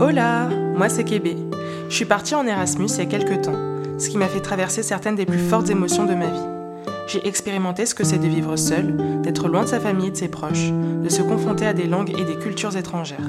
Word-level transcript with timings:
Hola, 0.00 0.48
moi 0.76 0.88
c'est 0.88 1.02
Kébé. 1.02 1.36
Je 1.88 1.94
suis 1.94 2.04
partie 2.04 2.36
en 2.36 2.46
Erasmus 2.46 2.86
il 2.86 2.98
y 2.98 3.00
a 3.00 3.06
quelques 3.06 3.42
temps, 3.42 3.58
ce 3.98 4.08
qui 4.08 4.16
m'a 4.16 4.28
fait 4.28 4.40
traverser 4.40 4.84
certaines 4.84 5.16
des 5.16 5.26
plus 5.26 5.40
fortes 5.40 5.70
émotions 5.70 6.04
de 6.04 6.14
ma 6.14 6.26
vie. 6.26 6.46
J'ai 7.08 7.26
expérimenté 7.26 7.84
ce 7.84 7.96
que 7.96 8.04
c'est 8.04 8.18
de 8.18 8.28
vivre 8.28 8.54
seul, 8.54 8.94
d'être 9.22 9.48
loin 9.48 9.64
de 9.64 9.68
sa 9.68 9.80
famille 9.80 10.06
et 10.06 10.10
de 10.12 10.16
ses 10.16 10.28
proches, 10.28 10.70
de 10.70 11.08
se 11.08 11.22
confronter 11.22 11.66
à 11.66 11.72
des 11.72 11.88
langues 11.88 12.14
et 12.16 12.24
des 12.24 12.36
cultures 12.36 12.76
étrangères. 12.76 13.28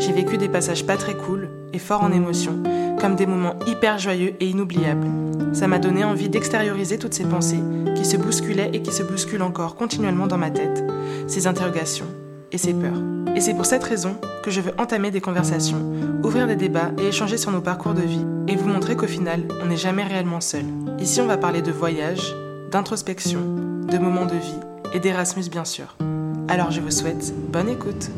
J'ai 0.00 0.12
vécu 0.12 0.36
des 0.36 0.48
passages 0.48 0.84
pas 0.84 0.96
très 0.96 1.14
cool 1.14 1.48
et 1.72 1.78
forts 1.78 2.02
en 2.02 2.10
émotions, 2.10 2.60
comme 3.00 3.14
des 3.14 3.26
moments 3.26 3.54
hyper 3.68 3.98
joyeux 3.98 4.34
et 4.40 4.48
inoubliables. 4.48 5.06
Ça 5.52 5.68
m'a 5.68 5.78
donné 5.78 6.02
envie 6.02 6.28
d'extérioriser 6.28 6.98
toutes 6.98 7.14
ces 7.14 7.24
pensées 7.24 7.62
qui 7.94 8.04
se 8.04 8.16
bousculaient 8.16 8.70
et 8.72 8.82
qui 8.82 8.92
se 8.92 9.04
bousculent 9.04 9.42
encore 9.42 9.76
continuellement 9.76 10.26
dans 10.26 10.38
ma 10.38 10.50
tête, 10.50 10.82
ces 11.28 11.46
interrogations 11.46 12.06
et 12.52 12.58
ces 12.58 12.74
peurs. 12.74 13.02
Et 13.34 13.40
c'est 13.40 13.54
pour 13.54 13.66
cette 13.66 13.84
raison 13.84 14.16
que 14.42 14.50
je 14.50 14.60
veux 14.60 14.72
entamer 14.78 15.10
des 15.10 15.20
conversations, 15.20 15.92
ouvrir 16.24 16.46
des 16.46 16.56
débats 16.56 16.92
et 16.98 17.08
échanger 17.08 17.36
sur 17.36 17.52
nos 17.52 17.60
parcours 17.60 17.94
de 17.94 18.02
vie, 18.02 18.24
et 18.48 18.56
vous 18.56 18.68
montrer 18.68 18.96
qu'au 18.96 19.06
final, 19.06 19.42
on 19.62 19.66
n'est 19.66 19.76
jamais 19.76 20.04
réellement 20.04 20.40
seul. 20.40 20.64
Ici, 20.98 21.20
on 21.20 21.26
va 21.26 21.36
parler 21.36 21.62
de 21.62 21.72
voyage, 21.72 22.34
d'introspection, 22.70 23.40
de 23.90 23.98
moments 23.98 24.26
de 24.26 24.36
vie, 24.36 24.60
et 24.92 25.00
d'Erasmus 25.00 25.48
bien 25.50 25.64
sûr. 25.64 25.96
Alors 26.48 26.70
je 26.70 26.80
vous 26.80 26.90
souhaite 26.90 27.32
bonne 27.50 27.68
écoute. 27.68 28.10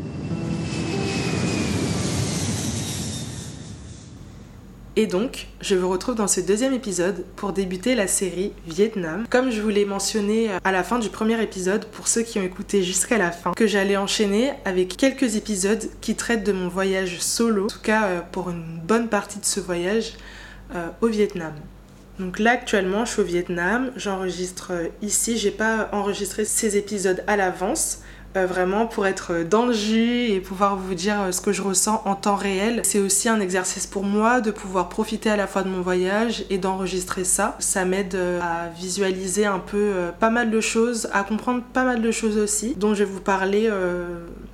Et 4.95 5.07
donc, 5.07 5.47
je 5.59 5.73
vous 5.73 5.89
retrouve 5.89 6.13
dans 6.13 6.27
ce 6.27 6.39
deuxième 6.39 6.73
épisode 6.73 7.25
pour 7.35 7.51
débuter 7.51 7.95
la 7.95 8.05
série 8.05 8.53
Vietnam. 8.67 9.25
Comme 9.27 9.49
je 9.49 9.59
vous 9.59 9.69
l'ai 9.69 9.85
mentionné 9.85 10.51
à 10.63 10.71
la 10.71 10.83
fin 10.83 10.99
du 10.99 11.09
premier 11.09 11.41
épisode, 11.41 11.85
pour 11.85 12.07
ceux 12.07 12.21
qui 12.21 12.37
ont 12.37 12.43
écouté 12.43 12.83
jusqu'à 12.83 13.17
la 13.17 13.31
fin, 13.31 13.53
que 13.53 13.65
j'allais 13.65 13.97
enchaîner 13.97 14.51
avec 14.65 14.95
quelques 14.95 15.35
épisodes 15.35 15.83
qui 15.99 16.15
traitent 16.15 16.43
de 16.43 16.51
mon 16.51 16.67
voyage 16.67 17.19
solo, 17.21 17.65
en 17.65 17.69
tout 17.69 17.81
cas 17.81 18.05
euh, 18.05 18.21
pour 18.31 18.51
une 18.51 18.79
bonne 18.83 19.09
partie 19.09 19.39
de 19.39 19.45
ce 19.45 19.59
voyage 19.59 20.13
euh, 20.75 20.89
au 21.01 21.07
Vietnam. 21.07 21.53
Donc 22.19 22.37
là 22.37 22.51
actuellement 22.51 23.03
je 23.05 23.13
suis 23.13 23.21
au 23.21 23.25
Vietnam, 23.25 23.91
j'enregistre 23.95 24.73
euh, 24.73 24.87
ici, 25.01 25.39
j'ai 25.39 25.49
pas 25.49 25.89
enregistré 25.91 26.45
ces 26.45 26.77
épisodes 26.77 27.23
à 27.25 27.35
l'avance 27.35 28.02
euh, 28.35 28.47
vraiment 28.47 28.87
pour 28.87 29.05
être 29.05 29.43
dans 29.43 29.67
le 29.67 29.73
jus 29.73 30.25
et 30.29 30.39
pouvoir 30.39 30.75
vous 30.75 30.95
dire 30.95 31.21
euh, 31.21 31.31
ce 31.31 31.39
que 31.39 31.51
je 31.51 31.61
ressens 31.61 32.01
en 32.05 32.15
temps 32.15 32.35
réel. 32.35 32.81
C'est 32.83 32.99
aussi 32.99 33.29
un 33.29 33.39
exercice 33.39 33.85
pour 33.85 34.03
moi 34.03 34.41
de 34.41 34.49
pouvoir 34.49 34.89
profiter 34.89 35.29
à 35.29 35.35
la 35.35 35.45
fois 35.45 35.61
de 35.61 35.69
mon 35.69 35.81
voyage 35.81 36.43
et 36.49 36.57
d'enregistrer 36.57 37.25
ça. 37.25 37.55
Ça 37.59 37.85
m'aide 37.85 38.15
euh, 38.15 38.39
à 38.41 38.69
visualiser 38.69 39.45
un 39.45 39.59
peu 39.59 39.93
pas 40.19 40.31
mal 40.31 40.49
de 40.49 40.61
choses, 40.61 41.09
à 41.13 41.23
comprendre 41.23 41.61
pas 41.61 41.83
mal 41.83 42.01
de 42.01 42.11
choses 42.11 42.37
aussi, 42.39 42.73
dont 42.75 42.95
je 42.95 43.03
vais 43.03 43.11
vous 43.11 43.21
parler 43.21 43.69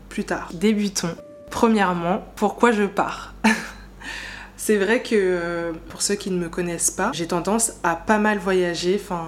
plus 0.10 0.26
tard. 0.26 0.50
Débutons. 0.54 1.16
Premièrement, 1.50 2.26
pourquoi 2.36 2.72
je 2.72 2.84
pars? 2.84 3.34
C'est 4.58 4.78
vrai 4.78 5.02
que 5.02 5.72
pour 5.90 6.02
ceux 6.02 6.16
qui 6.16 6.32
ne 6.32 6.38
me 6.38 6.50
connaissent 6.50 6.92
pas, 6.92 7.12
j'ai 7.14 7.28
tendance 7.28 7.74
à 7.84 7.96
pas 7.96 8.20
mal 8.20 8.40
voyager, 8.40 9.00
enfin 9.02 9.26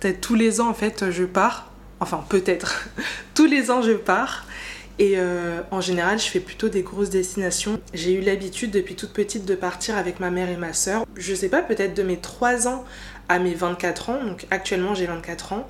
peut-être 0.00 0.20
tous 0.20 0.34
les 0.34 0.60
ans 0.60 0.68
en 0.68 0.74
fait 0.74 1.10
je 1.10 1.24
pars 1.24 1.71
Enfin, 2.02 2.24
peut-être. 2.28 2.88
Tous 3.34 3.46
les 3.46 3.70
ans, 3.70 3.80
je 3.80 3.92
pars. 3.92 4.44
Et 4.98 5.14
euh, 5.16 5.60
en 5.70 5.80
général, 5.80 6.18
je 6.18 6.24
fais 6.24 6.40
plutôt 6.40 6.68
des 6.68 6.82
grosses 6.82 7.10
destinations. 7.10 7.80
J'ai 7.94 8.12
eu 8.14 8.20
l'habitude 8.20 8.72
depuis 8.72 8.96
toute 8.96 9.12
petite 9.12 9.44
de 9.44 9.54
partir 9.54 9.96
avec 9.96 10.18
ma 10.18 10.30
mère 10.30 10.50
et 10.50 10.56
ma 10.56 10.72
soeur. 10.72 11.06
Je 11.16 11.32
sais 11.32 11.48
pas, 11.48 11.62
peut-être 11.62 11.94
de 11.94 12.02
mes 12.02 12.18
3 12.18 12.66
ans 12.66 12.84
à 13.28 13.38
mes 13.38 13.54
24 13.54 14.10
ans. 14.10 14.24
Donc 14.24 14.46
actuellement, 14.50 14.96
j'ai 14.96 15.06
24 15.06 15.52
ans. 15.52 15.68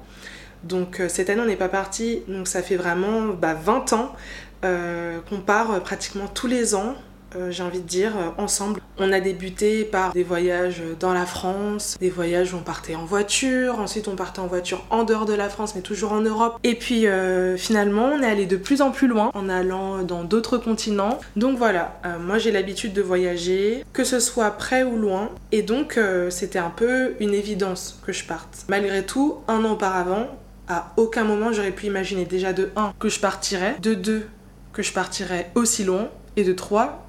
Donc 0.65 1.01
euh, 1.01 1.09
cette 1.11 1.29
année, 1.29 1.43
on 1.43 1.47
n'est 1.47 1.57
pas 1.57 1.69
parti. 1.69 2.23
Donc 2.29 2.49
ça 2.49 2.63
fait 2.63 2.77
vraiment 2.77 3.27
bah, 3.27 3.53
20 3.53 3.93
ans 3.93 4.17
euh, 4.65 5.21
qu'on 5.29 5.41
part 5.41 5.83
pratiquement 5.83 6.29
tous 6.29 6.47
les 6.47 6.75
ans. 6.75 6.95
Euh, 7.37 7.51
j'ai 7.51 7.63
envie 7.63 7.81
de 7.81 7.87
dire, 7.87 8.13
euh, 8.17 8.31
ensemble. 8.43 8.81
On 8.99 9.13
a 9.13 9.21
débuté 9.21 9.85
par 9.85 10.13
des 10.13 10.23
voyages 10.23 10.83
dans 11.01 11.13
la 11.13 11.27
France, 11.27 11.97
des 12.01 12.11
voyages 12.11 12.53
où 12.53 12.59
on 12.59 12.63
partait 12.63 12.95
en 12.95 13.05
voiture, 13.05 13.79
ensuite 13.79 14.09
on 14.09 14.17
partait 14.17 14.41
en 14.41 14.47
voiture 14.47 14.85
en 14.91 15.05
dehors 15.05 15.25
de 15.25 15.35
la 15.35 15.49
France, 15.49 15.75
mais 15.75 15.81
toujours 15.81 16.13
en 16.13 16.21
Europe. 16.21 16.59
Et 16.63 16.75
puis 16.75 17.07
euh, 17.07 17.57
finalement, 17.57 18.11
on 18.15 18.23
est 18.23 18.27
allé 18.27 18.47
de 18.47 18.57
plus 18.57 18.83
en 18.83 18.91
plus 18.91 19.09
loin 19.09 19.31
en 19.35 19.49
allant 19.49 20.03
dans 20.03 20.25
d'autres 20.25 20.59
continents. 20.59 21.19
Donc 21.37 21.57
voilà, 21.59 22.01
moi 22.21 22.39
j'ai 22.39 22.53
l'habitude 22.53 22.93
de 22.93 23.03
voyager, 23.03 23.85
que 23.93 24.05
ce 24.05 24.21
soit 24.21 24.51
près 24.53 24.83
ou 24.83 24.97
loin. 24.97 25.31
Et 25.51 25.63
donc 25.63 25.99
c'était 26.31 26.59
un 26.59 26.71
peu 26.71 27.15
une 27.21 27.35
évidence 27.35 28.01
que 28.07 28.13
je 28.13 28.25
parte. 28.25 28.65
Malgré 28.69 29.05
tout, 29.05 29.39
un 29.49 29.65
an 29.65 29.73
auparavant, 29.73 30.27
à 30.69 30.93
aucun 30.97 31.25
moment 31.25 31.53
j'aurais 31.53 31.73
pu 31.73 31.87
imaginer 31.87 32.25
déjà 32.25 32.53
de 32.53 32.71
1 32.77 32.93
que 32.99 33.09
je 33.09 33.21
partirais, 33.21 33.77
de 33.81 33.95
2 33.95 34.29
que 34.73 34.83
je 34.83 34.93
partirais 34.93 35.51
aussi 35.55 35.85
loin, 35.85 36.09
et 36.37 36.45
de 36.45 36.53
3 36.53 37.02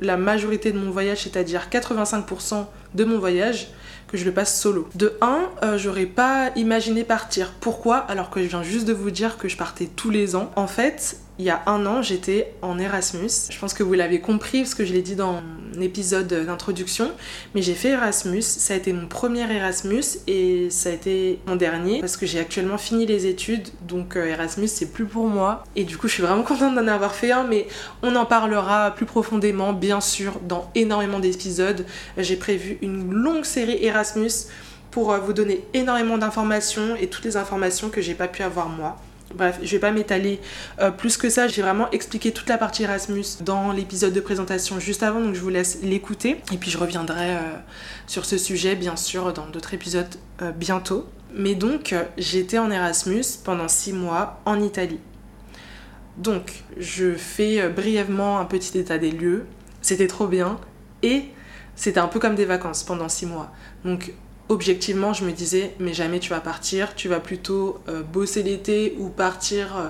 la 0.00 0.16
majorité 0.16 0.72
de 0.72 0.78
mon 0.78 0.90
voyage, 0.90 1.22
c'est-à-dire 1.22 1.68
85% 1.70 2.66
de 2.94 3.04
mon 3.04 3.18
voyage, 3.18 3.68
que 4.08 4.16
je 4.16 4.24
le 4.24 4.32
passe 4.32 4.58
solo. 4.58 4.88
De 4.94 5.16
1, 5.20 5.50
euh, 5.62 5.78
j'aurais 5.78 6.06
pas 6.06 6.50
imaginé 6.56 7.04
partir. 7.04 7.52
Pourquoi? 7.60 7.98
Alors 7.98 8.30
que 8.30 8.42
je 8.42 8.48
viens 8.48 8.62
juste 8.62 8.86
de 8.86 8.92
vous 8.92 9.10
dire 9.10 9.36
que 9.36 9.48
je 9.48 9.56
partais 9.56 9.86
tous 9.86 10.10
les 10.10 10.34
ans. 10.34 10.50
En 10.56 10.66
fait, 10.66 11.18
il 11.38 11.44
y 11.44 11.50
a 11.50 11.62
un 11.66 11.86
an, 11.86 12.02
j'étais 12.02 12.52
en 12.62 12.78
Erasmus. 12.78 13.30
Je 13.50 13.58
pense 13.58 13.72
que 13.72 13.84
vous 13.84 13.94
l'avez 13.94 14.20
compris 14.20 14.62
parce 14.62 14.74
que 14.74 14.84
je 14.84 14.92
l'ai 14.92 15.02
dit 15.02 15.14
dans 15.14 15.40
l'épisode 15.76 16.26
d'introduction, 16.26 17.12
mais 17.54 17.62
j'ai 17.62 17.74
fait 17.74 17.90
Erasmus. 17.90 18.42
Ça 18.42 18.74
a 18.74 18.76
été 18.76 18.92
mon 18.92 19.06
premier 19.06 19.50
Erasmus 19.50 20.02
et 20.26 20.68
ça 20.70 20.88
a 20.88 20.92
été 20.92 21.38
mon 21.46 21.54
dernier 21.54 22.00
parce 22.00 22.16
que 22.16 22.26
j'ai 22.26 22.40
actuellement 22.40 22.78
fini 22.78 23.06
les 23.06 23.26
études, 23.26 23.68
donc 23.86 24.16
euh, 24.16 24.26
Erasmus 24.26 24.66
c'est 24.66 24.92
plus 24.92 25.04
pour 25.04 25.28
moi. 25.28 25.62
Et 25.76 25.84
du 25.84 25.96
coup, 25.96 26.08
je 26.08 26.14
suis 26.14 26.22
vraiment 26.22 26.42
contente 26.42 26.74
d'en 26.74 26.88
avoir 26.88 27.14
fait 27.14 27.30
un, 27.30 27.44
mais 27.44 27.68
on 28.02 28.16
en 28.16 28.26
parlera 28.26 28.90
plus 28.90 29.06
profondément, 29.06 29.72
bien 29.72 30.00
sûr, 30.00 30.40
dans 30.46 30.70
énormément 30.74 31.20
d'épisodes. 31.20 31.86
J'ai 32.16 32.36
prévu 32.36 32.78
une 32.82 33.12
longue 33.12 33.44
série 33.44 33.78
Erasmus 33.84 34.48
pour 34.90 35.12
euh, 35.12 35.18
vous 35.18 35.32
donner 35.32 35.64
énormément 35.72 36.18
d'informations 36.18 36.96
et 36.96 37.06
toutes 37.06 37.24
les 37.24 37.36
informations 37.36 37.90
que 37.90 38.00
j'ai 38.00 38.14
pas 38.14 38.26
pu 38.26 38.42
avoir 38.42 38.68
moi. 38.68 38.96
Bref, 39.34 39.58
je 39.62 39.70
vais 39.70 39.78
pas 39.78 39.90
m'étaler 39.90 40.40
euh, 40.80 40.90
plus 40.90 41.16
que 41.16 41.28
ça. 41.28 41.48
J'ai 41.48 41.60
vraiment 41.60 41.90
expliqué 41.90 42.32
toute 42.32 42.48
la 42.48 42.56
partie 42.56 42.84
Erasmus 42.84 43.24
dans 43.42 43.72
l'épisode 43.72 44.12
de 44.14 44.20
présentation 44.20 44.80
juste 44.80 45.02
avant, 45.02 45.20
donc 45.20 45.34
je 45.34 45.40
vous 45.40 45.50
laisse 45.50 45.80
l'écouter. 45.82 46.40
Et 46.52 46.56
puis 46.56 46.70
je 46.70 46.78
reviendrai 46.78 47.32
euh, 47.32 47.40
sur 48.06 48.24
ce 48.24 48.38
sujet, 48.38 48.74
bien 48.74 48.96
sûr, 48.96 49.32
dans 49.34 49.46
d'autres 49.46 49.74
épisodes 49.74 50.14
euh, 50.40 50.50
bientôt. 50.50 51.06
Mais 51.34 51.54
donc, 51.54 51.94
j'étais 52.16 52.56
en 52.56 52.70
Erasmus 52.70 53.24
pendant 53.44 53.68
six 53.68 53.92
mois 53.92 54.40
en 54.46 54.62
Italie. 54.62 55.00
Donc, 56.16 56.64
je 56.78 57.12
fais 57.12 57.68
brièvement 57.68 58.38
un 58.38 58.46
petit 58.46 58.78
état 58.78 58.96
des 58.96 59.10
lieux. 59.10 59.44
C'était 59.82 60.06
trop 60.06 60.26
bien. 60.26 60.58
Et 61.02 61.24
c'était 61.76 62.00
un 62.00 62.08
peu 62.08 62.18
comme 62.18 62.34
des 62.34 62.46
vacances 62.46 62.82
pendant 62.82 63.10
six 63.10 63.26
mois. 63.26 63.52
Donc, 63.84 64.14
objectivement, 64.48 65.12
je 65.12 65.24
me 65.24 65.32
disais, 65.32 65.74
mais 65.78 65.92
jamais 65.92 66.20
tu 66.20 66.30
vas 66.30 66.40
partir, 66.40 66.94
tu 66.94 67.08
vas 67.08 67.20
plutôt 67.20 67.80
euh, 67.88 68.02
bosser 68.02 68.42
l'été 68.42 68.96
ou 68.98 69.08
partir 69.08 69.76
euh, 69.76 69.88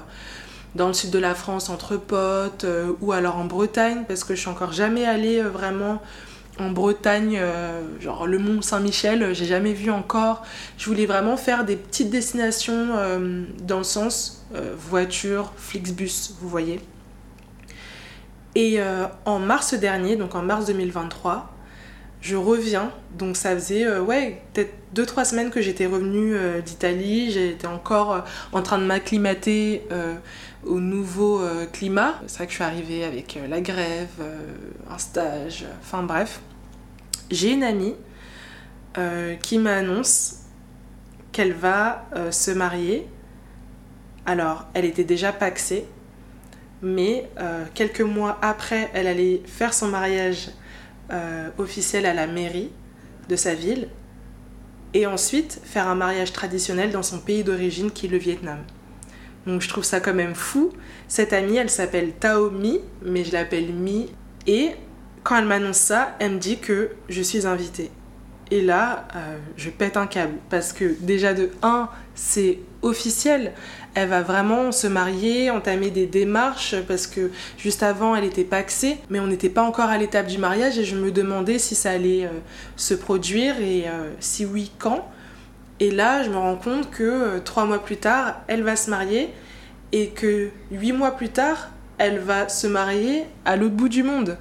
dans 0.74 0.88
le 0.88 0.94
sud 0.94 1.10
de 1.10 1.18
la 1.18 1.34
France 1.34 1.68
entre 1.68 1.96
potes 1.96 2.64
euh, 2.64 2.92
ou 3.00 3.12
alors 3.12 3.36
en 3.36 3.44
Bretagne, 3.44 4.04
parce 4.06 4.24
que 4.24 4.34
je 4.34 4.40
suis 4.40 4.50
encore 4.50 4.72
jamais 4.72 5.04
allée 5.04 5.40
vraiment 5.42 6.02
en 6.60 6.70
Bretagne, 6.70 7.40
genre 8.00 8.26
le 8.26 8.36
Mont 8.40 8.62
Saint-Michel, 8.62 9.32
j'ai 9.32 9.44
jamais 9.44 9.74
vu 9.74 9.92
encore. 9.92 10.42
Je 10.76 10.86
voulais 10.86 11.06
vraiment 11.06 11.36
faire 11.36 11.64
des 11.64 11.76
petites 11.76 12.10
destinations 12.10 12.96
dans 13.62 13.78
le 13.78 13.84
sens 13.84 14.44
voiture, 14.76 15.52
Flixbus, 15.56 16.34
vous 16.40 16.48
voyez. 16.48 16.80
Et 18.56 18.80
en 19.24 19.38
mars 19.38 19.74
dernier, 19.74 20.16
donc 20.16 20.34
en 20.34 20.42
mars 20.42 20.66
2023, 20.66 21.48
je 22.20 22.36
reviens. 22.36 22.92
Donc 23.16 23.36
ça 23.36 23.54
faisait 23.54 23.86
euh, 23.86 24.02
ouais, 24.02 24.42
peut-être 24.52 24.72
2-3 24.94 25.24
semaines 25.24 25.50
que 25.50 25.60
j'étais 25.60 25.86
revenue 25.86 26.34
euh, 26.34 26.60
d'Italie. 26.60 27.30
J'étais 27.30 27.66
encore 27.66 28.12
euh, 28.12 28.20
en 28.52 28.62
train 28.62 28.78
de 28.78 28.84
m'acclimater 28.84 29.82
au 30.64 30.80
nouveau 30.80 31.40
climat. 31.72 32.20
C'est 32.26 32.38
vrai 32.38 32.46
que 32.46 32.52
je 32.52 32.56
suis 32.56 32.64
arrivée 32.64 33.04
avec 33.04 33.38
la 33.48 33.60
grève, 33.60 34.08
un 34.90 34.98
stage, 34.98 35.64
enfin 35.80 36.02
bref. 36.02 36.40
J'ai 37.30 37.52
une 37.52 37.62
amie 37.62 37.94
qui 39.42 39.58
m'annonce 39.58 40.40
qu'elle 41.32 41.52
va 41.52 42.06
se 42.30 42.50
marier. 42.50 43.06
Alors, 44.26 44.66
elle 44.74 44.84
était 44.84 45.04
déjà 45.04 45.32
paxée, 45.32 45.86
mais 46.82 47.28
quelques 47.74 48.00
mois 48.00 48.38
après, 48.42 48.90
elle 48.94 49.06
allait 49.06 49.42
faire 49.46 49.72
son 49.72 49.88
mariage 49.88 50.50
euh, 51.10 51.50
officiel 51.58 52.06
à 52.06 52.14
la 52.14 52.26
mairie 52.26 52.70
de 53.28 53.36
sa 53.36 53.54
ville 53.54 53.88
et 54.94 55.06
ensuite 55.06 55.60
faire 55.64 55.88
un 55.88 55.94
mariage 55.94 56.32
traditionnel 56.32 56.90
dans 56.90 57.02
son 57.02 57.18
pays 57.18 57.44
d'origine 57.44 57.90
qui 57.90 58.06
est 58.06 58.08
le 58.08 58.18
Vietnam. 58.18 58.58
Donc 59.46 59.62
je 59.62 59.68
trouve 59.68 59.84
ça 59.84 60.00
quand 60.00 60.14
même 60.14 60.34
fou. 60.34 60.70
Cette 61.08 61.32
amie, 61.32 61.56
elle 61.56 61.70
s'appelle 61.70 62.12
Tao 62.12 62.50
Mi, 62.50 62.80
mais 63.02 63.24
je 63.24 63.32
l'appelle 63.32 63.72
Mi. 63.72 64.10
Et 64.46 64.72
quand 65.24 65.38
elle 65.38 65.46
m'annonce 65.46 65.78
ça, 65.78 66.16
elle 66.18 66.32
me 66.32 66.38
dit 66.38 66.58
que 66.58 66.90
je 67.08 67.22
suis 67.22 67.46
invitée. 67.46 67.90
Et 68.50 68.62
là, 68.62 69.08
euh, 69.14 69.38
je 69.56 69.70
pète 69.70 69.96
un 69.96 70.06
câble 70.06 70.34
parce 70.48 70.72
que 70.72 70.96
déjà 71.00 71.34
de 71.34 71.50
1, 71.62 71.88
c'est 72.14 72.60
officiel. 72.82 73.52
Elle 73.94 74.08
va 74.08 74.22
vraiment 74.22 74.72
se 74.72 74.86
marier, 74.86 75.50
entamer 75.50 75.90
des 75.90 76.06
démarches 76.06 76.76
parce 76.86 77.06
que 77.06 77.30
juste 77.56 77.82
avant, 77.82 78.14
elle 78.14 78.24
était 78.24 78.44
paxée, 78.44 78.98
mais 79.10 79.20
on 79.20 79.26
n'était 79.26 79.48
pas 79.48 79.62
encore 79.62 79.88
à 79.88 79.98
l'étape 79.98 80.26
du 80.26 80.38
mariage 80.38 80.78
et 80.78 80.84
je 80.84 80.96
me 80.96 81.10
demandais 81.10 81.58
si 81.58 81.74
ça 81.74 81.90
allait 81.90 82.26
euh, 82.26 82.30
se 82.76 82.94
produire 82.94 83.60
et 83.60 83.88
euh, 83.88 84.10
si 84.20 84.44
oui, 84.44 84.70
quand. 84.78 85.08
Et 85.80 85.90
là, 85.90 86.22
je 86.22 86.30
me 86.30 86.36
rends 86.36 86.56
compte 86.56 86.90
que 86.90 87.38
trois 87.38 87.64
mois 87.64 87.82
plus 87.82 87.96
tard, 87.96 88.40
elle 88.48 88.62
va 88.62 88.74
se 88.74 88.90
marier 88.90 89.30
et 89.92 90.08
que 90.08 90.50
huit 90.70 90.92
mois 90.92 91.12
plus 91.12 91.28
tard, 91.28 91.70
elle 91.98 92.18
va 92.18 92.48
se 92.48 92.66
marier 92.66 93.24
à 93.44 93.56
l'autre 93.56 93.74
bout 93.74 93.88
du 93.88 94.02
monde. 94.02 94.38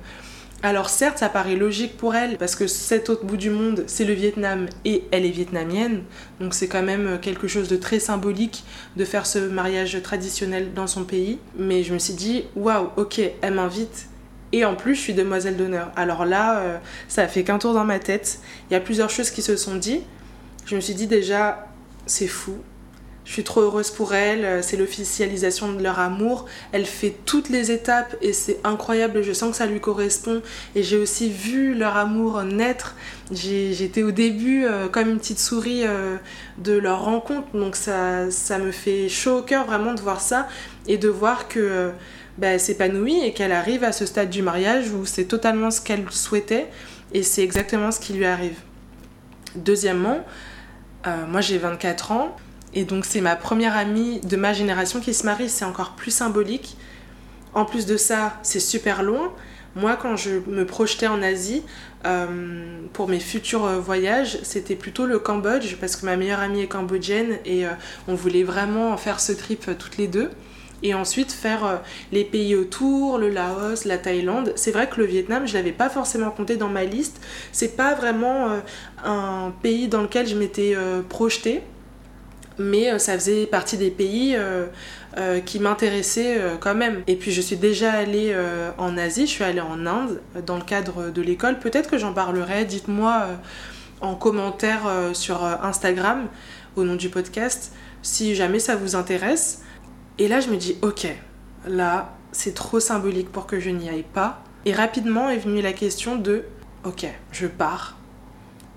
Alors 0.64 0.90
certes, 0.90 1.20
ça 1.20 1.30
paraît 1.30 1.56
logique 1.56 1.98
pour 1.98 2.16
elle, 2.16 2.38
parce 2.38 2.56
que 2.56 2.66
cet 2.66 3.10
autre 3.10 3.26
bout 3.26 3.38
du 3.38 3.52
monde, 3.52 3.84
c'est 3.86 4.06
le 4.06 4.14
Vietnam, 4.14 4.68
et 4.86 5.04
elle 5.12 5.24
est 5.24 5.30
vietnamienne, 5.30 6.02
donc 6.40 6.56
c'est 6.56 6.68
quand 6.68 6.82
même 6.82 7.20
quelque 7.22 7.48
chose 7.48 7.68
de 7.68 7.76
très 7.76 8.00
symbolique 8.00 8.64
de 8.96 9.06
faire 9.06 9.28
ce 9.28 9.38
mariage 9.38 10.02
traditionnel 10.02 10.74
dans 10.74 10.88
son 10.88 11.04
pays. 11.04 11.38
Mais 11.58 11.84
je 11.84 11.94
me 11.94 12.00
suis 12.00 12.16
dit, 12.16 12.46
waouh, 12.56 12.90
ok, 12.98 13.22
elle 13.42 13.54
m'invite, 13.54 14.08
et 14.52 14.66
en 14.66 14.76
plus, 14.76 14.96
je 14.96 15.02
suis 15.02 15.14
demoiselle 15.14 15.58
d'honneur. 15.58 15.92
Alors 15.96 16.26
là, 16.26 16.60
euh, 16.60 16.78
ça 17.08 17.24
a 17.24 17.28
fait 17.28 17.44
qu'un 17.44 17.60
tour 17.60 17.74
dans 17.74 17.84
ma 17.86 18.00
tête. 18.00 18.40
Il 18.70 18.74
y 18.74 18.78
a 18.78 18.80
plusieurs 18.80 19.10
choses 19.10 19.30
qui 19.30 19.42
se 19.42 19.58
sont 19.58 19.76
dit. 19.76 20.02
Je 20.66 20.76
me 20.76 20.82
suis 20.82 20.94
dit 20.94 21.08
déjà, 21.08 21.68
c'est 22.06 22.28
fou, 22.28 22.58
je 23.28 23.34
suis 23.34 23.44
trop 23.44 23.60
heureuse 23.60 23.92
pour 23.92 24.14
elle, 24.14 24.46
euh, 24.46 24.62
c'est 24.62 24.78
l'officialisation 24.78 25.74
de 25.74 25.84
leur 25.84 26.00
amour. 26.00 26.46
Elle 26.72 26.86
fait 26.86 27.14
toutes 27.26 27.50
les 27.50 27.72
étapes 27.72 28.16
et 28.22 28.32
c'est 28.32 28.58
incroyable, 28.64 29.22
je 29.22 29.34
sens 29.34 29.52
que 29.52 29.58
ça 29.58 29.66
lui 29.66 29.82
correspond. 29.82 30.42
Et 30.76 30.82
j'ai 30.82 30.96
aussi 30.96 31.30
vu 31.30 31.74
leur 31.74 31.98
amour 31.98 32.42
naître. 32.44 32.96
J'étais 33.30 34.02
au 34.02 34.12
début 34.12 34.64
euh, 34.64 34.88
comme 34.88 35.10
une 35.10 35.18
petite 35.18 35.40
souris 35.40 35.82
euh, 35.84 36.16
de 36.58 36.78
leur 36.78 37.04
rencontre, 37.04 37.50
donc 37.54 37.76
ça, 37.76 38.32
ça 38.32 38.60
me 38.60 38.72
fait 38.72 39.10
chaud 39.10 39.40
au 39.40 39.42
cœur 39.42 39.66
vraiment 39.66 39.94
de 39.94 40.00
voir 40.00 40.22
ça 40.22 40.48
et 40.88 40.98
de 40.98 41.10
voir 41.10 41.50
que 41.50 41.92
bah, 42.38 42.48
elle 42.48 42.62
s'épanouit 42.62 43.26
et 43.26 43.34
qu'elle 43.34 43.52
arrive 43.52 43.84
à 43.84 43.92
ce 43.92 44.06
stade 44.06 44.30
du 44.30 44.42
mariage 44.42 44.90
où 44.92 45.06
c'est 45.06 45.26
totalement 45.26 45.70
ce 45.70 45.82
qu'elle 45.82 46.10
souhaitait 46.12 46.68
et 47.14 47.24
c'est 47.24 47.44
exactement 47.44 47.92
ce 47.92 48.00
qui 48.00 48.14
lui 48.14 48.26
arrive. 48.26 48.60
Deuxièmement, 49.56 50.24
moi 51.06 51.42
j'ai 51.42 51.58
24 51.58 52.12
ans 52.12 52.36
et 52.74 52.84
donc 52.84 53.06
c'est 53.06 53.22
ma 53.22 53.36
première 53.36 53.76
amie 53.78 54.20
de 54.22 54.36
ma 54.36 54.54
génération 54.54 55.00
qui 55.00 55.14
se 55.14 55.26
marie, 55.26 55.50
c'est 55.50 55.66
encore 55.66 55.92
plus 55.92 56.12
symbolique. 56.12 56.78
En 57.54 57.66
plus 57.66 57.86
de 57.86 57.98
ça, 57.98 58.38
c'est 58.44 58.60
super 58.60 59.04
loin. 59.04 59.34
Moi, 59.76 59.96
quand 59.96 60.16
je 60.16 60.32
me 60.48 60.66
projetais 60.66 61.08
en 61.08 61.22
Asie, 61.22 61.64
euh, 62.06 62.26
pour 62.94 63.08
mes 63.08 63.20
futurs 63.20 63.66
euh, 63.66 63.80
voyages, 63.80 64.40
c'était 64.44 64.76
plutôt 64.76 65.06
le 65.06 65.20
Cambodge, 65.20 65.76
parce 65.80 65.96
que 65.96 66.06
ma 66.06 66.18
meilleure 66.18 66.40
amie 66.40 66.62
est 66.62 66.68
cambodgienne 66.68 67.38
et 67.46 67.66
euh, 67.66 67.72
on 68.08 68.16
voulait 68.16 68.44
vraiment 68.44 68.96
faire 68.98 69.20
ce 69.20 69.32
trip 69.32 69.70
toutes 69.78 69.98
les 69.98 70.08
deux. 70.08 70.32
Et 70.84 70.94
ensuite 70.94 71.32
faire 71.32 71.82
les 72.12 72.24
pays 72.24 72.56
autour, 72.56 73.18
le 73.18 73.30
Laos, 73.30 73.86
la 73.86 73.98
Thaïlande. 73.98 74.54
C'est 74.56 74.70
vrai 74.72 74.88
que 74.88 74.98
le 74.98 75.06
Vietnam, 75.06 75.48
je 75.48 75.56
l'avais 75.56 75.72
pas 75.72 75.90
forcément 75.90 76.30
compté 76.30 76.56
dans 76.56 76.70
ma 76.70 76.84
liste. 76.84 77.20
C'est 77.52 77.76
pas 77.76 77.96
vraiment 77.96 78.50
un 79.04 79.52
pays 79.64 79.88
dans 79.88 80.04
lequel 80.04 80.28
je 80.28 80.36
m'étais 80.36 80.78
projetée 81.10 81.64
mais 82.60 82.92
euh, 82.92 83.00
ça 83.00 83.14
faisait 83.14 83.46
partie 83.46 83.78
des 83.78 83.92
pays 83.92 84.36
euh, 84.36 84.66
euh, 85.18 85.40
qui 85.40 85.60
m'intéressaient 85.60 86.40
quand 86.60 86.76
même. 86.76 87.04
Et 87.08 87.16
puis 87.16 87.32
je 87.32 87.42
suis 87.42 87.56
déjà 87.56 87.92
allée 87.92 88.36
en 88.78 88.98
Asie, 88.98 89.26
je 89.26 89.32
suis 89.32 89.44
allée 89.44 89.62
en 89.62 89.86
Inde 89.86 90.22
dans 90.46 90.58
le 90.58 90.64
cadre 90.64 91.10
de 91.10 91.22
l'école. 91.22 91.60
Peut-être 91.60 91.90
que 91.90 91.98
j'en 91.98 92.14
parlerai, 92.14 92.66
dites-moi 92.66 93.28
en 94.02 94.16
commentaire 94.16 94.84
sur 95.14 95.44
Instagram 95.44 96.28
au 96.76 96.84
nom 96.84 96.96
du 96.96 97.10
podcast 97.10 97.74
si 98.04 98.36
jamais 98.36 98.60
ça 98.60 98.76
vous 98.76 98.96
intéresse. 98.96 99.64
Et 100.20 100.28
là 100.28 100.40
je 100.40 100.50
me 100.50 100.58
dis 100.58 100.78
ok, 100.82 101.08
là 101.68 102.16
c'est 102.32 102.54
trop 102.54 102.80
symbolique 102.80 103.32
pour 103.32 103.48
que 103.48 103.60
je 103.60 103.70
n'y 103.70 103.90
aille 103.90 104.04
pas. 104.04 104.44
Et 104.66 104.74
rapidement 104.74 105.30
est 105.30 105.38
venue 105.38 105.62
la 105.62 105.74
question 105.74 106.16
de 106.16 106.44
ok, 106.84 107.08
je 107.32 107.48
pars. 107.48 107.98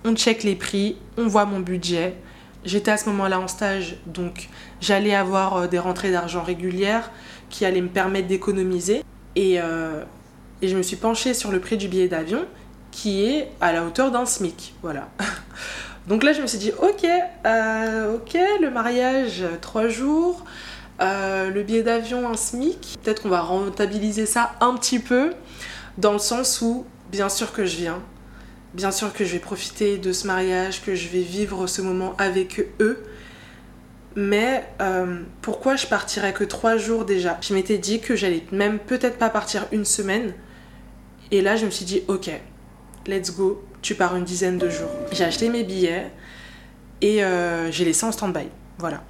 On 0.05 0.15
check 0.15 0.43
les 0.43 0.55
prix, 0.55 0.97
on 1.19 1.27
voit 1.27 1.45
mon 1.45 1.61
budget, 1.61 2.17
J'étais 2.65 2.91
à 2.91 2.99
ce 2.99 3.09
moment-là 3.09 3.41
en 3.41 3.49
stage, 3.49 3.97
donc 4.07 4.49
j'allais 4.81 5.15
avoir 5.15 5.57
euh, 5.57 5.67
des 5.67 5.79
rentrées 5.79 6.13
d'argent 6.13 6.43
régulières 6.43 7.11
qui 7.49 7.65
allaient 7.65 7.81
me 7.81 7.89
permettre 7.89 8.29
d'économiser. 8.29 9.03
Et, 9.35 9.61
euh, 9.61 10.05
et, 10.61 10.69
je 10.69 10.77
me 10.77 10.83
suis 10.83 10.97
penchée 10.97 11.33
sur 11.33 11.51
le 11.51 11.61
prix 11.61 11.79
du 11.79 11.89
billet 11.89 12.09
d'avion 12.09 12.45
qui 12.91 13.25
est 13.25 13.49
à 13.61 13.73
la 13.73 13.85
hauteur 13.85 14.11
d'un 14.11 14.27
SMIC. 14.27 14.75
Voilà. 14.83 15.09
Donc 16.07 16.23
là, 16.23 16.33
je 16.33 16.43
me 16.43 16.47
suis 16.47 16.59
dit, 16.59 16.73
ok, 16.83 17.07
euh, 17.47 18.17
ok, 18.17 18.37
le 18.61 18.71
mariage, 18.71 19.45
trois 19.61 19.89
jours, 19.89 20.45
le 20.99 21.63
billet 21.63 21.83
d'avion, 21.83 22.29
un 22.29 22.37
SMIC. 22.37 22.99
Peut-être 23.03 23.23
qu'on 23.23 23.29
va 23.29 23.43
rentabiliser 23.43 24.27
ça 24.27 24.53
un 24.61 24.75
petit 24.75 24.99
peu, 24.99 25.33
dans 25.99 26.13
le 26.13 26.19
sens 26.19 26.61
où, 26.61 26.85
bien 27.11 27.29
sûr 27.29 27.53
que 27.53 27.65
je 27.65 27.77
viens, 27.77 28.03
Bien 28.75 28.93
sûr 28.93 29.13
que 29.13 29.25
je 29.25 29.33
vais 29.33 29.41
profiter 29.41 29.99
de 29.99 30.13
ce 30.13 30.27
mariage, 30.27 30.83
que 30.83 30.95
je 30.95 31.09
vais 31.09 31.23
vivre 31.23 31.67
ce 31.67 31.83
moment 31.83 32.15
avec 32.19 32.67
eux. 32.81 33.03
Mais 34.17 34.65
euh, 34.81 35.23
pourquoi 35.43 35.77
je 35.77 35.87
partirais 35.87 36.33
que 36.33 36.45
trois 36.45 36.77
jours 36.77 37.05
déjà? 37.05 37.39
Je 37.41 37.55
m'étais 37.55 37.79
dit 37.79 38.01
que 38.01 38.15
j'allais 38.15 38.45
même 38.53 38.79
peut-être 38.79 39.19
pas 39.19 39.31
partir 39.31 39.67
une 39.73 39.85
semaine. 39.85 40.35
Et 41.31 41.43
là, 41.43 41.57
je 41.57 41.65
me 41.65 41.71
suis 41.71 41.85
dit, 41.85 42.03
ok, 42.09 42.31
let's 43.07 43.35
go, 43.37 43.65
tu 43.83 43.95
pars 43.95 44.17
une 44.17 44.25
dizaine 44.25 44.59
de 44.59 44.69
jours. 44.69 44.91
J'ai 45.13 45.25
acheté 45.25 45.49
mes 45.49 45.65
billets 45.65 46.11
et 47.01 47.25
euh, 47.25 47.71
j'ai 47.71 47.85
laissé 47.85 48.05
en 48.05 48.13
stand-by. 48.13 48.49
Voilà. 48.79 49.03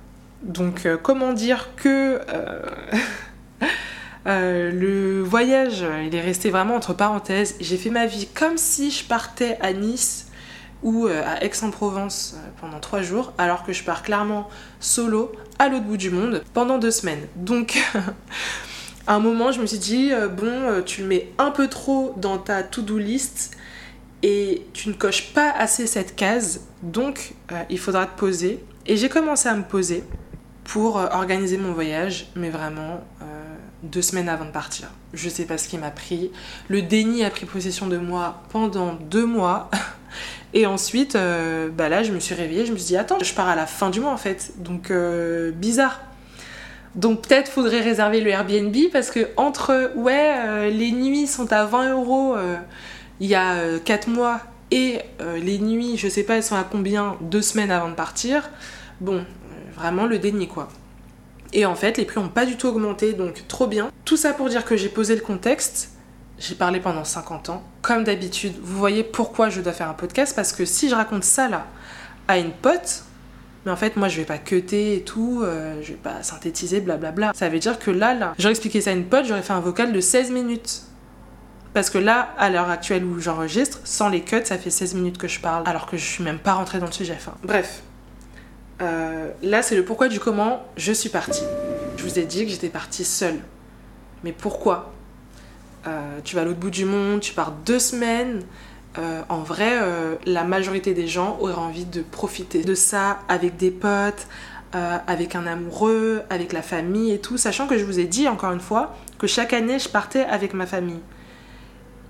Donc, 0.43 0.87
euh, 0.87 0.97
comment 0.97 1.33
dire 1.33 1.71
que 1.77 2.21
Euh, 4.27 4.71
le 4.71 5.23
voyage, 5.23 5.85
il 6.05 6.15
est 6.15 6.21
resté 6.21 6.51
vraiment 6.51 6.75
entre 6.75 6.95
parenthèses. 6.95 7.57
J'ai 7.61 7.77
fait 7.77 7.91
ma 7.91 8.07
vie 8.07 8.27
comme 8.27 8.57
si 8.57 8.91
je 8.91 9.05
partais 9.05 9.57
à 9.61 9.73
Nice 9.73 10.27
ou 10.83 11.07
euh, 11.07 11.23
à 11.25 11.43
Aix-en-Provence 11.45 12.35
euh, 12.37 12.49
pendant 12.61 12.81
trois 12.81 13.03
jours, 13.03 13.33
alors 13.39 13.65
que 13.65 13.73
je 13.73 13.83
pars 13.83 14.03
clairement 14.03 14.49
solo 14.79 15.33
à 15.59 15.69
l'autre 15.69 15.85
bout 15.85 15.97
du 15.97 16.11
monde 16.11 16.43
pendant 16.53 16.79
deux 16.79 16.91
semaines. 16.91 17.27
Donc, 17.37 17.79
à 19.07 19.15
un 19.15 19.21
moment, 19.21 19.53
je 19.53 19.61
me 19.61 19.67
suis 19.67 19.79
dit, 19.79 20.13
bon, 20.37 20.83
tu 20.85 21.03
le 21.03 21.09
mets 21.09 21.29
un 21.39 21.51
peu 21.51 21.69
trop 21.69 22.15
dans 22.17 22.39
ta 22.39 22.63
to-do 22.63 22.99
list 22.99 23.57
et 24.23 24.67
tu 24.75 24.89
ne 24.91 24.95
coches 24.95 25.33
pas 25.33 25.51
assez 25.51 25.87
cette 25.87 26.15
case, 26.15 26.67
donc 26.83 27.35
il 27.69 27.79
faudra 27.79 28.07
te 28.07 28.19
poser. 28.19 28.63
Et 28.87 28.97
j'ai 28.97 29.11
commencé 29.11 29.49
à 29.51 29.55
me 29.55 29.65
poser 29.65 30.03
pour 30.65 30.97
organiser 30.97 31.59
mon 31.59 31.73
voyage, 31.73 32.29
mais 32.37 32.49
vraiment 32.49 33.03
deux 33.83 34.03
semaines 34.03 34.29
avant 34.29 34.45
de 34.45 34.51
partir. 34.51 34.89
Je 35.15 35.29
sais 35.29 35.45
pas 35.45 35.59
ce 35.59 35.69
qui 35.69 35.79
m'a 35.79 35.91
pris. 35.91 36.31
Le 36.69 36.83
déni 36.83 37.25
a 37.25 37.31
pris 37.31 37.47
possession 37.47 37.87
de 37.87 37.97
moi 37.97 38.43
pendant 38.51 38.95
deux 38.95 39.27
mois. 39.27 39.71
Et 40.55 40.67
ensuite, 40.67 41.15
euh, 41.15 41.69
bah 41.69 41.89
là, 41.89 42.03
je 42.03 42.13
me 42.13 42.19
suis 42.19 42.35
réveillée, 42.35 42.67
je 42.67 42.73
me 42.73 42.77
suis 42.77 42.89
dit, 42.89 42.97
attends, 42.97 43.19
je 43.23 43.33
pars 43.35 43.49
à 43.49 43.55
la 43.55 43.67
fin 43.67 43.91
du 43.91 44.01
mois 44.01 44.13
en 44.13 44.17
fait. 44.17 44.53
Donc, 44.59 44.91
euh, 44.91 45.53
bizarre. 45.53 46.01
Donc, 46.97 47.23
peut-être 47.23 47.51
faudrait 47.51 47.81
réserver 47.81 48.21
le 48.21 48.31
Airbnb 48.31 48.77
parce 48.93 49.11
que 49.11 49.29
entre, 49.37 49.93
ouais, 49.97 50.35
euh, 50.39 50.71
les 50.71 50.91
nuits 50.91 51.29
sont 51.29 51.53
à 51.53 51.65
20 51.65 51.93
euros 51.93 52.37
il 53.21 53.29
y 53.29 53.35
a 53.35 53.79
quatre 53.85 54.09
mois 54.09 54.41
et 54.71 55.01
les 55.37 55.59
nuits, 55.59 55.99
je 55.99 56.09
sais 56.09 56.23
pas, 56.23 56.37
elles 56.37 56.43
sont 56.43 56.57
à 56.57 56.65
combien 56.65 57.17
deux 57.21 57.43
semaines 57.43 57.71
avant 57.71 57.91
de 57.91 57.95
partir. 57.95 58.49
Bon, 59.01 59.25
vraiment 59.77 60.07
le 60.07 60.19
déni 60.19 60.49
quoi. 60.49 60.69
Et 61.53 61.67
en 61.67 61.75
fait, 61.75 61.97
les 61.97 62.05
prix 62.05 62.21
n'ont 62.21 62.29
pas 62.29 62.47
du 62.47 62.57
tout 62.57 62.69
augmenté, 62.69 63.13
donc 63.13 63.47
trop 63.49 63.67
bien. 63.67 63.91
Tout 64.05 64.17
ça 64.17 64.33
pour 64.33 64.49
dire 64.49 64.65
que 64.65 64.77
j'ai 64.77 64.89
posé 64.89 65.15
le 65.15 65.21
contexte. 65.21 65.91
J'ai 66.39 66.55
parlé 66.55 66.81
pendant 66.81 67.05
50 67.05 67.51
ans. 67.51 67.63
Comme 67.83 68.05
d'habitude, 68.05 68.55
vous 68.63 68.79
voyez 68.79 69.05
pourquoi 69.05 69.51
je 69.51 69.61
dois 69.61 69.73
faire 69.73 69.89
un 69.89 69.95
podcast, 69.95 70.35
parce 70.35 70.53
que 70.53 70.65
si 70.65 70.89
je 70.89 70.95
raconte 70.95 71.25
ça 71.25 71.49
là 71.49 71.67
à 72.29 72.39
une 72.39 72.53
pote, 72.53 73.05
mais 73.67 73.73
en 73.73 73.77
fait, 73.77 73.97
moi, 73.97 74.09
je 74.09 74.17
vais 74.17 74.25
pas 74.25 74.39
cuter 74.39 74.97
et 74.97 75.03
tout, 75.03 75.43
euh, 75.43 75.81
je 75.83 75.89
vais 75.89 75.99
pas 75.99 76.23
synthétiser, 76.23 76.81
blablabla. 76.81 77.33
Ça 77.35 77.49
veut 77.49 77.59
dire 77.59 77.79
que 77.79 77.91
là, 77.91 78.15
là, 78.15 78.35
j'aurais 78.39 78.53
expliqué 78.53 78.81
ça 78.81 78.91
à 78.91 78.93
une 78.95 79.05
pote, 79.05 79.27
j'aurais 79.27 79.43
fait 79.43 79.53
un 79.53 79.61
vocal 79.61 79.93
de 79.93 80.01
16 80.01 80.31
minutes. 80.31 80.83
Parce 81.75 81.91
que 81.91 81.99
là, 81.99 82.35
à 82.39 82.51
l'heure 82.51 82.71
actuelle 82.71 83.05
où 83.05 83.21
j'enregistre, 83.21 83.81
sans 83.85 84.09
les 84.09 84.23
cuts, 84.23 84.45
ça 84.45 84.59
fait 84.59 84.71
16 84.71 84.95
minutes 84.95 85.19
que 85.19 85.29
je 85.29 85.41
parle, 85.41 85.63
alors 85.67 85.87
que 85.87 85.97
je 85.97 86.05
suis 86.05 86.25
même 86.25 86.39
pas 86.39 86.55
rentrée 86.55 86.79
dans 86.79 86.87
le 86.87 86.93
sujet. 86.93 87.15
Enfin, 87.17 87.35
bref, 87.45 87.83
euh, 88.81 89.31
là, 89.43 89.63
c'est 89.63 89.77
le 89.77 89.85
pourquoi 89.85 90.09
du 90.09 90.21
comment 90.21 90.63
je 90.77 90.93
suis 90.93 91.09
partie. 91.09 91.45
Je 91.97 92.03
vous 92.03 92.19
ai 92.19 92.25
dit 92.25 92.45
que 92.45 92.51
j'étais 92.51 92.69
partie 92.69 93.05
seule. 93.05 93.39
Mais 94.25 94.33
pourquoi 94.33 94.93
euh, 95.87 96.21
Tu 96.25 96.35
vas 96.35 96.43
à 96.43 96.45
l'autre 96.45 96.59
bout 96.59 96.71
du 96.71 96.85
monde, 96.85 97.21
tu 97.21 97.35
pars 97.35 97.53
deux 97.53 97.79
semaines. 97.79 98.43
Euh, 98.99 99.23
en 99.29 99.39
vrai, 99.39 99.79
la 100.27 100.45
majorité 100.45 100.95
des 100.95 101.07
gens 101.07 101.39
auraient 101.41 101.55
envie 101.55 101.85
de 101.85 102.03
profiter 102.03 102.63
de 102.63 102.75
ça 102.75 103.21
avec 103.29 103.57
des 103.57 103.71
potes, 103.71 104.27
avec 104.73 105.35
un 105.35 105.47
amoureux, 105.47 106.23
avec 106.31 106.53
la 106.53 106.63
famille 106.63 107.13
et 107.13 107.19
tout, 107.19 107.37
sachant 107.37 107.67
que 107.67 107.77
je 107.77 107.85
vous 107.85 107.99
ai 107.99 108.05
dit 108.05 108.29
encore 108.29 108.53
une 108.53 108.61
fois 108.61 108.97
que 109.19 109.27
chaque 109.27 109.53
année 109.53 109.79
je 109.79 109.89
partais 109.89 110.25
avec 110.25 110.55
ma 110.55 110.67
famille. 110.67 111.01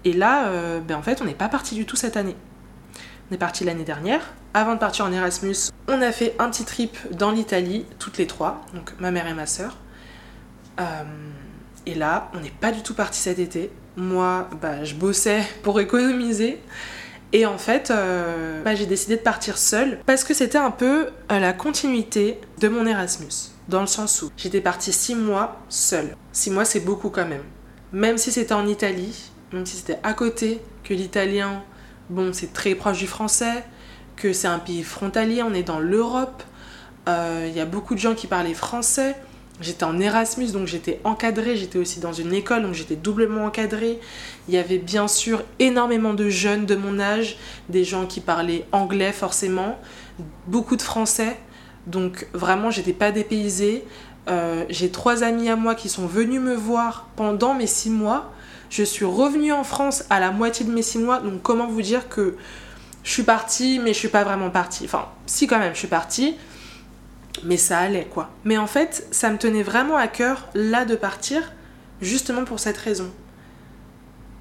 Et 0.04 0.12
là, 0.12 0.50
ben 0.86 0.96
en 0.96 1.02
fait, 1.02 1.20
on 1.20 1.24
n'est 1.24 1.34
pas 1.34 1.48
parti 1.48 1.74
du 1.74 1.84
tout 1.84 1.96
cette 1.96 2.16
année. 2.16 2.36
On 3.30 3.34
est 3.34 3.38
parti 3.38 3.62
l'année 3.62 3.84
dernière. 3.84 4.20
Avant 4.54 4.74
de 4.74 4.80
partir 4.80 5.04
en 5.04 5.12
Erasmus, 5.12 5.54
on 5.86 6.02
a 6.02 6.10
fait 6.10 6.34
un 6.40 6.50
petit 6.50 6.64
trip 6.64 6.98
dans 7.12 7.30
l'Italie, 7.30 7.86
toutes 8.00 8.18
les 8.18 8.26
trois, 8.26 8.66
donc 8.74 8.92
ma 8.98 9.12
mère 9.12 9.28
et 9.28 9.34
ma 9.34 9.46
sœur. 9.46 9.76
Euh, 10.80 10.84
et 11.86 11.94
là, 11.94 12.28
on 12.34 12.40
n'est 12.40 12.50
pas 12.50 12.72
du 12.72 12.82
tout 12.82 12.94
parti 12.94 13.20
cet 13.20 13.38
été. 13.38 13.70
Moi, 13.96 14.48
bah, 14.60 14.82
je 14.82 14.96
bossais 14.96 15.42
pour 15.62 15.78
économiser. 15.78 16.60
Et 17.32 17.46
en 17.46 17.56
fait, 17.56 17.92
euh, 17.92 18.64
bah, 18.64 18.74
j'ai 18.74 18.86
décidé 18.86 19.14
de 19.14 19.22
partir 19.22 19.58
seule 19.58 20.00
parce 20.06 20.24
que 20.24 20.34
c'était 20.34 20.58
un 20.58 20.72
peu 20.72 21.10
la 21.28 21.52
continuité 21.52 22.40
de 22.58 22.66
mon 22.66 22.84
Erasmus. 22.84 23.52
Dans 23.68 23.80
le 23.80 23.86
sens 23.86 24.22
où 24.22 24.32
j'étais 24.36 24.60
partie 24.60 24.92
six 24.92 25.14
mois 25.14 25.60
seule. 25.68 26.16
Six 26.32 26.50
mois, 26.50 26.64
c'est 26.64 26.80
beaucoup 26.80 27.10
quand 27.10 27.28
même. 27.28 27.44
Même 27.92 28.18
si 28.18 28.32
c'était 28.32 28.54
en 28.54 28.66
Italie, 28.66 29.30
même 29.52 29.66
si 29.66 29.76
c'était 29.76 30.00
à 30.02 30.14
côté, 30.14 30.60
que 30.82 30.94
l'italien, 30.94 31.62
bon, 32.10 32.32
c'est 32.32 32.52
très 32.52 32.74
proche 32.74 32.98
du 32.98 33.06
français, 33.06 33.64
que 34.16 34.32
c'est 34.32 34.48
un 34.48 34.58
pays 34.58 34.82
frontalier, 34.82 35.42
on 35.42 35.54
est 35.54 35.62
dans 35.62 35.78
l'Europe, 35.78 36.42
euh, 37.08 37.46
il 37.48 37.56
y 37.56 37.60
a 37.60 37.64
beaucoup 37.64 37.94
de 37.94 38.00
gens 38.00 38.14
qui 38.14 38.26
parlaient 38.26 38.54
français. 38.54 39.16
J'étais 39.60 39.84
en 39.84 39.98
Erasmus, 40.00 40.52
donc 40.52 40.66
j'étais 40.66 41.00
encadrée. 41.04 41.56
J'étais 41.56 41.78
aussi 41.78 42.00
dans 42.00 42.14
une 42.14 42.32
école, 42.32 42.62
donc 42.62 42.72
j'étais 42.74 42.96
doublement 42.96 43.44
encadrée. 43.44 44.00
Il 44.48 44.54
y 44.54 44.58
avait 44.58 44.78
bien 44.78 45.06
sûr 45.06 45.42
énormément 45.58 46.14
de 46.14 46.30
jeunes 46.30 46.64
de 46.64 46.76
mon 46.76 46.98
âge, 46.98 47.36
des 47.68 47.84
gens 47.84 48.06
qui 48.06 48.20
parlaient 48.20 48.64
anglais 48.72 49.12
forcément, 49.12 49.78
beaucoup 50.46 50.76
de 50.76 50.82
français. 50.82 51.36
Donc 51.86 52.26
vraiment, 52.32 52.70
j'étais 52.70 52.94
pas 52.94 53.12
dépaysée. 53.12 53.84
Euh, 54.28 54.64
j'ai 54.70 54.90
trois 54.90 55.22
amis 55.24 55.50
à 55.50 55.56
moi 55.56 55.74
qui 55.74 55.88
sont 55.88 56.06
venus 56.06 56.40
me 56.40 56.54
voir 56.54 57.08
pendant 57.16 57.52
mes 57.52 57.66
six 57.66 57.90
mois. 57.90 58.32
Je 58.70 58.82
suis 58.82 59.04
revenue 59.04 59.52
en 59.52 59.64
France 59.64 60.04
à 60.08 60.20
la 60.20 60.30
moitié 60.30 60.64
de 60.64 60.70
mes 60.70 60.82
six 60.82 60.98
mois. 60.98 61.20
Donc 61.20 61.42
comment 61.42 61.66
vous 61.66 61.82
dire 61.82 62.08
que 62.08 62.36
je 63.02 63.10
suis 63.10 63.24
partie, 63.24 63.78
mais 63.78 63.92
je 63.92 63.98
suis 63.98 64.08
pas 64.08 64.24
vraiment 64.24 64.50
partie. 64.50 64.84
Enfin, 64.84 65.08
si 65.26 65.46
quand 65.46 65.58
même, 65.58 65.74
je 65.74 65.78
suis 65.78 65.88
partie 65.88 66.36
mais 67.44 67.56
ça 67.56 67.78
allait 67.78 68.04
quoi. 68.04 68.30
Mais 68.44 68.58
en 68.58 68.66
fait, 68.66 69.06
ça 69.10 69.30
me 69.30 69.38
tenait 69.38 69.62
vraiment 69.62 69.96
à 69.96 70.08
cœur 70.08 70.48
là 70.54 70.84
de 70.84 70.94
partir, 70.94 71.52
justement 72.00 72.44
pour 72.44 72.60
cette 72.60 72.76
raison. 72.76 73.10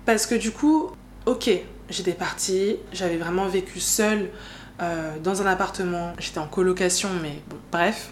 Parce 0.06 0.26
que 0.26 0.36
du 0.36 0.52
coup, 0.52 0.92
ok, 1.26 1.50
j'étais 1.90 2.14
partie, 2.14 2.78
j'avais 2.92 3.18
vraiment 3.18 3.48
vécu 3.48 3.80
seule 3.80 4.30
euh, 4.82 5.18
dans 5.22 5.42
un 5.42 5.46
appartement, 5.46 6.14
j'étais 6.20 6.40
en 6.40 6.48
colocation, 6.48 7.10
mais 7.22 7.42
bon, 7.50 7.58
bref. 7.72 8.12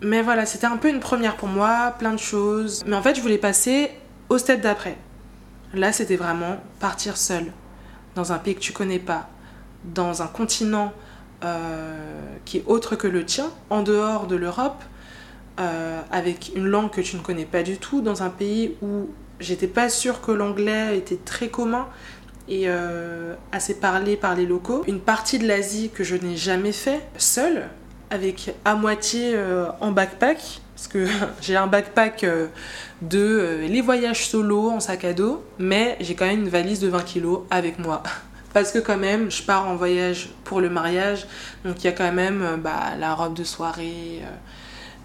Mais 0.00 0.22
voilà, 0.22 0.46
c'était 0.46 0.66
un 0.66 0.76
peu 0.76 0.88
une 0.88 1.00
première 1.00 1.36
pour 1.36 1.48
moi, 1.48 1.94
plein 1.98 2.12
de 2.12 2.18
choses. 2.18 2.84
Mais 2.86 2.94
en 2.94 3.02
fait, 3.02 3.16
je 3.16 3.20
voulais 3.20 3.38
passer 3.38 3.90
au 4.28 4.38
step 4.38 4.60
d'après. 4.60 4.96
Là, 5.74 5.92
c'était 5.92 6.16
vraiment 6.16 6.56
partir 6.80 7.16
seule, 7.16 7.52
dans 8.14 8.32
un 8.32 8.38
pays 8.38 8.54
que 8.54 8.60
tu 8.60 8.72
connais 8.72 8.98
pas, 8.98 9.28
dans 9.84 10.22
un 10.22 10.26
continent 10.26 10.92
euh, 11.44 11.94
qui 12.44 12.58
est 12.58 12.64
autre 12.66 12.96
que 12.96 13.06
le 13.06 13.24
tien, 13.24 13.50
en 13.70 13.82
dehors 13.82 14.26
de 14.26 14.36
l'Europe, 14.36 14.82
euh, 15.60 16.00
avec 16.10 16.52
une 16.54 16.66
langue 16.66 16.90
que 16.90 17.00
tu 17.00 17.16
ne 17.16 17.22
connais 17.22 17.44
pas 17.44 17.62
du 17.62 17.78
tout, 17.78 18.00
dans 18.00 18.22
un 18.22 18.30
pays 18.30 18.76
où 18.82 19.08
j'étais 19.40 19.66
pas 19.66 19.88
sûre 19.88 20.20
que 20.20 20.32
l'anglais 20.32 20.96
était 20.96 21.18
très 21.22 21.48
commun 21.48 21.86
et 22.48 22.64
euh, 22.66 23.34
assez 23.52 23.74
parlé 23.74 24.16
par 24.16 24.34
les 24.34 24.46
locaux. 24.46 24.82
Une 24.86 25.00
partie 25.00 25.38
de 25.38 25.46
l'Asie 25.46 25.90
que 25.92 26.02
je 26.02 26.16
n'ai 26.16 26.36
jamais 26.36 26.72
fait 26.72 27.02
seule, 27.18 27.68
avec 28.10 28.54
à 28.64 28.74
moitié 28.74 29.38
en 29.80 29.92
backpack, 29.92 30.60
parce 30.78 30.86
que 30.86 31.06
j'ai 31.42 31.56
un 31.56 31.66
backpack 31.66 32.24
de 33.02 33.66
les 33.68 33.80
voyages 33.80 34.28
solo 34.28 34.70
en 34.70 34.78
sac 34.78 35.04
à 35.04 35.12
dos, 35.12 35.44
mais 35.58 35.96
j'ai 35.98 36.14
quand 36.14 36.26
même 36.26 36.40
une 36.40 36.48
valise 36.48 36.78
de 36.78 36.86
20 36.86 37.02
kilos 37.02 37.40
avec 37.50 37.80
moi. 37.80 38.02
Parce 38.54 38.72
que 38.72 38.78
quand 38.78 38.96
même, 38.96 39.30
je 39.30 39.42
pars 39.42 39.68
en 39.68 39.76
voyage 39.76 40.30
pour 40.44 40.60
le 40.60 40.70
mariage, 40.70 41.26
donc 41.66 41.76
il 41.80 41.84
y 41.84 41.88
a 41.88 41.92
quand 41.92 42.10
même 42.10 42.42
euh, 42.42 42.56
bah, 42.56 42.96
la 42.98 43.14
robe 43.14 43.34
de 43.34 43.44
soirée, 43.44 44.22
euh, 44.22 44.30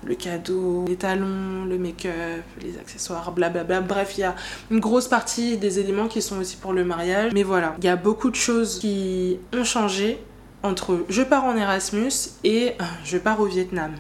le 0.06 0.16
cadeau, 0.16 0.86
les 0.88 0.96
talons, 0.96 1.66
le 1.66 1.78
make-up, 1.78 2.44
les 2.62 2.78
accessoires, 2.78 3.32
blablabla. 3.34 3.82
Bref, 3.82 4.14
il 4.18 4.22
y 4.22 4.24
a 4.24 4.36
une 4.72 4.80
grosse 4.80 5.10
partie 5.10 5.58
des 5.58 5.80
éléments 5.80 6.08
qui 6.08 6.22
sont 6.22 6.38
aussi 6.38 6.56
pour 6.56 6.72
le 6.72 6.86
mariage. 6.86 7.34
Mais 7.34 7.44
voilà, 7.44 7.76
il 7.80 7.84
y 7.84 7.90
a 7.90 7.98
beaucoup 7.98 8.30
de 8.30 8.36
choses 8.36 8.80
qui 8.80 9.38
ont 9.54 9.66
changé 9.66 10.20
entre 10.64 11.06
je 11.10 11.22
pars 11.22 11.44
en 11.44 11.58
Erasmus 11.58 12.12
et 12.46 12.70
euh, 12.80 12.84
je 13.04 13.18
pars 13.18 13.42
au 13.42 13.46
Vietnam. 13.46 13.92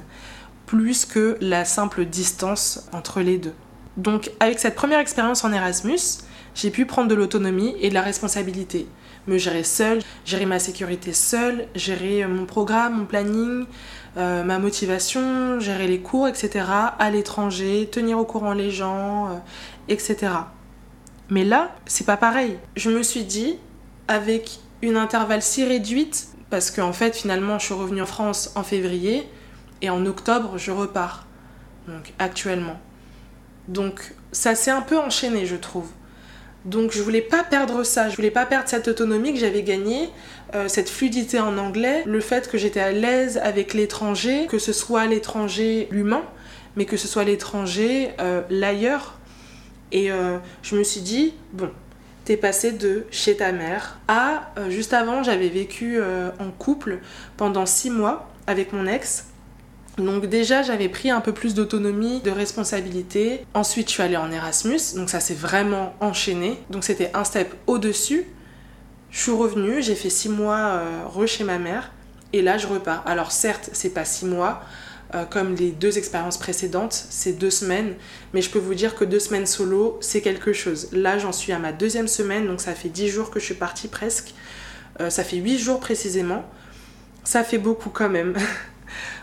Plus 0.73 1.05
que 1.05 1.37
la 1.39 1.65
simple 1.65 2.03
distance 2.03 2.89
entre 2.93 3.21
les 3.21 3.37
deux. 3.37 3.53
Donc 3.95 4.31
avec 4.39 4.57
cette 4.57 4.73
première 4.73 4.97
expérience 4.97 5.43
en 5.43 5.53
Erasmus, 5.53 5.99
j'ai 6.55 6.71
pu 6.71 6.87
prendre 6.87 7.07
de 7.07 7.13
l'autonomie 7.13 7.75
et 7.79 7.89
de 7.89 7.93
la 7.93 8.01
responsabilité 8.01 8.87
me 9.27 9.37
gérer 9.37 9.63
seule, 9.63 9.99
gérer 10.25 10.47
ma 10.47 10.57
sécurité 10.57 11.13
seule, 11.13 11.67
gérer 11.75 12.23
euh, 12.23 12.27
mon 12.27 12.47
programme, 12.47 12.97
mon 12.97 13.05
planning, 13.05 13.65
euh, 14.17 14.43
ma 14.43 14.57
motivation, 14.57 15.59
gérer 15.59 15.87
les 15.87 15.99
cours, 15.99 16.27
etc. 16.27 16.65
à 16.97 17.09
l'étranger, 17.11 17.87
tenir 17.91 18.17
au 18.17 18.25
courant 18.25 18.53
les 18.53 18.71
gens, 18.71 19.27
euh, 19.27 19.35
etc. 19.89 20.31
Mais 21.29 21.43
là, 21.43 21.75
c'est 21.85 22.07
pas 22.07 22.17
pareil. 22.17 22.57
Je 22.75 22.89
me 22.89 23.03
suis 23.03 23.25
dit, 23.25 23.57
avec 24.07 24.59
une 24.81 24.97
intervalle 24.97 25.43
si 25.43 25.63
réduite, 25.63 26.29
parce 26.49 26.71
qu'en 26.71 26.93
fait, 26.93 27.15
finalement, 27.15 27.59
je 27.59 27.65
suis 27.65 27.75
revenue 27.75 28.01
en 28.01 28.07
France 28.07 28.51
en 28.55 28.63
février 28.63 29.29
et 29.83 29.91
en 29.91 30.05
octobre, 30.07 30.57
je 30.57 30.71
repars. 30.71 31.27
Donc, 31.87 32.13
actuellement. 32.17 32.79
Donc, 33.67 34.15
ça 34.31 34.55
s'est 34.55 34.71
un 34.71 34.81
peu 34.81 34.97
enchaîné, 34.97 35.45
je 35.45 35.55
trouve. 35.55 35.89
Donc 36.65 36.93
je 36.93 37.01
voulais 37.01 37.21
pas 37.21 37.43
perdre 37.43 37.83
ça, 37.83 38.09
je 38.09 38.15
voulais 38.15 38.31
pas 38.31 38.45
perdre 38.45 38.69
cette 38.69 38.87
autonomie 38.87 39.33
que 39.33 39.39
j'avais 39.39 39.63
gagnée, 39.63 40.09
euh, 40.55 40.69
cette 40.69 40.89
fluidité 40.89 41.39
en 41.39 41.57
anglais, 41.57 42.03
le 42.05 42.21
fait 42.21 42.49
que 42.49 42.57
j'étais 42.57 42.79
à 42.79 42.93
l'aise 42.93 43.37
avec 43.43 43.73
l'étranger, 43.73 44.47
que 44.47 44.59
ce 44.59 44.71
soit 44.71 45.05
l'étranger 45.05 45.89
l'humain, 45.91 46.23
mais 46.77 46.85
que 46.85 46.95
ce 46.95 47.07
soit 47.07 47.25
l'étranger 47.25 48.11
euh, 48.21 48.43
l'ailleurs. 48.49 49.19
Et 49.91 50.09
euh, 50.09 50.37
je 50.61 50.77
me 50.77 50.83
suis 50.83 51.01
dit, 51.01 51.33
bon, 51.51 51.69
t'es 52.23 52.37
passé 52.37 52.71
de 52.71 53.05
chez 53.11 53.35
ta 53.35 53.51
mère 53.51 53.99
à, 54.07 54.53
juste 54.69 54.93
avant, 54.93 55.21
j'avais 55.21 55.49
vécu 55.49 55.99
en 56.01 56.49
couple 56.51 56.99
pendant 57.35 57.65
six 57.65 57.89
mois 57.89 58.29
avec 58.47 58.71
mon 58.71 58.87
ex. 58.87 59.25
Donc 59.97 60.25
déjà, 60.25 60.63
j'avais 60.63 60.89
pris 60.89 61.11
un 61.11 61.21
peu 61.21 61.33
plus 61.33 61.53
d'autonomie, 61.53 62.19
de 62.21 62.31
responsabilité. 62.31 63.45
Ensuite, 63.53 63.89
je 63.89 63.93
suis 63.93 64.03
allée 64.03 64.17
en 64.17 64.31
Erasmus, 64.31 64.79
donc 64.95 65.09
ça 65.09 65.19
s'est 65.19 65.35
vraiment 65.35 65.93
enchaîné. 65.99 66.57
Donc 66.71 66.83
c'était 66.83 67.11
un 67.13 67.23
step 67.23 67.53
au-dessus. 67.67 68.25
Je 69.11 69.19
suis 69.19 69.31
revenue, 69.31 69.83
j'ai 69.83 69.93
fait 69.93 70.09
six 70.09 70.29
mois 70.29 70.57
euh, 70.57 71.05
re 71.05 71.27
chez 71.27 71.43
ma 71.43 71.59
mère, 71.59 71.91
et 72.33 72.41
là 72.41 72.57
je 72.57 72.65
repars. 72.65 73.03
Alors 73.05 73.31
certes, 73.31 73.69
c'est 73.71 73.91
pas 73.91 74.05
six 74.05 74.25
mois, 74.25 74.63
euh, 75.13 75.25
comme 75.25 75.53
les 75.53 75.69
deux 75.69 75.99
expériences 75.99 76.39
précédentes, 76.39 77.05
c'est 77.09 77.33
deux 77.33 77.51
semaines, 77.51 77.93
mais 78.33 78.41
je 78.41 78.49
peux 78.49 78.57
vous 78.57 78.73
dire 78.73 78.95
que 78.95 79.05
deux 79.05 79.19
semaines 79.19 79.45
solo, 79.45 79.99
c'est 80.01 80.21
quelque 80.21 80.53
chose. 80.53 80.89
Là, 80.91 81.19
j'en 81.19 81.31
suis 81.31 81.51
à 81.51 81.59
ma 81.59 81.71
deuxième 81.71 82.07
semaine, 82.07 82.47
donc 82.47 82.59
ça 82.59 82.73
fait 82.73 82.89
dix 82.89 83.09
jours 83.09 83.29
que 83.29 83.39
je 83.39 83.45
suis 83.45 83.53
partie 83.53 83.87
presque. 83.87 84.33
Euh, 84.99 85.11
ça 85.11 85.23
fait 85.23 85.37
huit 85.37 85.59
jours 85.59 85.79
précisément. 85.79 86.43
Ça 87.23 87.43
fait 87.43 87.59
beaucoup 87.59 87.89
quand 87.89 88.09
même. 88.09 88.35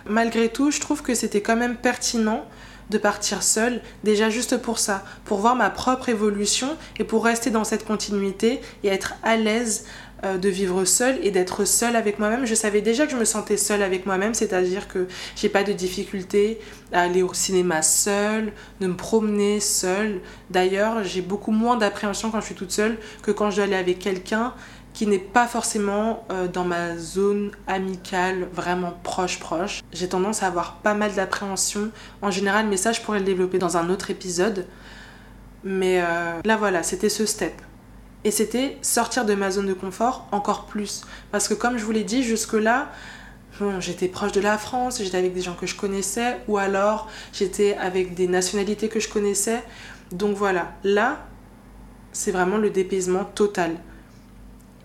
Malgré 0.06 0.48
tout, 0.48 0.70
je 0.70 0.80
trouve 0.80 1.02
que 1.02 1.14
c'était 1.14 1.40
quand 1.40 1.56
même 1.56 1.76
pertinent 1.76 2.44
de 2.90 2.98
partir 2.98 3.42
seule, 3.42 3.80
déjà 4.04 4.30
juste 4.30 4.56
pour 4.56 4.78
ça, 4.78 5.04
pour 5.24 5.38
voir 5.38 5.54
ma 5.54 5.70
propre 5.70 6.08
évolution 6.08 6.76
et 6.98 7.04
pour 7.04 7.24
rester 7.24 7.50
dans 7.50 7.64
cette 7.64 7.86
continuité 7.86 8.60
et 8.82 8.88
être 8.88 9.14
à 9.22 9.36
l'aise 9.36 9.84
euh, 10.24 10.36
de 10.36 10.50
vivre 10.50 10.84
seule 10.84 11.18
et 11.22 11.30
d'être 11.30 11.64
seule 11.64 11.96
avec 11.96 12.18
moi-même. 12.18 12.44
Je 12.44 12.54
savais 12.54 12.82
déjà 12.82 13.06
que 13.06 13.12
je 13.12 13.16
me 13.16 13.24
sentais 13.24 13.56
seule 13.56 13.82
avec 13.82 14.04
moi-même, 14.04 14.34
c'est-à-dire 14.34 14.86
que 14.88 15.06
j'ai 15.34 15.48
pas 15.48 15.62
de 15.62 15.72
difficulté 15.72 16.60
à 16.92 17.02
aller 17.02 17.22
au 17.22 17.32
cinéma 17.32 17.80
seule, 17.80 18.52
de 18.80 18.88
me 18.88 18.96
promener 18.96 19.60
seule. 19.60 20.20
D'ailleurs, 20.50 21.04
j'ai 21.04 21.22
beaucoup 21.22 21.52
moins 21.52 21.76
d'appréhension 21.76 22.30
quand 22.30 22.40
je 22.40 22.46
suis 22.46 22.54
toute 22.54 22.72
seule 22.72 22.98
que 23.22 23.30
quand 23.30 23.50
je 23.50 23.56
dois 23.56 23.64
aller 23.64 23.76
avec 23.76 23.98
quelqu'un 23.98 24.52
qui 24.92 25.06
n'est 25.06 25.18
pas 25.18 25.46
forcément 25.46 26.24
euh, 26.30 26.48
dans 26.48 26.64
ma 26.64 26.96
zone 26.96 27.52
amicale 27.66 28.48
vraiment 28.52 28.92
proche 29.02 29.38
proche. 29.38 29.82
J'ai 29.92 30.08
tendance 30.08 30.42
à 30.42 30.48
avoir 30.48 30.76
pas 30.76 30.94
mal 30.94 31.14
d'appréhension 31.14 31.90
en 32.22 32.30
général, 32.30 32.66
mais 32.66 32.76
ça 32.76 32.92
je 32.92 33.00
pourrais 33.00 33.20
le 33.20 33.24
développer 33.24 33.58
dans 33.58 33.76
un 33.76 33.88
autre 33.90 34.10
épisode. 34.10 34.66
Mais 35.62 36.00
euh, 36.02 36.40
là 36.44 36.56
voilà, 36.56 36.82
c'était 36.82 37.08
ce 37.08 37.26
step. 37.26 37.54
Et 38.24 38.30
c'était 38.30 38.76
sortir 38.82 39.24
de 39.24 39.34
ma 39.34 39.50
zone 39.50 39.66
de 39.66 39.72
confort 39.72 40.26
encore 40.32 40.66
plus. 40.66 41.02
Parce 41.30 41.48
que 41.48 41.54
comme 41.54 41.78
je 41.78 41.84
vous 41.84 41.92
l'ai 41.92 42.04
dit, 42.04 42.22
jusque-là, 42.22 42.90
bon, 43.58 43.80
j'étais 43.80 44.08
proche 44.08 44.32
de 44.32 44.40
la 44.40 44.58
France, 44.58 45.02
j'étais 45.02 45.16
avec 45.16 45.32
des 45.32 45.40
gens 45.40 45.54
que 45.54 45.66
je 45.66 45.74
connaissais, 45.74 46.38
ou 46.46 46.58
alors 46.58 47.08
j'étais 47.32 47.76
avec 47.76 48.14
des 48.14 48.28
nationalités 48.28 48.88
que 48.88 49.00
je 49.00 49.08
connaissais. 49.08 49.62
Donc 50.12 50.36
voilà, 50.36 50.72
là, 50.84 51.26
c'est 52.12 52.32
vraiment 52.32 52.58
le 52.58 52.70
dépaysement 52.70 53.24
total. 53.24 53.76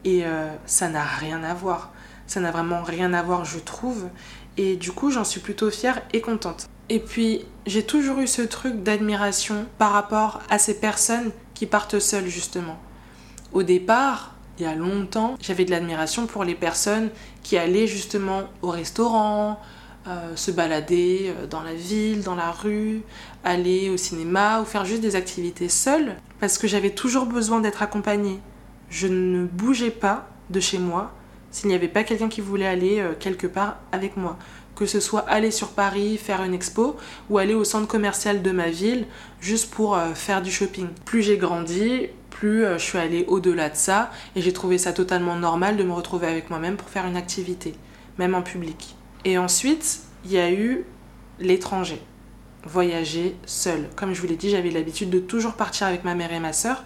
Et 0.05 0.25
euh, 0.25 0.47
ça 0.65 0.87
n'a 0.87 1.03
rien 1.03 1.43
à 1.43 1.53
voir. 1.53 1.91
Ça 2.27 2.39
n'a 2.39 2.51
vraiment 2.51 2.81
rien 2.83 3.13
à 3.13 3.21
voir, 3.21 3.43
je 3.43 3.59
trouve. 3.59 4.05
Et 4.57 4.77
du 4.77 4.91
coup, 4.91 5.11
j'en 5.11 5.25
suis 5.25 5.41
plutôt 5.41 5.69
fière 5.69 6.01
et 6.13 6.21
contente. 6.21 6.67
Et 6.87 6.99
puis, 6.99 7.45
j'ai 7.65 7.83
toujours 7.83 8.19
eu 8.19 8.27
ce 8.27 8.41
truc 8.41 8.83
d'admiration 8.83 9.65
par 9.77 9.91
rapport 9.91 10.41
à 10.49 10.59
ces 10.59 10.79
personnes 10.79 11.31
qui 11.53 11.65
partent 11.65 11.99
seules, 11.99 12.27
justement. 12.27 12.77
Au 13.51 13.63
départ, 13.63 14.35
il 14.57 14.63
y 14.63 14.67
a 14.67 14.75
longtemps, 14.75 15.35
j'avais 15.41 15.65
de 15.65 15.71
l'admiration 15.71 16.27
pour 16.27 16.45
les 16.45 16.55
personnes 16.55 17.09
qui 17.43 17.57
allaient 17.57 17.87
justement 17.87 18.43
au 18.61 18.69
restaurant, 18.69 19.59
euh, 20.07 20.35
se 20.35 20.51
balader 20.51 21.33
euh, 21.35 21.47
dans 21.47 21.61
la 21.61 21.73
ville, 21.73 22.21
dans 22.21 22.35
la 22.35 22.51
rue, 22.51 23.01
aller 23.43 23.89
au 23.89 23.97
cinéma 23.97 24.61
ou 24.61 24.65
faire 24.65 24.85
juste 24.85 25.01
des 25.01 25.15
activités 25.15 25.67
seules 25.67 26.15
parce 26.39 26.57
que 26.57 26.67
j'avais 26.67 26.91
toujours 26.91 27.25
besoin 27.25 27.59
d'être 27.59 27.81
accompagnée. 27.81 28.39
Je 28.95 29.07
ne 29.07 29.43
bougeais 29.43 29.91
pas 29.91 30.25
de 30.49 30.61
chez 30.61 30.79
moi 30.79 31.11
s'il 31.51 31.67
n'y 31.67 31.75
avait 31.75 31.89
pas 31.89 32.05
quelqu'un 32.05 32.29
qui 32.29 32.39
voulait 32.39 32.65
aller 32.65 33.01
euh, 33.01 33.11
quelque 33.19 33.45
part 33.45 33.75
avec 33.91 34.15
moi. 34.15 34.37
Que 34.73 34.85
ce 34.85 35.01
soit 35.01 35.19
aller 35.27 35.51
sur 35.51 35.73
Paris, 35.73 36.17
faire 36.17 36.41
une 36.43 36.53
expo, 36.53 36.95
ou 37.29 37.37
aller 37.37 37.53
au 37.53 37.65
centre 37.65 37.89
commercial 37.89 38.41
de 38.41 38.51
ma 38.51 38.69
ville, 38.69 39.05
juste 39.41 39.69
pour 39.69 39.97
faire 40.15 40.41
du 40.41 40.49
shopping. 40.49 40.87
Plus 41.03 41.23
j'ai 41.23 41.37
grandi, 41.37 42.07
plus 42.29 42.63
je 42.63 42.77
suis 42.77 42.97
allée 42.97 43.25
au-delà 43.27 43.69
de 43.69 43.75
ça, 43.75 44.11
et 44.35 44.41
j'ai 44.41 44.51
trouvé 44.51 44.77
ça 44.77 44.91
totalement 44.91 45.35
normal 45.35 45.77
de 45.77 45.83
me 45.83 45.93
retrouver 45.93 46.27
avec 46.27 46.49
moi-même 46.49 46.75
pour 46.75 46.89
faire 46.89 47.05
une 47.05 47.15
activité, 47.15 47.73
même 48.17 48.35
en 48.35 48.41
public. 48.41 48.95
Et 49.23 49.37
ensuite, 49.37 50.01
il 50.25 50.33
y 50.33 50.39
a 50.39 50.51
eu 50.51 50.85
l'étranger, 51.39 52.01
voyager 52.65 53.35
seul. 53.45 53.87
Comme 53.95 54.13
je 54.13 54.21
vous 54.21 54.27
l'ai 54.27 54.35
dit, 54.35 54.49
j'avais 54.49 54.71
l'habitude 54.71 55.09
de 55.09 55.19
toujours 55.19 55.53
partir 55.53 55.87
avec 55.87 56.03
ma 56.03 56.15
mère 56.15 56.33
et 56.33 56.39
ma 56.39 56.53
soeur. 56.53 56.83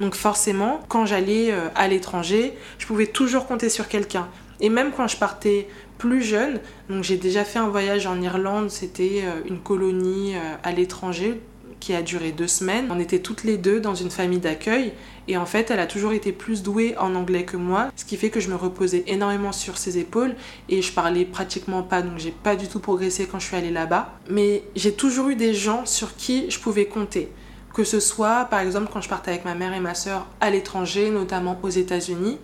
Donc 0.00 0.14
forcément, 0.14 0.80
quand 0.88 1.06
j'allais 1.06 1.52
euh, 1.52 1.68
à 1.74 1.88
l'étranger, 1.88 2.54
je 2.78 2.86
pouvais 2.86 3.06
toujours 3.06 3.46
compter 3.46 3.68
sur 3.68 3.88
quelqu'un. 3.88 4.28
Et 4.60 4.68
même 4.68 4.92
quand 4.92 5.08
je 5.08 5.16
partais 5.16 5.68
plus 5.98 6.22
jeune, 6.22 6.60
donc 6.88 7.04
j'ai 7.04 7.16
déjà 7.16 7.44
fait 7.44 7.58
un 7.58 7.68
voyage 7.68 8.06
en 8.06 8.20
Irlande, 8.20 8.70
c'était 8.70 9.22
euh, 9.24 9.42
une 9.48 9.60
colonie 9.60 10.34
euh, 10.34 10.54
à 10.62 10.72
l'étranger 10.72 11.40
qui 11.80 11.94
a 11.94 12.02
duré 12.02 12.30
deux 12.30 12.46
semaines. 12.46 12.88
On 12.90 13.00
était 13.00 13.18
toutes 13.18 13.42
les 13.42 13.56
deux 13.56 13.80
dans 13.80 13.94
une 13.94 14.10
famille 14.10 14.38
d'accueil 14.38 14.92
et 15.26 15.36
en 15.36 15.46
fait 15.46 15.70
elle 15.70 15.80
a 15.80 15.86
toujours 15.86 16.12
été 16.12 16.30
plus 16.30 16.62
douée 16.62 16.94
en 16.98 17.14
anglais 17.14 17.44
que 17.44 17.56
moi, 17.56 17.90
ce 17.96 18.04
qui 18.04 18.16
fait 18.16 18.30
que 18.30 18.38
je 18.38 18.50
me 18.50 18.54
reposais 18.54 19.02
énormément 19.06 19.52
sur 19.52 19.78
ses 19.78 19.98
épaules 19.98 20.34
et 20.68 20.82
je 20.82 20.92
parlais 20.92 21.24
pratiquement 21.24 21.82
pas 21.82 22.02
donc 22.02 22.18
j'ai 22.18 22.30
pas 22.30 22.54
du 22.54 22.68
tout 22.68 22.80
progressé 22.80 23.26
quand 23.26 23.38
je 23.38 23.46
suis 23.46 23.56
allée 23.56 23.70
là-bas. 23.70 24.18
Mais 24.28 24.62
j'ai 24.76 24.92
toujours 24.92 25.30
eu 25.30 25.36
des 25.36 25.54
gens 25.54 25.86
sur 25.86 26.14
qui 26.16 26.50
je 26.50 26.60
pouvais 26.60 26.86
compter. 26.86 27.32
Que 27.74 27.84
ce 27.84 28.00
soit 28.00 28.44
par 28.44 28.60
exemple 28.60 28.90
quand 28.92 29.00
je 29.00 29.08
partais 29.08 29.30
avec 29.30 29.44
ma 29.44 29.54
mère 29.54 29.72
et 29.72 29.80
ma 29.80 29.94
soeur 29.94 30.26
à 30.40 30.50
l'étranger, 30.50 31.10
notamment 31.10 31.58
aux 31.62 31.70
États-Unis. 31.70 32.38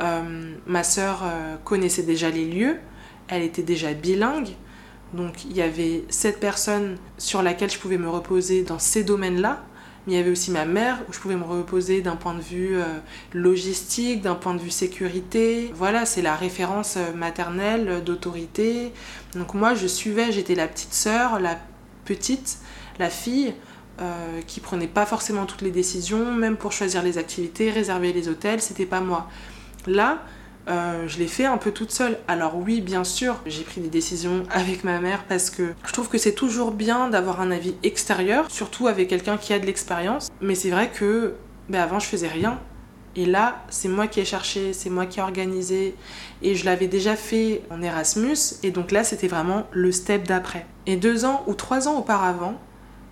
Euh, 0.00 0.54
ma 0.66 0.84
soeur 0.84 1.22
euh, 1.24 1.56
connaissait 1.64 2.02
déjà 2.02 2.30
les 2.30 2.46
lieux, 2.46 2.78
elle 3.28 3.42
était 3.42 3.62
déjà 3.62 3.92
bilingue. 3.92 4.48
Donc 5.12 5.44
il 5.44 5.56
y 5.56 5.62
avait 5.62 6.04
cette 6.08 6.40
personne 6.40 6.96
sur 7.18 7.42
laquelle 7.42 7.70
je 7.70 7.78
pouvais 7.78 7.98
me 7.98 8.08
reposer 8.08 8.62
dans 8.62 8.78
ces 8.78 9.04
domaines-là, 9.04 9.62
mais 10.06 10.14
il 10.14 10.16
y 10.16 10.20
avait 10.20 10.30
aussi 10.30 10.50
ma 10.50 10.64
mère 10.64 10.98
où 11.08 11.12
je 11.12 11.18
pouvais 11.18 11.36
me 11.36 11.44
reposer 11.44 12.00
d'un 12.00 12.16
point 12.16 12.34
de 12.34 12.40
vue 12.40 12.76
euh, 12.76 12.98
logistique, 13.34 14.22
d'un 14.22 14.34
point 14.34 14.54
de 14.54 14.60
vue 14.60 14.70
sécurité. 14.70 15.70
Voilà, 15.74 16.06
c'est 16.06 16.22
la 16.22 16.34
référence 16.34 16.96
euh, 16.96 17.12
maternelle 17.12 17.88
euh, 17.88 18.00
d'autorité. 18.00 18.92
Donc 19.34 19.54
moi 19.54 19.74
je 19.74 19.86
suivais, 19.86 20.32
j'étais 20.32 20.54
la 20.54 20.66
petite 20.66 20.94
sœur, 20.94 21.38
la 21.40 21.58
petite, 22.04 22.58
la 22.98 23.10
fille. 23.10 23.54
qui 24.48 24.58
prenait 24.58 24.88
pas 24.88 25.06
forcément 25.06 25.46
toutes 25.46 25.62
les 25.62 25.70
décisions, 25.70 26.34
même 26.34 26.56
pour 26.56 26.72
choisir 26.72 27.04
les 27.04 27.18
activités, 27.18 27.70
réserver 27.70 28.12
les 28.12 28.26
hôtels, 28.26 28.60
c'était 28.60 28.86
pas 28.86 29.00
moi. 29.00 29.28
Là, 29.86 30.24
euh, 30.68 31.08
je 31.08 31.18
l'ai 31.18 31.26
fait 31.26 31.44
un 31.44 31.58
peu 31.58 31.72
toute 31.72 31.90
seule. 31.90 32.18
Alors 32.28 32.56
oui, 32.56 32.80
bien 32.80 33.04
sûr, 33.04 33.36
j'ai 33.46 33.62
pris 33.64 33.80
des 33.80 33.88
décisions 33.88 34.44
avec 34.50 34.84
ma 34.84 35.00
mère 35.00 35.24
parce 35.28 35.50
que 35.50 35.74
je 35.84 35.92
trouve 35.92 36.08
que 36.08 36.18
c'est 36.18 36.34
toujours 36.34 36.70
bien 36.70 37.08
d'avoir 37.08 37.40
un 37.40 37.50
avis 37.50 37.74
extérieur, 37.82 38.50
surtout 38.50 38.86
avec 38.86 39.08
quelqu'un 39.08 39.36
qui 39.36 39.52
a 39.52 39.58
de 39.58 39.66
l'expérience. 39.66 40.28
Mais 40.40 40.54
c'est 40.54 40.70
vrai 40.70 40.90
que 40.90 41.34
ben 41.68 41.80
avant, 41.80 41.98
je 41.98 42.06
faisais 42.06 42.28
rien. 42.28 42.58
Et 43.14 43.26
là, 43.26 43.62
c'est 43.68 43.88
moi 43.88 44.06
qui 44.06 44.20
ai 44.20 44.24
cherché, 44.24 44.72
c'est 44.72 44.88
moi 44.88 45.06
qui 45.06 45.18
ai 45.18 45.22
organisé. 45.22 45.94
Et 46.42 46.54
je 46.54 46.64
l'avais 46.64 46.86
déjà 46.86 47.14
fait 47.14 47.62
en 47.70 47.82
Erasmus. 47.82 48.36
Et 48.62 48.70
donc 48.70 48.90
là, 48.90 49.04
c'était 49.04 49.28
vraiment 49.28 49.66
le 49.72 49.92
step 49.92 50.26
d'après. 50.26 50.66
Et 50.86 50.96
deux 50.96 51.24
ans 51.24 51.44
ou 51.46 51.54
trois 51.54 51.88
ans 51.88 51.98
auparavant, 51.98 52.58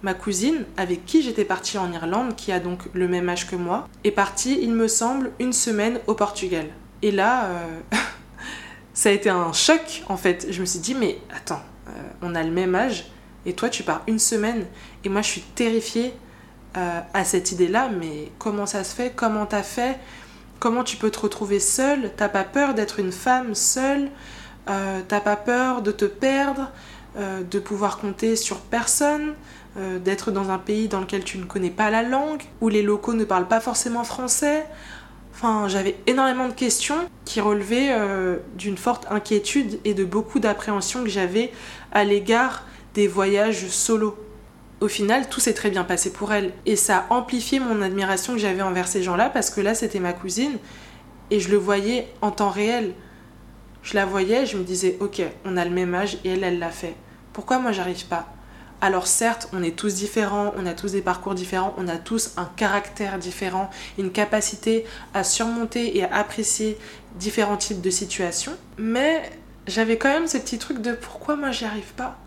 ma 0.03 0.15
cousine, 0.15 0.65
avec 0.79 1.05
qui 1.05 1.23
j'étais 1.23 1.45
partie 1.45 1.77
en 1.77 1.93
Irlande, 1.93 2.35
qui 2.35 2.51
a 2.51 2.61
donc 2.61 2.81
le 2.95 3.09
même 3.09 3.29
âge 3.29 3.47
que 3.47 3.57
moi, 3.57 3.89
est 4.05 4.11
partie, 4.11 4.59
il 4.63 4.73
me 4.73 4.89
semble, 4.89 5.33
une 5.39 5.53
semaine 5.53 6.01
au 6.07 6.15
Portugal. 6.15 6.67
Et 7.03 7.11
là, 7.11 7.45
euh, 7.45 7.81
ça 8.95 9.09
a 9.09 9.13
été 9.13 9.31
un 9.31 9.53
choc 9.53 10.03
en 10.09 10.17
fait. 10.17 10.47
Je 10.51 10.61
me 10.61 10.67
suis 10.67 10.81
dit, 10.81 10.95
mais 10.95 11.19
attends, 11.35 11.63
euh, 11.89 11.91
on 12.23 12.35
a 12.35 12.43
le 12.43 12.51
même 12.51 12.75
âge 12.75 13.07
et 13.47 13.55
toi 13.55 13.69
tu 13.69 13.83
pars 13.83 14.03
une 14.07 14.19
semaine. 14.19 14.67
Et 15.05 15.09
moi 15.09 15.23
je 15.23 15.29
suis 15.29 15.41
terrifiée 15.41 16.13
euh, 16.77 17.01
à 17.15 17.25
cette 17.25 17.53
idée-là, 17.53 17.89
mais 17.89 18.31
comment 18.39 18.67
ça 18.67 18.85
se 18.85 18.95
fait? 18.95 19.13
Comment 19.15 19.47
t'as 19.47 19.63
fait? 19.63 19.99
Comment 20.59 20.85
tu 20.85 20.97
peux 20.97 21.11
te 21.11 21.21
retrouver 21.21 21.59
seule? 21.59 22.11
T'as 22.17 22.29
pas 22.29 22.45
peur 22.45 22.75
d'être 22.75 23.01
une 23.01 23.13
femme 23.13 23.55
seule? 23.55 24.11
T'as 25.09 25.21
pas 25.21 25.35
peur 25.35 25.81
de 25.81 25.91
te 25.91 26.05
perdre? 26.05 26.71
De 27.19 27.59
pouvoir 27.59 27.97
compter 27.97 28.37
sur 28.37 28.61
personne? 28.61 29.33
D'être 30.05 30.31
dans 30.31 30.51
un 30.51 30.59
pays 30.59 30.87
dans 30.87 31.01
lequel 31.01 31.25
tu 31.25 31.39
ne 31.39 31.45
connais 31.45 31.71
pas 31.71 31.89
la 31.89 32.03
langue? 32.03 32.43
Où 32.61 32.69
les 32.69 32.83
locaux 32.83 33.15
ne 33.15 33.25
parlent 33.25 33.49
pas 33.49 33.61
forcément 33.61 34.05
français? 34.05 34.67
Enfin, 35.33 35.69
j'avais 35.69 35.97
énormément 36.07 36.49
de 36.49 36.53
questions 36.53 37.09
qui 37.25 37.41
relevaient 37.41 37.91
euh, 37.93 38.37
d'une 38.57 38.77
forte 38.77 39.07
inquiétude 39.11 39.81
et 39.85 39.95
de 39.95 40.05
beaucoup 40.05 40.39
d'appréhension 40.39 41.03
que 41.03 41.09
j'avais 41.09 41.53
à 41.93 42.05
l'égard 42.05 42.65
des 42.95 43.07
voyages 43.07 43.69
solo. 43.69 44.19
Au 44.81 44.89
final, 44.89 45.29
tout 45.29 45.41
s'est 45.41 45.55
très 45.55 45.71
bien 45.71 45.85
passé 45.85 46.13
pour 46.13 46.33
elle 46.33 46.53
et 46.67 46.77
ça 46.77 47.07
a 47.09 47.15
amplifié 47.15 47.61
mon 47.61 47.83
admiration 47.83 48.35
que 48.35 48.39
j'avais 48.39 48.63
envers 48.63 48.89
ces 48.89 49.03
gens-là 49.03 49.31
parce 49.31 49.51
que 49.51 49.61
là, 49.61 49.75
c'était 49.75 50.01
ma 50.01 50.13
cousine 50.13 50.59
et 51.31 51.41
je 51.41 51.51
le 51.51 51.57
voyais 51.57 52.09
en 52.23 52.31
temps 52.31 52.51
réel. 52.51 52.95
Je 53.83 53.95
la 53.95 54.05
voyais, 54.05 54.45
je 54.47 54.59
me 54.59 54.63
disais, 54.63 54.97
ok, 55.01 55.23
on 55.45 55.57
a 55.57 55.65
le 55.65 55.71
même 55.71 55.95
âge 55.95 56.19
et 56.25 56.31
elle, 56.31 56.45
elle 56.45 56.59
l'a 56.59 56.71
fait. 56.71 56.95
Pourquoi 57.33 57.59
moi, 57.59 57.73
j'arrive 57.73 58.07
pas? 58.07 58.27
Alors 58.81 59.07
certes, 59.07 59.49
on 59.53 59.63
est 59.63 59.77
tous 59.77 59.95
différents, 59.95 60.55
on 60.57 60.65
a 60.65 60.73
tous 60.73 60.93
des 60.93 61.03
parcours 61.03 61.35
différents, 61.35 61.75
on 61.77 61.87
a 61.87 61.97
tous 61.97 62.33
un 62.37 62.47
caractère 62.57 63.19
différent, 63.19 63.71
une 63.99 64.11
capacité 64.11 64.85
à 65.13 65.23
surmonter 65.23 65.97
et 65.99 66.05
à 66.05 66.15
apprécier 66.15 66.79
différents 67.17 67.59
types 67.59 67.83
de 67.83 67.91
situations, 67.91 68.57
mais 68.79 69.31
j'avais 69.67 69.99
quand 69.99 70.09
même 70.09 70.27
ce 70.27 70.39
petit 70.39 70.59
truc 70.59 70.81
de 70.81 70.93
pourquoi 70.93 71.37
moi 71.37 71.51
j'y 71.51 71.67
arrive 71.67 71.93
pas. 71.97 72.19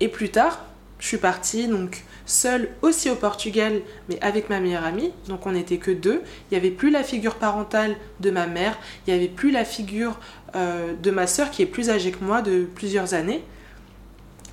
Et 0.00 0.08
plus 0.08 0.30
tard, 0.30 0.64
je 0.98 1.06
suis 1.06 1.16
partie 1.16 1.68
donc 1.68 2.04
seule 2.26 2.68
aussi 2.82 3.08
au 3.08 3.14
Portugal, 3.14 3.80
mais 4.08 4.18
avec 4.20 4.50
ma 4.50 4.60
meilleure 4.60 4.84
amie, 4.84 5.12
donc 5.26 5.46
on 5.46 5.52
n'était 5.52 5.78
que 5.78 5.90
deux. 5.90 6.22
Il 6.50 6.54
n'y 6.54 6.56
avait 6.58 6.70
plus 6.70 6.90
la 6.90 7.02
figure 7.02 7.36
parentale 7.36 7.96
de 8.20 8.30
ma 8.30 8.46
mère, 8.46 8.78
il 9.06 9.12
n'y 9.12 9.18
avait 9.18 9.28
plus 9.28 9.50
la 9.50 9.64
figure 9.64 10.18
euh, 10.54 10.92
de 11.02 11.10
ma 11.10 11.26
soeur 11.26 11.50
qui 11.50 11.62
est 11.62 11.66
plus 11.66 11.88
âgée 11.88 12.12
que 12.12 12.22
moi 12.22 12.42
de 12.42 12.64
plusieurs 12.74 13.14
années. 13.14 13.42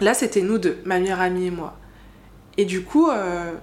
Là, 0.02 0.14
c'était 0.14 0.42
nous 0.42 0.58
deux, 0.58 0.80
ma 0.86 1.00
meilleure 1.00 1.22
amie 1.22 1.48
et 1.48 1.52
moi. 1.52 1.78
Et 2.58 2.66
du 2.66 2.84
coup, 2.84 3.10
euh, 3.10 3.54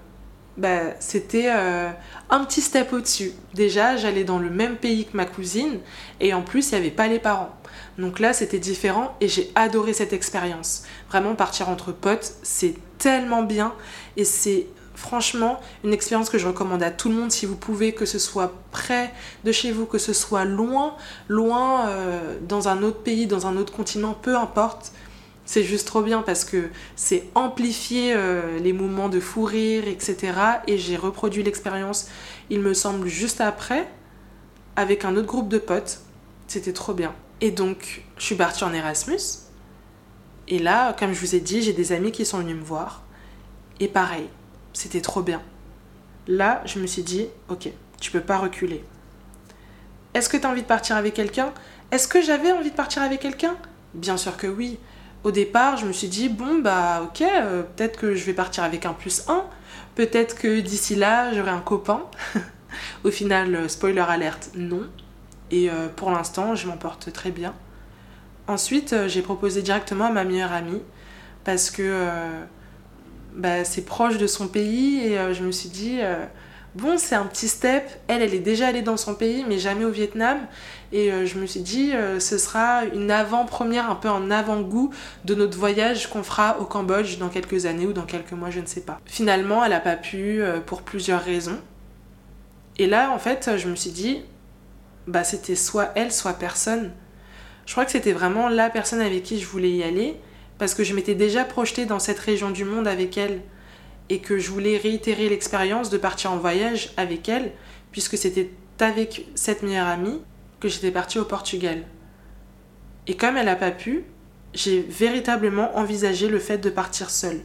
bah, 0.57 0.95
c'était 1.01 1.51
euh, 1.51 1.91
un 2.31 2.45
petit 2.45 2.61
step 2.61 2.93
au-dessus. 2.93 3.33
Déjà, 3.55 3.97
j'allais 3.97 4.25
dans 4.25 4.39
le 4.39 4.51
même 4.51 4.77
pays 4.77 5.05
que 5.05 5.17
ma 5.17 5.27
cousine 5.27 5.81
et 6.21 6.35
en 6.35 6.43
plus, 6.43 6.71
il 6.71 6.75
n'y 6.75 6.81
avait 6.81 6.91
pas 6.95 7.09
les 7.09 7.19
parents. 7.19 7.55
Donc 7.99 8.21
là, 8.21 8.33
c'était 8.33 8.59
différent 8.59 9.17
et 9.21 9.29
j'ai 9.29 9.51
adoré 9.55 9.93
cette 9.93 10.13
expérience. 10.13 10.85
Vraiment, 11.09 11.35
partir 11.35 11.69
entre 11.69 11.93
potes, 11.93 12.35
c'est 12.43 12.75
tellement 12.99 13.43
bien 13.43 13.75
et 14.17 14.25
c'est 14.25 14.67
franchement 14.95 15.61
une 15.85 15.93
expérience 15.93 16.31
que 16.31 16.39
je 16.39 16.47
recommande 16.47 16.83
à 16.83 16.91
tout 16.91 17.11
le 17.11 17.15
monde 17.15 17.31
si 17.31 17.45
vous 17.45 17.57
pouvez, 17.57 17.93
que 17.93 18.07
ce 18.07 18.19
soit 18.19 18.55
près 18.71 19.13
de 19.45 19.53
chez 19.53 19.73
vous, 19.73 19.85
que 19.85 19.99
ce 19.99 20.15
soit 20.15 20.45
loin, 20.45 20.95
loin 21.29 21.89
euh, 21.89 22.39
dans 22.41 22.69
un 22.69 22.83
autre 22.83 23.03
pays, 23.03 23.27
dans 23.27 23.47
un 23.47 23.57
autre 23.57 23.75
continent, 23.75 24.15
peu 24.21 24.37
importe 24.37 24.93
c'est 25.47 25.63
juste 25.63 25.87
trop 25.87 26.03
bien 26.03 26.23
parce 26.23 26.45
que 26.45 26.71
c'est 26.97 27.25
amplifier 27.37 28.13
euh, 28.15 28.59
les 28.59 28.73
moments 28.73 29.09
de 29.09 29.21
fou 29.21 29.45
rire, 29.45 29.87
etc. 29.87 30.33
Et 30.67 30.77
j'ai 30.77 30.97
reproduit 30.97 31.45
l'expérience, 31.45 32.09
il 32.51 32.61
me 32.61 32.75
semble, 32.75 33.07
juste 33.07 33.41
après, 33.41 33.89
avec 34.75 35.05
un 35.05 35.17
autre 35.17 35.29
groupe 35.29 35.49
de 35.49 35.59
potes. 35.59 36.01
C'était 36.49 36.73
trop 36.73 36.95
bien. 36.95 37.15
Et 37.41 37.53
donc, 37.53 38.03
je 38.19 38.25
suis 38.25 38.35
partie 38.35 38.65
en 38.65 38.73
Erasmus. 38.73 39.21
Et 40.49 40.59
là, 40.59 40.95
comme 40.99 41.13
je 41.13 41.21
vous 41.21 41.37
ai 41.37 41.41
dit, 41.41 41.63
j'ai 41.63 41.73
des 41.73 41.93
amis 41.93 42.11
qui 42.11 42.27
sont 42.27 42.39
venus 42.39 42.57
me 42.57 42.63
voir. 42.63 43.05
Et 43.79 43.89
pareil, 43.89 44.29
c'était 44.73 45.01
trop 45.01 45.23
bien. 45.23 45.43
Là, 46.27 46.61
je 46.67 46.81
me 46.81 46.89
suis 46.89 47.03
dit, 47.03 47.29
ok, 47.49 47.69
tu 48.01 48.11
peux 48.11 48.21
pas 48.21 48.39
reculer. 48.39 48.85
Est-ce 50.13 50.29
que 50.29 50.37
tu 50.37 50.45
as 50.45 50.51
envie 50.51 50.63
de 50.63 50.67
partir 50.67 50.97
avec 50.97 51.15
quelqu'un? 51.15 51.53
Est-ce 51.93 52.09
que 52.09 52.21
j'avais 52.21 52.51
envie 52.51 52.71
de 52.71 52.77
partir 52.77 53.03
avec 53.03 53.21
quelqu'un? 53.21 53.57
Bien 53.95 54.17
sûr 54.17 54.37
que 54.37 54.49
oui 54.49 54.79
au 55.25 55.31
départ, 55.31 55.77
je 55.77 55.87
me 55.87 55.93
suis 55.93 56.09
dit, 56.09 56.29
bon, 56.29 56.61
bah 56.61 57.03
ok, 57.05 57.23
euh, 57.23 57.63
peut-être 57.63 57.99
que 57.99 58.15
je 58.15 58.25
vais 58.25 58.33
partir 58.33 58.65
avec 58.65 58.87
un 58.87 58.93
plus 58.93 59.25
1, 59.29 59.45
peut-être 59.95 60.37
que 60.37 60.61
d'ici 60.61 60.95
là, 60.95 61.33
j'aurai 61.35 61.51
un 61.51 61.61
copain. 61.61 62.05
Au 63.05 63.11
final, 63.11 63.55
euh, 63.55 63.69
spoiler 63.69 64.01
alerte, 64.01 64.51
non. 64.55 64.83
Et 65.51 65.71
euh, 65.71 65.89
pour 65.89 66.11
l'instant, 66.11 66.55
je 66.55 66.67
m'en 66.67 66.77
porte 66.77 67.13
très 67.13 67.31
bien. 67.31 67.55
Ensuite, 68.47 68.95
j'ai 69.09 69.23
proposé 69.23 69.63
directement 69.63 70.07
à 70.07 70.11
ma 70.11 70.25
meilleure 70.25 70.53
amie, 70.53 70.83
parce 71.43 71.71
que 71.71 72.07
bah, 73.35 73.65
c'est 73.65 73.85
proche 73.85 74.19
de 74.19 74.29
son 74.29 74.47
pays, 74.47 75.05
et 75.05 75.35
je 75.35 75.43
me 75.43 75.51
suis 75.51 75.69
dit, 75.69 75.99
bon, 76.77 76.97
c'est 76.97 77.17
un 77.17 77.25
petit 77.25 77.49
step. 77.49 77.89
Elle, 78.07 78.23
elle 78.23 78.35
est 78.35 78.39
déjà 78.39 78.69
allée 78.69 78.83
dans 78.83 78.97
son 78.97 79.17
pays, 79.17 79.45
mais 79.49 79.59
jamais 79.59 79.85
au 79.85 79.91
Vietnam. 79.91 80.39
Et 80.93 81.13
euh, 81.13 81.27
je 81.27 81.39
me 81.39 81.47
suis 81.47 81.61
dit, 81.61 81.93
euh, 81.95 82.21
ce 82.21 82.39
sera 82.39 82.85
une 82.85 83.11
avant-première, 83.11 83.91
un 83.91 83.97
peu 83.97 84.09
en 84.09 84.31
avant-goût 84.31 84.93
de 85.25 85.35
notre 85.35 85.59
voyage 85.59 86.09
qu'on 86.09 86.23
fera 86.23 86.59
au 86.61 86.65
Cambodge 86.65 87.19
dans 87.19 87.29
quelques 87.29 87.67
années 87.67 87.87
ou 87.87 87.93
dans 87.93 88.07
quelques 88.07 88.33
mois, 88.33 88.51
je 88.51 88.61
ne 88.61 88.67
sais 88.67 88.83
pas. 88.83 89.01
Finalement, 89.05 89.65
elle 89.65 89.71
n'a 89.71 89.81
pas 89.81 89.97
pu 89.97 90.43
euh, 90.43 90.61
pour 90.61 90.83
plusieurs 90.83 91.23
raisons. 91.23 91.59
Et 92.79 92.87
là, 92.87 93.11
en 93.11 93.19
fait, 93.19 93.57
je 93.57 93.69
me 93.69 93.75
suis 93.75 93.91
dit, 93.91 94.23
bah, 95.07 95.25
c'était 95.25 95.57
soit 95.57 95.91
elle, 95.97 96.13
soit 96.13 96.35
personne. 96.35 96.93
Je 97.65 97.73
crois 97.73 97.85
que 97.85 97.91
c'était 97.91 98.13
vraiment 98.13 98.49
la 98.49 98.71
personne 98.71 99.01
avec 99.01 99.25
qui 99.25 99.41
je 99.41 99.47
voulais 99.47 99.71
y 99.71 99.83
aller, 99.83 100.17
parce 100.59 100.75
que 100.75 100.85
je 100.85 100.95
m'étais 100.95 101.15
déjà 101.15 101.45
projetée 101.45 101.85
dans 101.85 101.99
cette 101.99 102.19
région 102.19 102.51
du 102.51 102.65
monde 102.65 102.87
avec 102.87 103.19
elle 103.19 103.41
et 104.09 104.21
que 104.21 104.39
je 104.39 104.51
voulais 104.51 104.77
réitérer 104.77 105.29
l'expérience 105.29 105.91
de 105.91 105.99
partir 105.99 106.33
en 106.33 106.37
voyage 106.37 106.93
avec 106.97 107.29
elle, 107.29 107.51
puisque 107.91 108.17
c'était 108.17 108.51
avec 108.79 109.27
cette 109.35 109.63
meilleure 109.63 109.89
amie 109.89 110.21
que 110.61 110.69
j'étais 110.69 110.91
partie 110.91 111.19
au 111.19 111.25
Portugal. 111.25 111.85
Et 113.07 113.17
comme 113.17 113.37
elle 113.37 113.47
n'a 113.47 113.57
pas 113.57 113.71
pu, 113.71 114.05
j'ai 114.55 114.81
véritablement 114.81 115.77
envisagé 115.77 116.29
le 116.29 116.39
fait 116.39 116.59
de 116.59 116.71
partir 116.71 117.11
seule. 117.11 117.41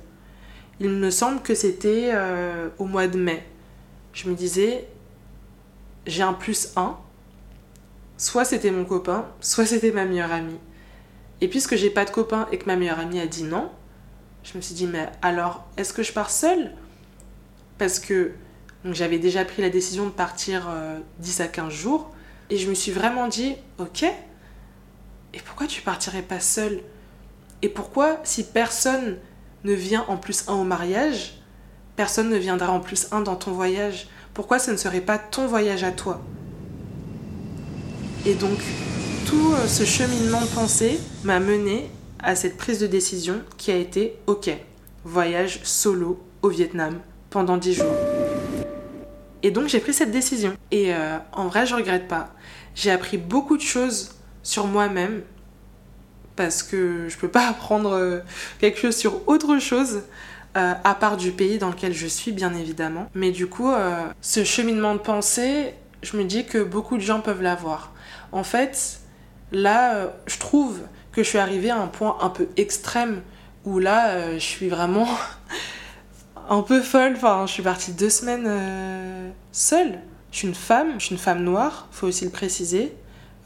Il 0.79 0.89
me 0.89 1.11
semble 1.11 1.41
que 1.41 1.53
c'était 1.53 2.11
euh, 2.13 2.69
au 2.79 2.85
mois 2.85 3.07
de 3.07 3.17
mai. 3.17 3.45
Je 4.13 4.29
me 4.29 4.35
disais, 4.35 4.87
j'ai 6.07 6.23
un 6.23 6.33
plus 6.33 6.73
un. 6.75 6.97
Soit 8.17 8.45
c'était 8.45 8.71
mon 8.71 8.85
copain, 8.85 9.27
soit 9.41 9.65
c'était 9.65 9.91
ma 9.91 10.05
meilleure 10.05 10.31
amie. 10.31 10.59
Et 11.41 11.47
puisque 11.47 11.75
j'ai 11.75 11.89
pas 11.89 12.05
de 12.05 12.11
copain 12.11 12.47
et 12.51 12.57
que 12.57 12.65
ma 12.65 12.75
meilleure 12.75 12.99
amie 12.99 13.19
a 13.19 13.27
dit 13.27 13.43
non, 13.43 13.69
je 14.43 14.57
me 14.57 14.61
suis 14.61 14.73
dit, 14.73 14.87
mais 14.87 15.09
alors, 15.21 15.65
est-ce 15.77 15.93
que 15.93 16.03
je 16.03 16.13
pars 16.13 16.29
seule? 16.29 16.71
Parce 17.77 17.99
que 17.99 18.31
j'avais 18.85 19.19
déjà 19.19 19.45
pris 19.45 19.61
la 19.61 19.69
décision 19.69 20.05
de 20.05 20.11
partir 20.11 20.69
10 21.19 21.39
euh, 21.39 21.43
à 21.43 21.47
15 21.47 21.71
jours. 21.71 22.11
Et 22.51 22.57
je 22.57 22.69
me 22.69 22.75
suis 22.75 22.91
vraiment 22.91 23.29
dit, 23.29 23.55
ok, 23.79 24.03
et 24.03 25.39
pourquoi 25.45 25.67
tu 25.67 25.81
partirais 25.81 26.21
pas 26.21 26.41
seule? 26.41 26.81
Et 27.61 27.69
pourquoi, 27.69 28.19
si 28.25 28.43
personne 28.43 29.17
ne 29.63 29.73
vient 29.73 30.03
en 30.09 30.17
plus 30.17 30.49
un 30.49 30.55
au 30.55 30.65
mariage, 30.65 31.41
personne 31.95 32.29
ne 32.29 32.35
viendra 32.37 32.73
en 32.73 32.81
plus 32.81 33.07
un 33.13 33.21
dans 33.21 33.37
ton 33.37 33.51
voyage? 33.51 34.09
Pourquoi 34.33 34.59
ce 34.59 34.69
ne 34.69 34.75
serait 34.75 34.99
pas 34.99 35.17
ton 35.17 35.47
voyage 35.47 35.85
à 35.85 35.91
toi? 35.91 36.19
Et 38.25 38.33
donc, 38.33 38.59
tout 39.25 39.53
euh, 39.53 39.65
ce 39.65 39.85
cheminement 39.85 40.41
de 40.41 40.47
pensée 40.47 40.99
m'a 41.23 41.39
mené 41.39 41.89
à 42.21 42.35
cette 42.35 42.57
prise 42.57 42.79
de 42.79 42.87
décision 42.87 43.41
qui 43.57 43.71
a 43.71 43.77
été 43.77 44.17
OK, 44.27 44.49
voyage 45.05 45.61
solo 45.63 46.21
au 46.41 46.49
Vietnam 46.49 46.99
pendant 47.29 47.55
10 47.55 47.75
jours. 47.75 48.10
Et 49.43 49.51
donc 49.51 49.67
j'ai 49.67 49.79
pris 49.79 49.93
cette 49.93 50.11
décision. 50.11 50.55
Et 50.71 50.93
euh, 50.93 51.17
en 51.33 51.47
vrai, 51.47 51.65
je 51.65 51.75
regrette 51.75 52.07
pas. 52.07 52.33
J'ai 52.75 52.91
appris 52.91 53.17
beaucoup 53.17 53.57
de 53.57 53.61
choses 53.61 54.15
sur 54.43 54.67
moi-même 54.67 55.21
parce 56.35 56.63
que 56.63 57.07
je 57.09 57.17
peux 57.17 57.27
pas 57.27 57.47
apprendre 57.49 57.91
euh, 57.91 58.19
quelque 58.59 58.79
chose 58.79 58.95
sur 58.95 59.27
autre 59.27 59.59
chose 59.59 60.03
euh, 60.57 60.73
à 60.83 60.95
part 60.95 61.17
du 61.17 61.31
pays 61.31 61.57
dans 61.57 61.69
lequel 61.69 61.93
je 61.93 62.07
suis, 62.07 62.31
bien 62.31 62.53
évidemment. 62.53 63.09
Mais 63.15 63.31
du 63.31 63.47
coup, 63.47 63.71
ce 64.21 64.43
cheminement 64.43 64.93
de 64.93 64.99
pensée, 64.99 65.73
je 66.03 66.17
me 66.17 66.23
dis 66.23 66.45
que 66.45 66.61
beaucoup 66.61 66.97
de 66.97 67.01
gens 67.01 67.21
peuvent 67.21 67.41
l'avoir. 67.41 67.93
En 68.31 68.43
fait, 68.43 68.99
là, 69.51 70.11
je 70.27 70.37
trouve 70.37 70.81
que 71.13 71.23
je 71.23 71.29
suis 71.29 71.37
arrivée 71.37 71.69
à 71.69 71.77
un 71.77 71.87
point 71.87 72.17
un 72.21 72.29
peu 72.29 72.47
extrême 72.57 73.21
où 73.63 73.79
là, 73.79 74.33
je 74.33 74.39
suis 74.39 74.67
vraiment 74.67 75.07
un 76.49 76.61
peu 76.61 76.81
folle. 76.81 77.17
Je 77.45 77.51
suis 77.51 77.63
partie 77.63 77.91
deux 77.91 78.09
semaines 78.09 78.45
euh, 78.47 79.29
seule. 79.51 79.99
Je 80.31 80.37
suis 80.37 80.47
une 80.47 80.55
femme, 80.55 80.93
je 80.97 81.05
suis 81.05 81.15
une 81.15 81.21
femme 81.21 81.43
noire, 81.43 81.87
faut 81.91 82.07
aussi 82.07 82.23
le 82.23 82.31
préciser. 82.31 82.93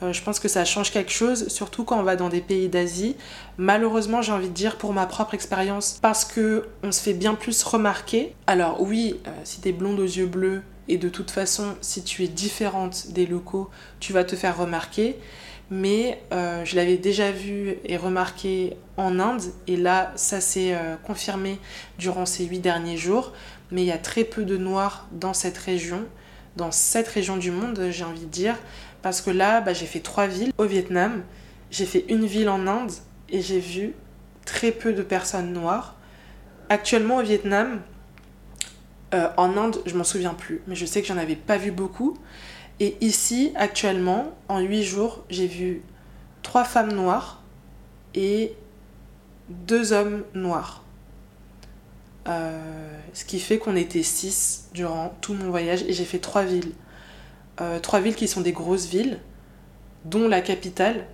Euh, 0.03 0.13
je 0.13 0.21
pense 0.21 0.39
que 0.39 0.47
ça 0.47 0.65
change 0.65 0.91
quelque 0.91 1.11
chose, 1.11 1.47
surtout 1.47 1.83
quand 1.83 1.97
on 1.97 2.03
va 2.03 2.15
dans 2.15 2.29
des 2.29 2.41
pays 2.41 2.67
d'Asie. 2.67 3.15
Malheureusement, 3.57 4.21
j'ai 4.21 4.33
envie 4.33 4.49
de 4.49 4.53
dire 4.53 4.77
pour 4.77 4.93
ma 4.93 5.05
propre 5.05 5.33
expérience, 5.33 5.97
parce 6.01 6.25
que 6.25 6.67
on 6.83 6.91
se 6.91 7.01
fait 7.01 7.13
bien 7.13 7.33
plus 7.33 7.63
remarquer. 7.63 8.35
Alors 8.45 8.81
oui, 8.81 9.19
si 9.43 9.61
t'es 9.61 9.71
blonde 9.71 9.99
aux 9.99 10.03
yeux 10.03 10.27
bleus 10.27 10.61
et 10.87 10.97
de 10.97 11.09
toute 11.09 11.31
façon, 11.31 11.75
si 11.81 12.03
tu 12.03 12.23
es 12.23 12.27
différente 12.27 13.07
des 13.11 13.25
locaux, 13.25 13.69
tu 13.99 14.13
vas 14.13 14.23
te 14.23 14.35
faire 14.35 14.57
remarquer 14.57 15.17
mais 15.69 16.21
euh, 16.31 16.63
je 16.65 16.75
l'avais 16.75 16.97
déjà 16.97 17.31
vu 17.31 17.75
et 17.83 17.97
remarqué 17.97 18.77
en 18.97 19.19
Inde, 19.19 19.41
et 19.67 19.77
là, 19.77 20.11
ça 20.15 20.41
s'est 20.41 20.73
euh, 20.73 20.95
confirmé 20.95 21.59
durant 21.97 22.25
ces 22.25 22.45
huit 22.45 22.59
derniers 22.59 22.97
jours, 22.97 23.33
mais 23.71 23.81
il 23.81 23.87
y 23.87 23.91
a 23.91 23.97
très 23.97 24.23
peu 24.23 24.43
de 24.43 24.57
noirs 24.57 25.07
dans 25.11 25.33
cette 25.33 25.57
région, 25.57 26.05
dans 26.55 26.71
cette 26.71 27.07
région 27.07 27.37
du 27.37 27.51
monde, 27.51 27.87
j'ai 27.89 28.03
envie 28.03 28.25
de 28.25 28.31
dire, 28.31 28.55
parce 29.01 29.21
que 29.21 29.31
là, 29.31 29.61
bah, 29.61 29.73
j'ai 29.73 29.85
fait 29.85 29.99
trois 29.99 30.27
villes 30.27 30.53
au 30.57 30.65
Vietnam, 30.65 31.23
j'ai 31.71 31.85
fait 31.85 32.05
une 32.09 32.25
ville 32.25 32.49
en 32.49 32.67
Inde, 32.67 32.91
et 33.29 33.41
j'ai 33.41 33.59
vu 33.59 33.93
très 34.45 34.71
peu 34.71 34.93
de 34.93 35.01
personnes 35.01 35.51
noires. 35.51 35.95
Actuellement 36.69 37.17
au 37.17 37.21
Vietnam, 37.23 37.81
euh, 39.13 39.29
en 39.37 39.57
Inde, 39.57 39.77
je 39.85 39.95
m'en 39.95 40.03
souviens 40.03 40.33
plus, 40.33 40.61
mais 40.67 40.75
je 40.75 40.85
sais 40.85 41.01
que 41.01 41.07
j'en 41.07 41.17
avais 41.17 41.35
pas 41.35 41.57
vu 41.57 41.71
beaucoup. 41.71 42.17
Et 42.79 42.97
ici, 43.01 43.51
actuellement, 43.55 44.33
en 44.49 44.59
8 44.59 44.83
jours, 44.83 45.23
j'ai 45.29 45.47
vu 45.47 45.81
3 46.43 46.65
femmes 46.65 46.91
noires 46.91 47.41
et 48.13 48.53
2 49.49 49.93
hommes 49.93 50.23
noirs. 50.33 50.83
Euh, 52.27 52.99
ce 53.13 53.23
qui 53.23 53.39
fait 53.39 53.59
qu'on 53.59 53.75
était 53.75 54.03
6 54.03 54.71
durant 54.73 55.15
tout 55.21 55.33
mon 55.33 55.49
voyage 55.49 55.83
et 55.83 55.93
j'ai 55.93 56.05
fait 56.05 56.19
3 56.19 56.43
villes. 56.43 56.73
Euh, 57.61 57.79
3 57.79 58.01
villes 58.01 58.15
qui 58.15 58.27
sont 58.27 58.41
des 58.41 58.51
grosses 58.51 58.87
villes, 58.87 59.19
dont 60.03 60.27
la 60.27 60.41
capitale. 60.41 61.05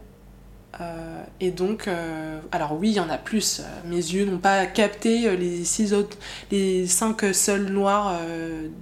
Euh, 0.79 1.23
et 1.39 1.51
donc, 1.51 1.87
euh, 1.87 2.39
alors 2.51 2.73
oui, 2.73 2.89
il 2.89 2.95
y 2.95 2.99
en 2.99 3.09
a 3.09 3.19
plus. 3.19 3.61
Mes 3.85 3.97
yeux 3.97 4.25
n'ont 4.25 4.39
pas 4.39 4.65
capté 4.65 5.35
les 5.37 5.63
six 5.63 5.93
autres, 5.93 6.17
les 6.49 6.87
5 6.87 7.35
seuls 7.35 7.65
noirs 7.65 8.19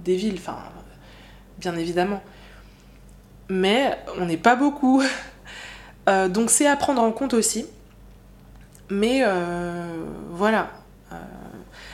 des 0.02 0.16
villes. 0.16 0.40
Bien 1.58 1.76
évidemment 1.76 2.22
mais 3.50 3.98
on 4.18 4.26
n'est 4.26 4.38
pas 4.38 4.56
beaucoup. 4.56 5.02
Euh, 6.08 6.28
donc 6.28 6.50
c'est 6.50 6.66
à 6.66 6.76
prendre 6.76 7.02
en 7.02 7.12
compte 7.12 7.34
aussi. 7.34 7.66
Mais 8.88 9.20
euh, 9.22 10.02
voilà, 10.30 10.70
euh, 11.12 11.16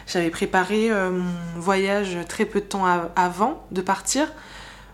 j'avais 0.07 0.31
préparé 0.31 0.91
mon 0.91 1.61
voyage 1.61 2.17
très 2.29 2.47
peu 2.47 2.61
de 2.61 2.67
temps 2.67 2.85
avant 3.17 3.67
de 3.73 3.83
partir. 3.83 4.33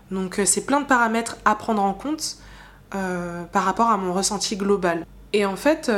Donc 0.09 0.41
c'est 0.45 0.65
plein 0.65 0.81
de 0.81 0.87
paramètres 0.87 1.37
à 1.45 1.53
prendre 1.53 1.83
en 1.83 1.93
compte 1.93 2.37
par 2.89 3.63
rapport 3.63 3.91
à 3.91 3.97
mon 3.97 4.13
ressenti 4.13 4.57
global. 4.57 5.05
Et 5.31 5.45
en 5.45 5.55
fait, 5.55 5.91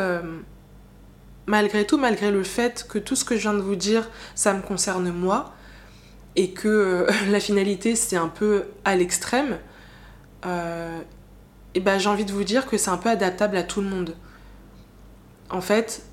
malgré 1.48 1.88
tout, 1.88 1.98
malgré 1.98 2.32
le 2.32 2.44
fait 2.44 2.86
que 2.88 3.00
tout 3.00 3.16
ce 3.16 3.24
que 3.24 3.38
je 3.38 3.44
viens 3.44 3.54
de 3.54 3.62
vous 3.62 3.78
dire, 3.78 4.10
ça 4.36 4.54
me 4.54 4.62
concerne 4.62 5.10
moi, 5.10 5.54
et 6.36 6.52
que 6.52 7.08
la 7.30 7.40
finalité 7.40 7.96
c'est 7.96 8.18
un 8.18 8.28
peu 8.28 8.66
à 8.84 8.98
l'extrême, 8.98 9.58
euh, 10.46 11.00
et 11.74 11.80
ben, 11.80 11.98
j'ai 11.98 12.10
envie 12.10 12.26
de 12.26 12.32
vous 12.32 12.44
dire 12.44 12.66
que 12.68 12.78
c'est 12.78 12.90
un 12.90 12.98
peu 12.98 13.10
adaptable 13.10 13.58
à 13.58 13.64
tout 13.64 13.82
le 13.82 13.88
monde. 13.88 14.16
En 15.50 15.62
fait, 15.62 16.04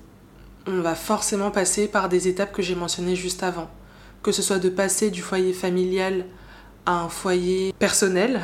on 0.67 0.81
va 0.81 0.95
forcément 0.95 1.51
passer 1.51 1.87
par 1.87 2.09
des 2.09 2.27
étapes 2.27 2.51
que 2.51 2.61
j'ai 2.61 2.75
mentionnées 2.75 3.15
juste 3.15 3.43
avant. 3.43 3.69
Que 4.21 4.31
ce 4.31 4.41
soit 4.41 4.59
de 4.59 4.69
passer 4.69 5.09
du 5.09 5.21
foyer 5.21 5.53
familial 5.53 6.25
à 6.85 6.99
un 7.01 7.09
foyer 7.09 7.73
personnel. 7.79 8.41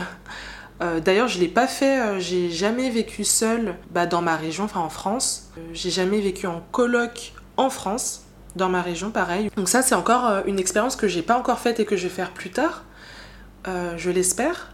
Euh, 0.81 0.99
d'ailleurs, 1.01 1.27
je 1.27 1.37
ne 1.37 1.41
l'ai 1.41 1.49
pas 1.49 1.67
fait, 1.67 1.99
euh, 1.99 2.19
j'ai 2.19 2.49
jamais 2.49 2.89
vécu 2.89 3.25
seule 3.25 3.75
bah, 3.91 4.05
dans 4.05 4.21
ma 4.21 4.37
région, 4.37 4.63
enfin 4.63 4.79
en 4.79 4.89
France. 4.89 5.49
j'ai 5.73 5.89
jamais 5.89 6.21
vécu 6.21 6.47
en 6.47 6.61
coloc 6.71 7.33
en 7.57 7.69
France, 7.69 8.23
dans 8.55 8.69
ma 8.69 8.81
région, 8.81 9.11
pareil. 9.11 9.51
Donc 9.57 9.67
ça, 9.67 9.81
c'est 9.81 9.95
encore 9.95 10.45
une 10.45 10.57
expérience 10.57 10.95
que 10.95 11.09
j'ai 11.09 11.21
pas 11.21 11.37
encore 11.37 11.59
faite 11.59 11.81
et 11.81 11.85
que 11.85 11.97
je 11.97 12.03
vais 12.03 12.13
faire 12.13 12.31
plus 12.31 12.51
tard. 12.51 12.85
je 13.65 14.09
l'espère 14.09 14.71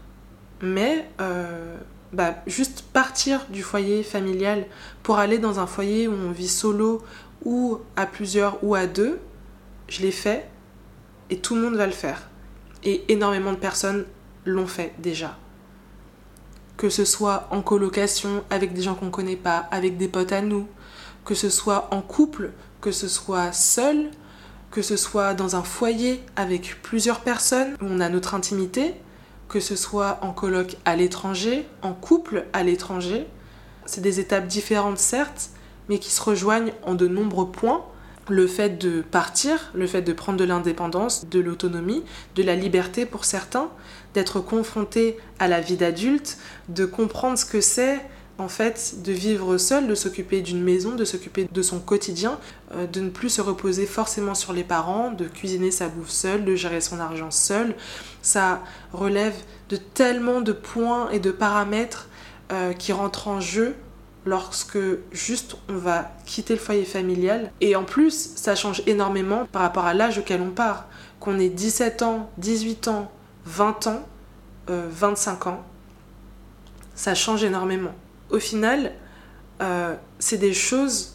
mais 0.62 1.08
euh, 1.22 1.78
bah, 2.14 2.36
juste 2.48 2.84
partir 2.94 3.46
du 3.50 3.62
foyer 3.62 4.04
familial 4.04 4.66
pour 5.04 5.18
aller 5.20 5.38
dans 5.38 5.60
un 5.60 5.68
foyer 5.68 6.08
où 6.08 6.14
on 6.14 6.32
vit 6.32 6.48
solo 6.48 7.04
ou 7.44 7.80
à 7.96 8.06
plusieurs 8.06 8.64
ou 8.64 8.76
à 8.76 8.88
deux, 8.88 9.20
je 9.88 10.02
l'ai 10.02 10.12
fait 10.12 10.50
et 11.30 11.40
tout 11.40 11.56
le 11.56 11.62
monde 11.62 11.76
va 11.76 11.86
le 11.86 11.92
faire. 11.92 12.30
Et 12.84 13.04
énormément 13.12 13.52
de 13.52 13.58
personnes 13.58 14.06
l'ont 14.46 14.68
fait 14.68 14.94
déjà. 15.00 15.38
Que 16.78 16.90
ce 16.90 17.06
soit 17.06 17.48
en 17.52 17.62
colocation 17.62 18.44
avec 18.50 18.74
des 18.74 18.82
gens 18.82 18.96
qu'on 18.96 19.08
ne 19.08 19.12
connaît 19.12 19.36
pas, 19.36 19.68
avec 19.72 19.98
des 19.98 20.08
potes 20.08 20.32
à 20.32 20.42
nous, 20.42 20.68
que 21.24 21.34
ce 21.34 21.50
soit 21.50 21.88
en 21.92 22.02
couple, 22.02 22.52
que 22.82 22.92
ce 22.92 23.08
soit 23.08 23.52
seul, 23.52 24.12
que 24.72 24.82
ce 24.82 24.98
soit 24.98 25.34
dans 25.34 25.56
un 25.56 25.64
foyer 25.64 26.22
avec 26.36 26.80
plusieurs 26.84 27.22
personnes 27.22 27.74
où 27.82 27.86
on 27.86 28.00
a 28.00 28.10
notre 28.10 28.36
intimité, 28.36 28.94
que 29.48 29.60
ce 29.60 29.76
soit 29.76 30.20
en 30.22 30.32
colloque 30.32 30.78
à 30.86 30.96
l'étranger, 30.96 31.66
en 31.82 31.94
couple 31.94 32.46
à 32.54 32.64
l'étranger. 32.64 33.28
C'est 33.86 34.02
des 34.02 34.20
étapes 34.20 34.48
différentes 34.48 34.98
certes, 34.98 35.50
mais 35.90 36.00
qui 36.00 36.12
se 36.12 36.22
rejoignent 36.22 36.74
en 36.84 36.96
de 36.96 37.08
nombreux 37.08 37.52
points. 37.52 37.86
le 38.28 38.48
fait 38.48 38.80
de 38.80 39.02
partir, 39.02 39.70
le 39.76 39.86
fait 39.86 40.02
de 40.02 40.12
prendre 40.12 40.40
de 40.40 40.46
l'indépendance, 40.46 41.30
de 41.30 41.40
l'autonomie, 41.40 42.04
de 42.34 42.42
la 42.42 42.56
liberté 42.56 43.06
pour 43.06 43.24
certains, 43.24 43.70
d'être 44.16 44.40
confronté 44.40 45.18
à 45.38 45.48
la 45.48 45.62
vie 45.62 45.78
d'adulte, 45.78 46.40
de 46.68 46.86
comprendre 46.86 47.38
ce 47.38 47.46
que 47.46 47.62
c'est 47.62 48.02
en 48.38 48.48
fait 48.48 49.02
de 49.04 49.12
vivre 49.12 49.58
seul, 49.58 49.88
de 49.88 49.96
s'occuper 49.96 50.42
d'une 50.42 50.62
maison, 50.62 50.96
de 50.96 51.06
s'occuper 51.06 51.48
de 51.52 51.62
son 51.62 51.80
quotidien, 51.80 52.40
euh, 52.74 52.86
de 52.88 53.00
ne 53.00 53.10
plus 53.10 53.30
se 53.30 53.42
reposer 53.42 53.86
forcément 53.86 54.36
sur 54.36 54.54
les 54.54 54.64
parents, 54.64 55.12
de 55.12 55.26
cuisiner 55.26 55.72
sa 55.72 55.88
bouffe 55.88 56.10
seule, 56.10 56.44
de 56.44 56.56
gérer 56.56 56.82
son 56.82 57.00
argent 57.00 57.32
seul. 57.32 57.76
Ça 58.22 58.62
relève 58.94 59.36
de 59.70 59.78
tellement 59.78 60.42
de 60.42 60.52
points 60.52 61.10
et 61.12 61.20
de 61.20 61.32
paramètres 61.32 62.10
euh, 62.52 62.74
qui 62.74 62.92
rentrent 62.92 63.28
en 63.28 63.40
jeu 63.40 63.76
lorsque 64.26 64.80
juste 65.12 65.56
on 65.70 65.78
va 65.78 66.12
quitter 66.26 66.54
le 66.54 66.60
foyer 66.60 66.86
familial. 66.86 67.52
Et 67.62 67.76
en 67.76 67.84
plus, 67.84 68.32
ça 68.36 68.56
change 68.56 68.82
énormément 68.88 69.46
par 69.52 69.62
rapport 69.62 69.86
à 69.86 69.94
l'âge 69.94 70.18
auquel 70.18 70.42
on 70.42 70.52
part. 70.52 70.88
Qu'on 71.20 71.40
ait 71.40 71.50
17 71.50 72.02
ans, 72.02 72.30
18 72.38 72.88
ans, 72.90 73.12
20 73.46 73.88
ans, 73.88 74.04
25 74.68 75.48
euh, 75.48 75.50
ans, 75.52 75.64
ça 76.96 77.14
change 77.14 77.44
énormément. 77.44 77.94
Au 78.30 78.40
final, 78.40 78.94
euh, 79.62 79.96
c'est 80.20 80.38
des 80.38 80.54
choses 80.54 81.14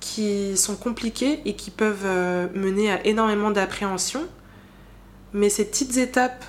qui 0.00 0.56
sont 0.56 0.76
compliquées 0.76 1.40
et 1.44 1.54
qui 1.56 1.70
peuvent 1.70 2.04
euh, 2.04 2.46
mener 2.54 2.90
à 2.90 3.04
énormément 3.06 3.50
d'appréhension. 3.50 4.22
Mais 5.32 5.48
ces 5.48 5.64
petites 5.64 5.96
étapes 5.96 6.44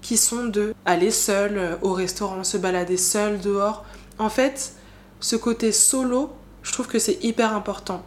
qui 0.00 0.16
sont 0.16 0.44
de 0.44 0.74
aller 0.86 1.10
seul 1.10 1.78
au 1.82 1.92
restaurant, 1.92 2.42
se 2.42 2.56
balader 2.56 2.96
seul 2.96 3.38
dehors, 3.40 3.84
en 4.18 4.30
fait, 4.30 4.74
ce 5.20 5.36
côté 5.36 5.72
solo, 5.72 6.30
je 6.62 6.72
trouve 6.72 6.88
que 6.88 6.98
c'est 6.98 7.22
hyper 7.22 7.54
important. 7.54 8.02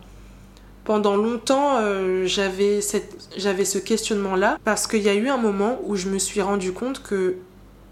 Pendant 0.84 1.16
longtemps, 1.16 1.78
euh, 1.78 2.26
j'avais 2.26 2.82
ce 2.82 3.78
questionnement-là 3.78 4.58
parce 4.66 4.86
qu'il 4.86 5.02
y 5.02 5.10
a 5.10 5.13
eu 5.13 5.30
un 5.30 5.38
moment 5.38 5.80
où 5.86 5.96
je 5.96 6.10
me 6.10 6.20
suis 6.20 6.42
rendu 6.42 6.74
compte 6.74 7.02
que 7.02 7.38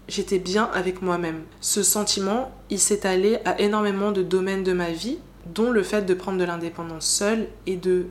j'étais 0.08 0.38
bien 0.38 0.70
avec 0.74 1.02
moi-même. 1.02 1.42
Ce 1.60 1.82
sentiment, 1.82 2.52
il 2.70 2.78
s'est 2.78 3.06
allé 3.06 3.38
à 3.44 3.60
énormément 3.60 4.12
de 4.12 4.22
domaines 4.22 4.64
de 4.64 4.72
ma 4.72 4.90
vie, 4.90 5.18
dont 5.46 5.70
le 5.70 5.82
fait 5.82 6.02
de 6.02 6.14
prendre 6.14 6.38
de 6.38 6.44
l'indépendance 6.44 7.06
seule 7.06 7.48
et 7.66 7.76
de 7.76 8.06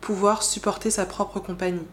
pouvoir 0.00 0.42
supporter 0.42 0.90
sa 0.90 1.06
propre 1.06 1.40
compagnie. 1.40 1.86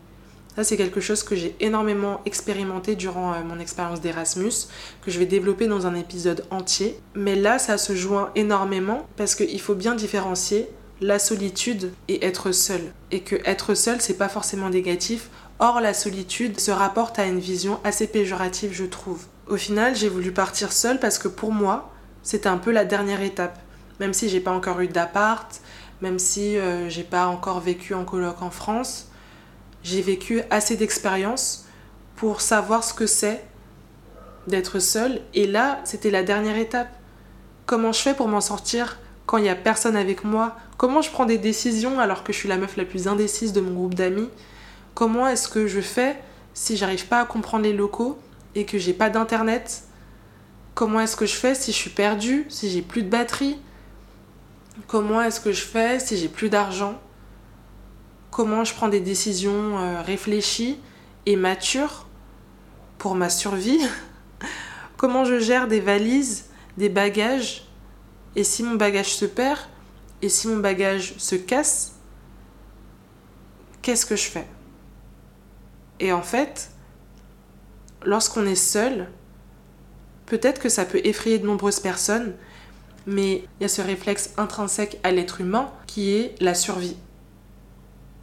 Ça, 0.55 0.63
c'est 0.63 0.77
quelque 0.77 0.99
chose 0.99 1.23
que 1.23 1.35
j'ai 1.35 1.55
énormément 1.59 2.21
expérimenté 2.25 2.95
durant 2.95 3.33
euh, 3.33 3.43
mon 3.45 3.59
expérience 3.59 4.01
d'Erasmus, 4.01 4.67
que 5.01 5.11
je 5.11 5.19
vais 5.19 5.25
développer 5.25 5.67
dans 5.67 5.87
un 5.87 5.95
épisode 5.95 6.43
entier. 6.51 6.99
Mais 7.15 7.35
là, 7.35 7.59
ça 7.59 7.77
se 7.77 7.95
joint 7.95 8.31
énormément 8.35 9.07
parce 9.15 9.35
qu'il 9.35 9.61
faut 9.61 9.75
bien 9.75 9.95
différencier 9.95 10.67
la 11.01 11.17
solitude 11.17 11.93
et 12.07 12.25
être 12.25 12.51
seul. 12.51 12.81
Et 13.11 13.21
que 13.21 13.37
être 13.45 13.73
seul, 13.73 14.01
c'est 14.01 14.17
pas 14.17 14.27
forcément 14.27 14.69
négatif. 14.69 15.29
Or, 15.61 15.81
la 15.81 15.93
solitude 15.93 16.57
se 16.57 16.71
rapporte 16.71 17.19
à 17.19 17.25
une 17.25 17.39
vision 17.39 17.81
assez 17.83 18.07
péjorative, 18.07 18.71
je 18.71 18.85
trouve. 18.85 19.25
Au 19.47 19.57
final, 19.57 19.93
j'ai 19.93 20.07
voulu 20.07 20.31
partir 20.31 20.71
seule 20.71 20.99
parce 20.99 21.19
que 21.19 21.27
pour 21.27 21.51
moi, 21.51 21.91
c'était 22.23 22.47
un 22.47 22.57
peu 22.57 22.71
la 22.71 22.85
dernière 22.85 23.21
étape. 23.21 23.59
Même 23.99 24.13
si 24.13 24.29
j'ai 24.29 24.39
pas 24.39 24.51
encore 24.51 24.79
eu 24.79 24.87
d'appart, 24.87 25.59
même 26.01 26.17
si 26.17 26.57
euh, 26.57 26.87
j'ai 26.87 27.03
pas 27.03 27.27
encore 27.27 27.59
vécu 27.59 27.93
en 27.93 28.05
coloc 28.05 28.41
en 28.41 28.51
France, 28.51 29.07
j'ai 29.83 30.01
vécu 30.01 30.41
assez 30.49 30.77
d'expérience 30.77 31.65
pour 32.15 32.39
savoir 32.39 32.85
ce 32.85 32.93
que 32.93 33.05
c'est 33.05 33.43
d'être 34.47 34.79
seule. 34.79 35.19
Et 35.33 35.45
là, 35.45 35.81
c'était 35.83 36.11
la 36.11 36.23
dernière 36.23 36.57
étape. 36.57 36.89
Comment 37.65 37.91
je 37.91 37.99
fais 37.99 38.13
pour 38.13 38.29
m'en 38.29 38.41
sortir 38.41 38.97
quand 39.25 39.37
il 39.37 39.43
n'y 39.43 39.49
a 39.49 39.55
personne 39.55 39.97
avec 39.97 40.23
moi? 40.23 40.55
Comment 40.77 41.01
je 41.01 41.11
prends 41.11 41.25
des 41.25 41.37
décisions 41.37 41.99
alors 41.99 42.23
que 42.23 42.31
je 42.31 42.37
suis 42.37 42.49
la 42.49 42.57
meuf 42.57 42.77
la 42.77 42.85
plus 42.85 43.09
indécise 43.09 43.51
de 43.51 43.59
mon 43.59 43.73
groupe 43.73 43.93
d'amis? 43.93 44.29
Comment 44.93 45.27
est-ce 45.27 45.47
que 45.47 45.67
je 45.67 45.81
fais 45.81 46.21
si 46.53 46.77
j'arrive 46.77 47.07
pas 47.07 47.21
à 47.21 47.25
comprendre 47.25 47.63
les 47.63 47.73
locaux 47.73 48.19
et 48.55 48.65
que 48.65 48.77
j'ai 48.77 48.93
pas 48.93 49.09
d'internet? 49.09 49.83
Comment 50.75 51.01
est-ce 51.01 51.15
que 51.15 51.25
je 51.25 51.35
fais 51.35 51.55
si 51.55 51.71
je 51.71 51.77
suis 51.77 51.89
perdue, 51.89 52.45
si 52.49 52.69
j'ai 52.69 52.81
plus 52.81 53.03
de 53.03 53.09
batterie? 53.09 53.57
Comment 54.87 55.21
est-ce 55.21 55.39
que 55.39 55.51
je 55.51 55.61
fais 55.61 55.99
si 55.99 56.17
j'ai 56.17 56.29
plus 56.29 56.49
d'argent? 56.49 56.99
Comment 58.31 58.63
je 58.63 58.73
prends 58.73 58.87
des 58.87 58.99
décisions 58.99 59.77
euh, 59.77 60.01
réfléchies 60.01 60.79
et 61.25 61.35
matures 61.35 62.05
pour 62.97 63.15
ma 63.15 63.29
survie, 63.29 63.79
comment 64.97 65.25
je 65.25 65.39
gère 65.39 65.67
des 65.67 65.79
valises, 65.79 66.45
des 66.77 66.89
bagages, 66.89 67.65
et 68.35 68.43
si 68.43 68.61
mon 68.63 68.75
bagage 68.75 69.13
se 69.15 69.25
perd, 69.25 69.59
et 70.21 70.29
si 70.29 70.47
mon 70.47 70.57
bagage 70.57 71.15
se 71.17 71.35
casse, 71.35 71.93
qu'est-ce 73.81 74.05
que 74.05 74.15
je 74.15 74.29
fais? 74.29 74.47
Et 75.99 76.11
en 76.13 76.21
fait, 76.21 76.71
lorsqu'on 78.03 78.45
est 78.45 78.55
seul, 78.55 79.09
peut-être 80.25 80.61
que 80.61 80.69
ça 80.69 80.85
peut 80.85 81.01
effrayer 81.03 81.39
de 81.39 81.45
nombreuses 81.45 81.79
personnes, 81.79 82.33
mais 83.05 83.43
il 83.59 83.63
y 83.63 83.65
a 83.65 83.69
ce 83.69 83.81
réflexe 83.81 84.33
intrinsèque 84.37 84.99
à 85.03 85.11
l'être 85.11 85.41
humain 85.41 85.71
qui 85.87 86.11
est 86.11 86.35
la 86.41 86.53
survie 86.53 86.97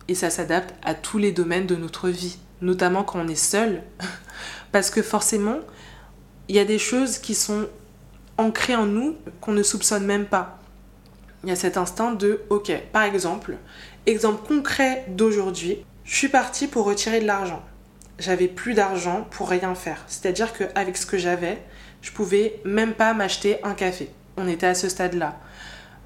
et 0.08 0.14
ça 0.14 0.30
s'adapte 0.30 0.74
à 0.82 0.94
tous 0.94 1.18
les 1.18 1.32
domaines 1.32 1.66
de 1.66 1.76
notre 1.76 2.08
vie, 2.08 2.38
notamment 2.60 3.04
quand 3.04 3.20
on 3.20 3.28
est 3.28 3.34
seul, 3.34 3.82
parce 4.72 4.90
que 4.90 5.02
forcément, 5.02 5.58
il 6.48 6.56
y 6.56 6.60
a 6.60 6.64
des 6.64 6.78
choses 6.78 7.18
qui 7.18 7.34
sont 7.34 7.66
ancrées 8.38 8.76
en 8.76 8.86
nous 8.86 9.16
qu'on 9.40 9.52
ne 9.52 9.62
soupçonne 9.62 10.04
même 10.04 10.26
pas. 10.26 10.58
Il 11.42 11.48
y 11.48 11.52
a 11.52 11.56
cet 11.56 11.76
instinct 11.76 12.12
de, 12.12 12.42
ok, 12.50 12.72
par 12.92 13.02
exemple, 13.02 13.56
exemple 14.06 14.46
concret 14.46 15.04
d'aujourd'hui, 15.08 15.84
je 16.06 16.14
suis 16.14 16.28
partie 16.28 16.68
pour 16.68 16.86
retirer 16.86 17.20
de 17.20 17.26
l'argent. 17.26 17.62
J'avais 18.20 18.46
plus 18.46 18.74
d'argent 18.74 19.26
pour 19.32 19.50
rien 19.50 19.74
faire. 19.74 20.04
C'est-à-dire 20.06 20.52
qu'avec 20.52 20.96
ce 20.96 21.04
que 21.04 21.18
j'avais, 21.18 21.60
je 22.00 22.12
pouvais 22.12 22.60
même 22.64 22.94
pas 22.94 23.12
m'acheter 23.12 23.58
un 23.64 23.74
café. 23.74 24.08
On 24.36 24.46
était 24.46 24.68
à 24.68 24.76
ce 24.76 24.88
stade-là. 24.88 25.36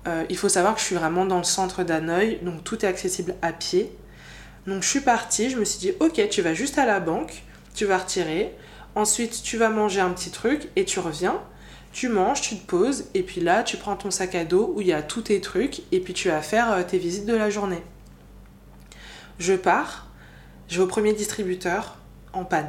Euh, 0.08 0.24
il 0.30 0.38
faut 0.38 0.48
savoir 0.48 0.74
que 0.74 0.80
je 0.80 0.86
suis 0.86 0.96
vraiment 0.96 1.26
dans 1.26 1.36
le 1.36 1.44
centre 1.44 1.84
d'Hanoï, 1.84 2.38
donc 2.40 2.64
tout 2.64 2.82
est 2.82 2.88
accessible 2.88 3.34
à 3.42 3.52
pied. 3.52 3.92
Donc 4.66 4.82
je 4.82 4.88
suis 4.88 5.00
partie, 5.00 5.50
je 5.50 5.58
me 5.58 5.66
suis 5.66 5.78
dit, 5.78 5.92
ok, 6.00 6.28
tu 6.30 6.40
vas 6.40 6.54
juste 6.54 6.78
à 6.78 6.86
la 6.86 6.98
banque, 6.98 7.42
tu 7.74 7.84
vas 7.84 7.98
retirer, 7.98 8.54
ensuite 8.94 9.42
tu 9.42 9.58
vas 9.58 9.68
manger 9.68 10.00
un 10.00 10.10
petit 10.10 10.30
truc 10.30 10.70
et 10.76 10.86
tu 10.86 10.98
reviens. 10.98 11.38
Tu 11.92 12.08
manges, 12.08 12.40
tu 12.40 12.56
te 12.56 12.66
poses, 12.66 13.06
et 13.14 13.22
puis 13.22 13.40
là, 13.40 13.64
tu 13.64 13.76
prends 13.76 13.96
ton 13.96 14.10
sac 14.10 14.34
à 14.36 14.44
dos 14.44 14.72
où 14.74 14.80
il 14.80 14.86
y 14.86 14.92
a 14.92 15.02
tous 15.02 15.22
tes 15.22 15.40
trucs, 15.40 15.82
et 15.90 15.98
puis 15.98 16.14
tu 16.14 16.28
vas 16.28 16.40
faire 16.40 16.72
euh, 16.72 16.82
tes 16.84 16.98
visites 16.98 17.26
de 17.26 17.34
la 17.34 17.50
journée. 17.50 17.82
Je 19.40 19.54
pars, 19.54 20.06
je 20.68 20.76
vais 20.76 20.82
au 20.82 20.86
premier 20.86 21.14
distributeur 21.14 21.96
en 22.34 22.44
panne. 22.44 22.68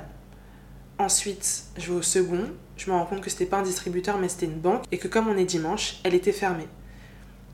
Ensuite, 0.99 1.65
je 1.77 1.91
vais 1.91 1.97
au 1.97 2.01
second, 2.01 2.45
je 2.77 2.89
me 2.89 2.95
rends 2.95 3.05
compte 3.05 3.19
que 3.19 3.29
c'était 3.29 3.45
pas 3.45 3.57
un 3.57 3.61
distributeur 3.61 4.17
mais 4.17 4.29
c'était 4.29 4.45
une 4.45 4.61
banque 4.61 4.85
et 4.89 4.97
que 4.97 5.09
comme 5.09 5.27
on 5.27 5.35
est 5.35 5.43
dimanche, 5.43 5.99
elle 6.05 6.13
était 6.13 6.31
fermée. 6.31 6.69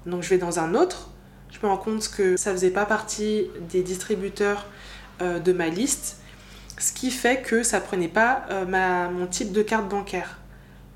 Donc 0.06 0.22
je 0.22 0.30
vais 0.30 0.38
dans 0.38 0.60
un 0.60 0.76
autre, 0.76 1.10
je 1.52 1.58
me 1.66 1.68
rends 1.68 1.80
compte 1.80 2.08
que 2.10 2.38
ça 2.38 2.52
faisait 2.52 2.70
pas 2.70 2.86
partie 2.86 3.48
des 3.72 3.82
distributeurs 3.82 4.68
euh, 5.24 5.40
de 5.40 5.52
ma 5.52 5.70
liste, 5.70 6.18
ce 6.78 6.94
qui 6.94 7.10
fait 7.10 7.42
que 7.42 7.64
ça 7.64 7.82
prenait 7.82 8.10
pas 8.10 8.46
euh, 8.52 8.66
ma, 8.66 9.10
mon 9.10 9.26
type 9.26 9.52
de 9.52 9.64
carte 9.64 9.90
bancaire. 9.90 10.38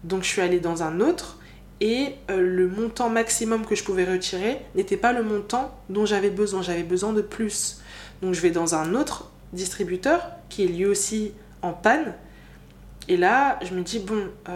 Donc 0.04 0.22
je 0.22 0.28
suis 0.28 0.42
allée 0.42 0.60
dans 0.60 0.84
un 0.84 1.00
autre 1.00 1.40
et 1.80 2.14
euh, 2.30 2.40
le 2.40 2.68
montant 2.68 3.10
maximum 3.10 3.66
que 3.66 3.74
je 3.74 3.84
pouvais 3.84 4.06
retirer 4.06 4.60
n'était 4.76 4.96
pas 4.96 5.12
le 5.12 5.24
montant 5.24 5.76
dont 5.90 6.06
j'avais 6.06 6.30
besoin, 6.30 6.62
j'avais 6.62 6.84
besoin 6.84 7.14
de 7.14 7.22
plus. 7.22 7.81
Donc 8.22 8.34
je 8.34 8.42
vais 8.42 8.52
dans 8.52 8.76
un 8.76 8.94
autre 8.94 9.32
distributeur 9.54 10.32
qui 10.50 10.64
est 10.64 10.68
lui 10.68 10.86
aussi 10.86 11.34
en 11.62 11.74
panne. 11.74 12.14
Et 13.08 13.18
là, 13.18 13.60
je 13.64 13.74
me 13.74 13.82
dis, 13.82 14.00
bon, 14.00 14.30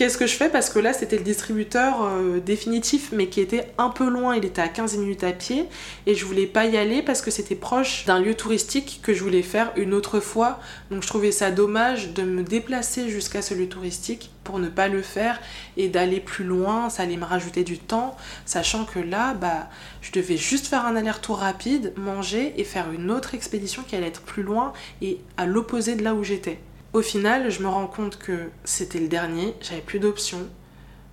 Qu'est-ce 0.00 0.16
que 0.16 0.26
je 0.26 0.34
fais 0.34 0.48
Parce 0.48 0.70
que 0.70 0.78
là, 0.78 0.94
c'était 0.94 1.18
le 1.18 1.24
distributeur 1.24 2.02
euh, 2.04 2.40
définitif, 2.40 3.10
mais 3.12 3.26
qui 3.26 3.42
était 3.42 3.70
un 3.76 3.90
peu 3.90 4.08
loin. 4.08 4.34
Il 4.34 4.46
était 4.46 4.62
à 4.62 4.68
15 4.68 4.96
minutes 4.96 5.24
à 5.24 5.32
pied. 5.32 5.66
Et 6.06 6.14
je 6.14 6.24
voulais 6.24 6.46
pas 6.46 6.64
y 6.64 6.78
aller 6.78 7.02
parce 7.02 7.20
que 7.20 7.30
c'était 7.30 7.54
proche 7.54 8.06
d'un 8.06 8.18
lieu 8.18 8.34
touristique 8.34 9.00
que 9.02 9.12
je 9.12 9.22
voulais 9.22 9.42
faire 9.42 9.72
une 9.76 9.92
autre 9.92 10.18
fois. 10.18 10.58
Donc 10.90 11.02
je 11.02 11.06
trouvais 11.06 11.32
ça 11.32 11.50
dommage 11.50 12.14
de 12.14 12.22
me 12.22 12.42
déplacer 12.42 13.10
jusqu'à 13.10 13.42
ce 13.42 13.52
lieu 13.52 13.68
touristique 13.68 14.30
pour 14.42 14.58
ne 14.58 14.70
pas 14.70 14.88
le 14.88 15.02
faire 15.02 15.38
et 15.76 15.88
d'aller 15.88 16.20
plus 16.20 16.44
loin. 16.44 16.88
Ça 16.88 17.02
allait 17.02 17.18
me 17.18 17.26
rajouter 17.26 17.62
du 17.62 17.78
temps, 17.78 18.16
sachant 18.46 18.86
que 18.86 19.00
là, 19.00 19.34
bah, 19.34 19.68
je 20.00 20.12
devais 20.12 20.38
juste 20.38 20.66
faire 20.66 20.86
un 20.86 20.96
aller-retour 20.96 21.40
rapide, 21.40 21.92
manger 21.98 22.54
et 22.56 22.64
faire 22.64 22.90
une 22.90 23.10
autre 23.10 23.34
expédition 23.34 23.82
qui 23.86 23.96
allait 23.96 24.06
être 24.06 24.22
plus 24.22 24.44
loin 24.44 24.72
et 25.02 25.18
à 25.36 25.44
l'opposé 25.44 25.94
de 25.94 26.02
là 26.02 26.14
où 26.14 26.24
j'étais. 26.24 26.58
Au 26.92 27.02
final, 27.02 27.50
je 27.50 27.62
me 27.62 27.68
rends 27.68 27.86
compte 27.86 28.18
que 28.18 28.50
c'était 28.64 28.98
le 28.98 29.06
dernier, 29.06 29.54
j'avais 29.60 29.80
plus 29.80 30.00
d'options. 30.00 30.48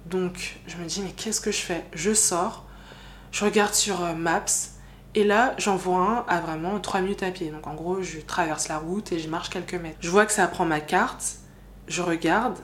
Donc 0.08 0.58
je 0.66 0.78
me 0.78 0.86
dis 0.86 1.02
mais 1.02 1.12
qu'est-ce 1.12 1.40
que 1.40 1.52
je 1.52 1.60
fais? 1.60 1.86
Je 1.94 2.13
sors, 2.13 2.66
je 3.32 3.46
regarde 3.46 3.74
sur 3.74 4.04
euh, 4.04 4.13
Maps 4.13 4.46
et 5.13 5.24
là 5.24 5.54
j'en 5.58 5.76
vois 5.76 6.00
un 6.00 6.26
à 6.28 6.40
vraiment 6.40 6.80
3 6.80 7.02
minutes 7.02 7.24
à 7.24 7.30
pied. 7.30 7.52
Donc 7.52 7.68
en 7.68 7.76
gros 7.76 8.02
je 8.02 8.20
traverse 8.20 8.70
la 8.70 8.80
route 8.80 9.12
et 9.12 9.20
je 9.20 9.30
marche 9.30 9.50
quelques 9.50 9.76
mètres. 9.76 9.98
Je 10.00 10.10
vois 10.10 10.26
que 10.26 10.32
ça 10.32 10.48
prend 10.48 10.66
ma 10.66 10.80
carte, 10.80 11.36
je 11.88 12.02
regarde 12.02 12.58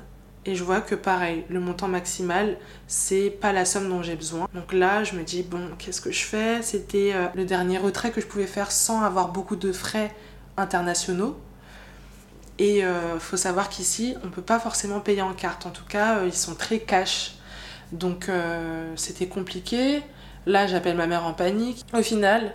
et 0.46 0.56
je 0.56 0.64
vois 0.64 0.82
que 0.82 0.96
pareil, 0.96 1.46
le 1.50 1.60
montant 1.60 1.88
maximal, 1.88 2.58
c'est 2.88 3.30
pas 3.30 3.54
la 3.54 3.66
somme 3.66 3.90
dont 3.90 4.02
j'ai 4.02 4.16
besoin. 4.16 4.48
Donc 4.54 4.74
là, 4.74 5.04
je 5.04 5.16
me 5.16 5.24
dis, 5.24 5.42
bon, 5.42 5.70
qu'est-ce 5.78 6.02
que 6.02 6.12
je 6.12 6.24
fais? 6.24 6.62
C'était 6.62 7.12
euh, 7.14 7.28
le 7.34 7.46
dernier 7.46 7.78
retrait 7.78 8.12
que 8.12 8.20
je 8.20 8.28
pouvais 8.28 8.48
faire 8.48 8.72
sans 8.72 9.02
avoir 9.04 9.32
beaucoup 9.32 9.56
de 9.56 9.72
frais 9.72 10.14
internationaux. 10.58 11.38
Et 12.64 12.78
il 12.78 12.84
euh, 12.86 13.20
faut 13.20 13.36
savoir 13.36 13.68
qu'ici, 13.68 14.16
on 14.24 14.30
peut 14.30 14.42
pas 14.42 14.58
forcément 14.58 15.02
payer 15.02 15.22
en 15.22 15.34
carte. 15.34 15.66
En 15.66 15.72
tout 15.72 15.84
cas, 15.84 16.20
euh, 16.20 16.28
ils 16.28 16.34
sont 16.34 16.56
très 16.56 16.80
cash. 16.80 17.34
Donc 17.92 18.28
c'était 18.96 19.28
compliqué. 19.28 20.02
Là, 20.46 20.66
j'appelle 20.66 20.96
ma 20.96 21.06
mère 21.06 21.26
en 21.26 21.34
panique. 21.34 21.86
Au 21.94 22.02
final, 22.02 22.54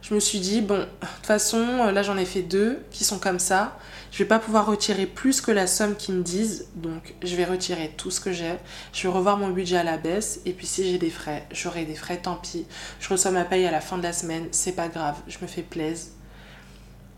je 0.00 0.14
me 0.14 0.20
suis 0.20 0.38
dit, 0.38 0.60
bon, 0.62 0.78
de 0.78 0.84
toute 0.84 1.26
façon, 1.26 1.90
là 1.90 2.02
j'en 2.02 2.16
ai 2.16 2.24
fait 2.24 2.40
deux 2.42 2.82
qui 2.90 3.04
sont 3.04 3.18
comme 3.18 3.40
ça. 3.40 3.76
Je 4.10 4.18
vais 4.18 4.24
pas 4.24 4.38
pouvoir 4.38 4.66
retirer 4.66 5.04
plus 5.04 5.40
que 5.40 5.50
la 5.50 5.66
somme 5.66 5.96
qu'ils 5.96 6.14
me 6.14 6.22
disent, 6.22 6.68
donc 6.76 7.14
je 7.22 7.36
vais 7.36 7.44
retirer 7.44 7.92
tout 7.96 8.10
ce 8.10 8.20
que 8.20 8.32
j'ai. 8.32 8.54
Je 8.92 9.02
vais 9.02 9.12
revoir 9.12 9.36
mon 9.36 9.50
budget 9.50 9.76
à 9.76 9.84
la 9.84 9.98
baisse, 9.98 10.40
et 10.46 10.52
puis 10.52 10.66
si 10.66 10.88
j'ai 10.90 10.98
des 10.98 11.10
frais, 11.10 11.46
j'aurai 11.50 11.84
des 11.84 11.96
frais, 11.96 12.16
tant 12.16 12.36
pis. 12.36 12.66
Je 13.00 13.08
reçois 13.08 13.32
ma 13.32 13.44
paye 13.44 13.66
à 13.66 13.70
la 13.70 13.80
fin 13.80 13.98
de 13.98 14.02
la 14.02 14.14
semaine, 14.14 14.46
c'est 14.52 14.72
pas 14.72 14.88
grave, 14.88 15.16
je 15.28 15.38
me 15.42 15.46
fais 15.46 15.62
plaisir. 15.62 16.12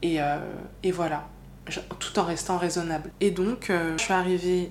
Euh, 0.04 0.38
et 0.82 0.90
voilà, 0.90 1.28
tout 1.98 2.18
en 2.18 2.24
restant 2.24 2.58
raisonnable. 2.58 3.10
Et 3.20 3.30
donc, 3.30 3.70
euh, 3.70 3.96
je 3.96 4.02
suis 4.02 4.12
arrivée 4.12 4.70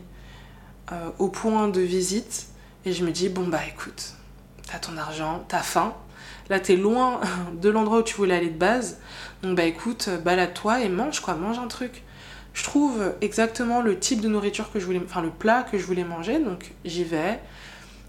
euh, 0.92 1.10
au 1.20 1.30
point 1.30 1.68
de 1.68 1.82
visite, 1.82 2.48
et 2.86 2.94
je 2.94 3.06
me 3.06 3.12
dis, 3.12 3.30
bon 3.30 3.48
bah 3.48 3.62
écoute, 3.68 4.14
t'as 4.70 4.80
ton 4.80 4.98
argent, 4.98 5.44
t'as 5.48 5.62
faim, 5.62 5.96
Là, 6.50 6.60
t'es 6.60 6.76
loin 6.76 7.22
de 7.54 7.70
l'endroit 7.70 8.00
où 8.00 8.04
tu 8.04 8.16
voulais 8.16 8.36
aller 8.36 8.50
de 8.50 8.58
base. 8.58 9.00
Donc, 9.42 9.56
bah 9.56 9.64
écoute, 9.64 10.10
balade-toi 10.26 10.82
et 10.82 10.90
mange 10.90 11.22
quoi, 11.22 11.36
mange 11.36 11.60
un 11.60 11.68
truc. 11.68 12.04
Je 12.54 12.64
trouve 12.66 13.14
exactement 13.22 13.82
le 13.82 13.98
type 13.98 14.20
de 14.20 14.28
nourriture 14.28 14.70
que 14.70 14.80
je 14.80 14.86
voulais, 14.86 15.02
enfin 15.02 15.22
le 15.22 15.30
plat 15.30 15.64
que 15.64 15.78
je 15.78 15.86
voulais 15.86 16.04
manger. 16.04 16.40
Donc, 16.40 16.74
j'y 16.84 17.06
vais, 17.06 17.40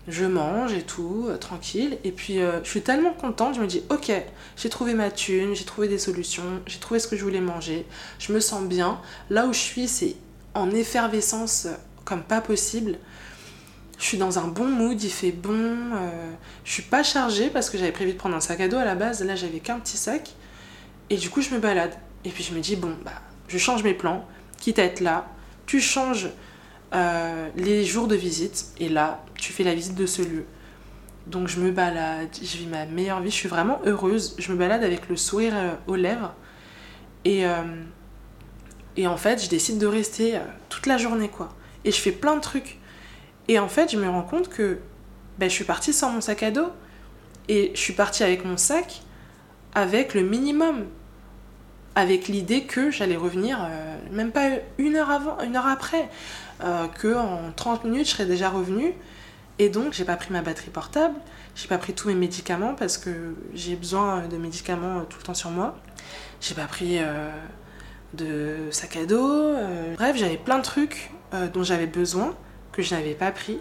je 0.09 0.25
mange 0.25 0.73
et 0.73 0.83
tout, 0.83 1.27
euh, 1.29 1.37
tranquille. 1.37 1.99
Et 2.05 2.13
puis, 2.13 2.41
euh, 2.41 2.63
je 2.65 2.69
suis 2.69 2.83
tellement 2.83 3.13
contente, 3.13 3.55
je 3.55 3.61
me 3.61 3.67
dis, 3.67 3.83
ok, 3.91 4.13
j'ai 4.57 4.69
trouvé 4.69 4.95
ma 4.95 5.11
thune, 5.11 5.55
j'ai 5.55 5.65
trouvé 5.65 5.89
des 5.89 5.99
solutions, 5.99 6.61
j'ai 6.67 6.79
trouvé 6.79 7.01
ce 7.01 7.07
que 7.07 7.17
je 7.17 7.23
voulais 7.23 7.41
manger, 7.41 7.87
je 8.19 8.33
me 8.33 8.41
sens 8.41 8.65
bien. 8.65 9.01
Là 9.31 9.47
où 9.47 9.53
je 9.53 9.59
suis, 9.59 9.89
c'est 9.89 10.17
en 10.55 10.71
effervescence 10.71 11.69
comme 12.05 12.23
pas 12.23 12.41
possible 12.41 12.99
je 14.03 14.09
suis 14.09 14.19
dans 14.19 14.41
un 14.41 14.49
bon 14.49 14.67
mood, 14.67 15.01
il 15.01 15.11
fait 15.11 15.31
bon, 15.31 15.53
euh, 15.55 16.33
je 16.65 16.73
suis 16.73 16.83
pas 16.83 17.05
chargée 17.05 17.51
parce 17.51 17.71
que 17.71 17.79
j'avais 17.79 17.93
prévu 17.93 18.15
de 18.15 18.19
prendre 18.19 18.35
un 18.35 18.41
sac 18.41 18.61
à 18.61 18.67
dos 18.67 18.77
à 18.77 18.85
la 18.85 18.97
base, 18.97 19.23
là 19.25 19.37
j'avais 19.37 19.61
qu'un 19.61 19.79
petit 19.79 19.97
sac, 19.97 20.33
et 21.09 21.17
du 21.17 21.31
coup 21.31 21.41
je 21.41 21.51
me 21.51 21.61
balade. 21.61 21.95
Et 22.25 22.31
puis 22.31 22.43
je 22.43 22.53
me 22.53 22.59
dis, 22.59 22.75
bon, 22.75 22.97
bah, 23.05 23.13
je 23.47 23.59
change 23.59 23.85
mes 23.85 23.95
plans, 23.95 24.27
quitte 24.59 24.81
à 24.81 24.85
être 24.85 24.99
là, 24.99 25.29
tu 25.67 25.81
changes 25.81 26.31
euh, 26.95 27.49
les 27.57 27.85
jours 27.85 28.09
de 28.09 28.17
visite, 28.17 28.67
et 28.79 28.89
là 28.89 29.25
tu 29.35 29.53
fais 29.53 29.65
la 29.65 29.75
visite 29.75 29.95
de 29.95 30.07
ce 30.07 30.23
lieu. 30.23 30.45
Donc 31.27 31.49
je 31.49 31.61
me 31.61 31.71
balade, 31.71 32.29
je 32.35 32.57
vis 32.57 32.67
ma 32.67 32.85
meilleure 32.87 33.21
vie, 33.21 33.31
je 33.31 33.37
suis 33.37 33.49
vraiment 33.49 33.81
heureuse, 33.87 34.35
je 34.39 34.53
me 34.53 34.57
balade 34.59 34.83
avec 34.83 35.09
le 35.09 35.17
sourire 35.17 35.53
euh, 35.55 35.75
aux 35.87 35.97
lèvres, 35.97 36.35
et, 37.25 37.45
et 38.97 39.07
en 39.07 39.17
fait 39.17 39.45
je 39.45 39.49
décide 39.49 39.79
de 39.79 39.87
rester 39.87 40.41
toute 40.69 40.87
la 40.87 40.99
journée 40.99 41.29
quoi. 41.29 41.55
Et 41.85 41.93
je 41.93 42.01
fais 42.01 42.11
plein 42.11 42.35
de 42.35 42.41
trucs 42.41 42.81
et 43.49 43.59
en 43.59 43.69
fait, 43.69 43.91
je 43.91 43.97
me 43.97 44.09
rends 44.09 44.23
compte 44.23 44.49
que 44.49 44.79
ben, 45.39 45.49
je 45.49 45.55
suis 45.55 45.65
partie 45.65 45.93
sans 45.93 46.11
mon 46.11 46.21
sac 46.21 46.43
à 46.43 46.51
dos. 46.51 46.69
Et 47.49 47.73
je 47.75 47.81
suis 47.81 47.93
partie 47.93 48.23
avec 48.23 48.45
mon 48.45 48.57
sac 48.57 49.03
avec 49.75 50.15
le 50.15 50.23
minimum. 50.23 50.87
Avec 51.95 52.29
l'idée 52.29 52.65
que 52.65 52.91
j'allais 52.91 53.17
revenir 53.17 53.59
euh, 53.63 53.97
même 54.11 54.33
pas 54.33 54.49
une 54.79 54.97
heure 54.97 55.11
avant, 55.11 55.39
une 55.41 55.57
heure 55.57 55.67
après. 55.67 56.09
Euh, 56.65 56.87
que 56.87 57.15
en 57.17 57.53
30 57.55 57.85
minutes, 57.85 58.07
je 58.07 58.13
serais 58.13 58.27
déjà 58.27 58.51
revenue. 58.51 58.95
Et 59.59 59.69
donc, 59.69 59.93
j'ai 59.93 60.05
pas 60.05 60.17
pris 60.17 60.33
ma 60.33 60.43
batterie 60.43 60.71
portable, 60.71 61.15
j'ai 61.55 61.69
pas 61.69 61.79
pris 61.79 61.93
tous 61.93 62.09
mes 62.09 62.15
médicaments 62.15 62.75
parce 62.75 62.97
que 62.99 63.35
j'ai 63.55 63.77
besoin 63.77 64.27
de 64.27 64.37
médicaments 64.37 65.01
euh, 65.01 65.03
tout 65.09 65.19
le 65.19 65.25
temps 65.25 65.35
sur 65.35 65.51
moi. 65.51 65.77
J'ai 66.41 66.55
pas 66.55 66.67
pris 66.67 66.99
de 68.15 68.57
sac 68.73 68.97
à 68.97 69.07
dos. 69.07 69.55
bref, 69.95 70.17
j'avais 70.17 70.37
plein 70.37 70.59
de 70.59 70.65
trucs 70.65 71.13
dont 71.55 71.63
j'avais 71.63 71.87
besoin 71.87 72.35
que 72.73 72.83
je 72.83 72.93
n'avais 72.95 73.15
pas 73.15 73.31
pris. 73.31 73.61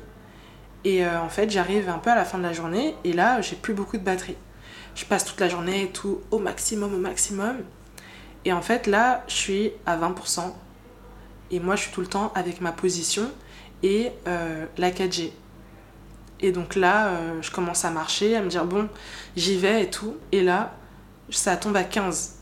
Et 0.83 1.05
euh, 1.05 1.21
en 1.21 1.29
fait, 1.29 1.49
j'arrive 1.49 1.89
un 1.89 1.99
peu 1.99 2.09
à 2.09 2.15
la 2.15 2.25
fin 2.25 2.37
de 2.37 2.43
la 2.43 2.53
journée 2.53 2.95
et 3.03 3.13
là, 3.13 3.41
j'ai 3.41 3.55
plus 3.55 3.73
beaucoup 3.73 3.97
de 3.97 4.03
batterie. 4.03 4.37
Je 4.95 5.05
passe 5.05 5.25
toute 5.25 5.39
la 5.39 5.47
journée 5.47 5.83
et 5.83 5.87
tout 5.89 6.21
au 6.31 6.39
maximum, 6.39 6.93
au 6.93 6.97
maximum. 6.97 7.57
Et 8.45 8.53
en 8.53 8.61
fait, 8.61 8.87
là, 8.87 9.23
je 9.27 9.33
suis 9.33 9.71
à 9.85 9.97
20%. 9.97 10.53
Et 11.51 11.59
moi, 11.59 11.75
je 11.75 11.83
suis 11.83 11.91
tout 11.91 12.01
le 12.01 12.07
temps 12.07 12.31
avec 12.35 12.61
ma 12.61 12.71
position 12.71 13.29
et 13.83 14.11
euh, 14.27 14.65
la 14.77 14.91
4G. 14.91 15.31
Et 16.39 16.51
donc 16.51 16.75
là, 16.75 17.07
euh, 17.07 17.41
je 17.41 17.51
commence 17.51 17.85
à 17.85 17.91
marcher, 17.91 18.35
à 18.35 18.41
me 18.41 18.49
dire, 18.49 18.65
bon, 18.65 18.89
j'y 19.35 19.57
vais 19.57 19.83
et 19.83 19.89
tout. 19.89 20.17
Et 20.31 20.41
là, 20.41 20.75
ça 21.29 21.55
tombe 21.57 21.75
à 21.75 21.83
15. 21.83 22.37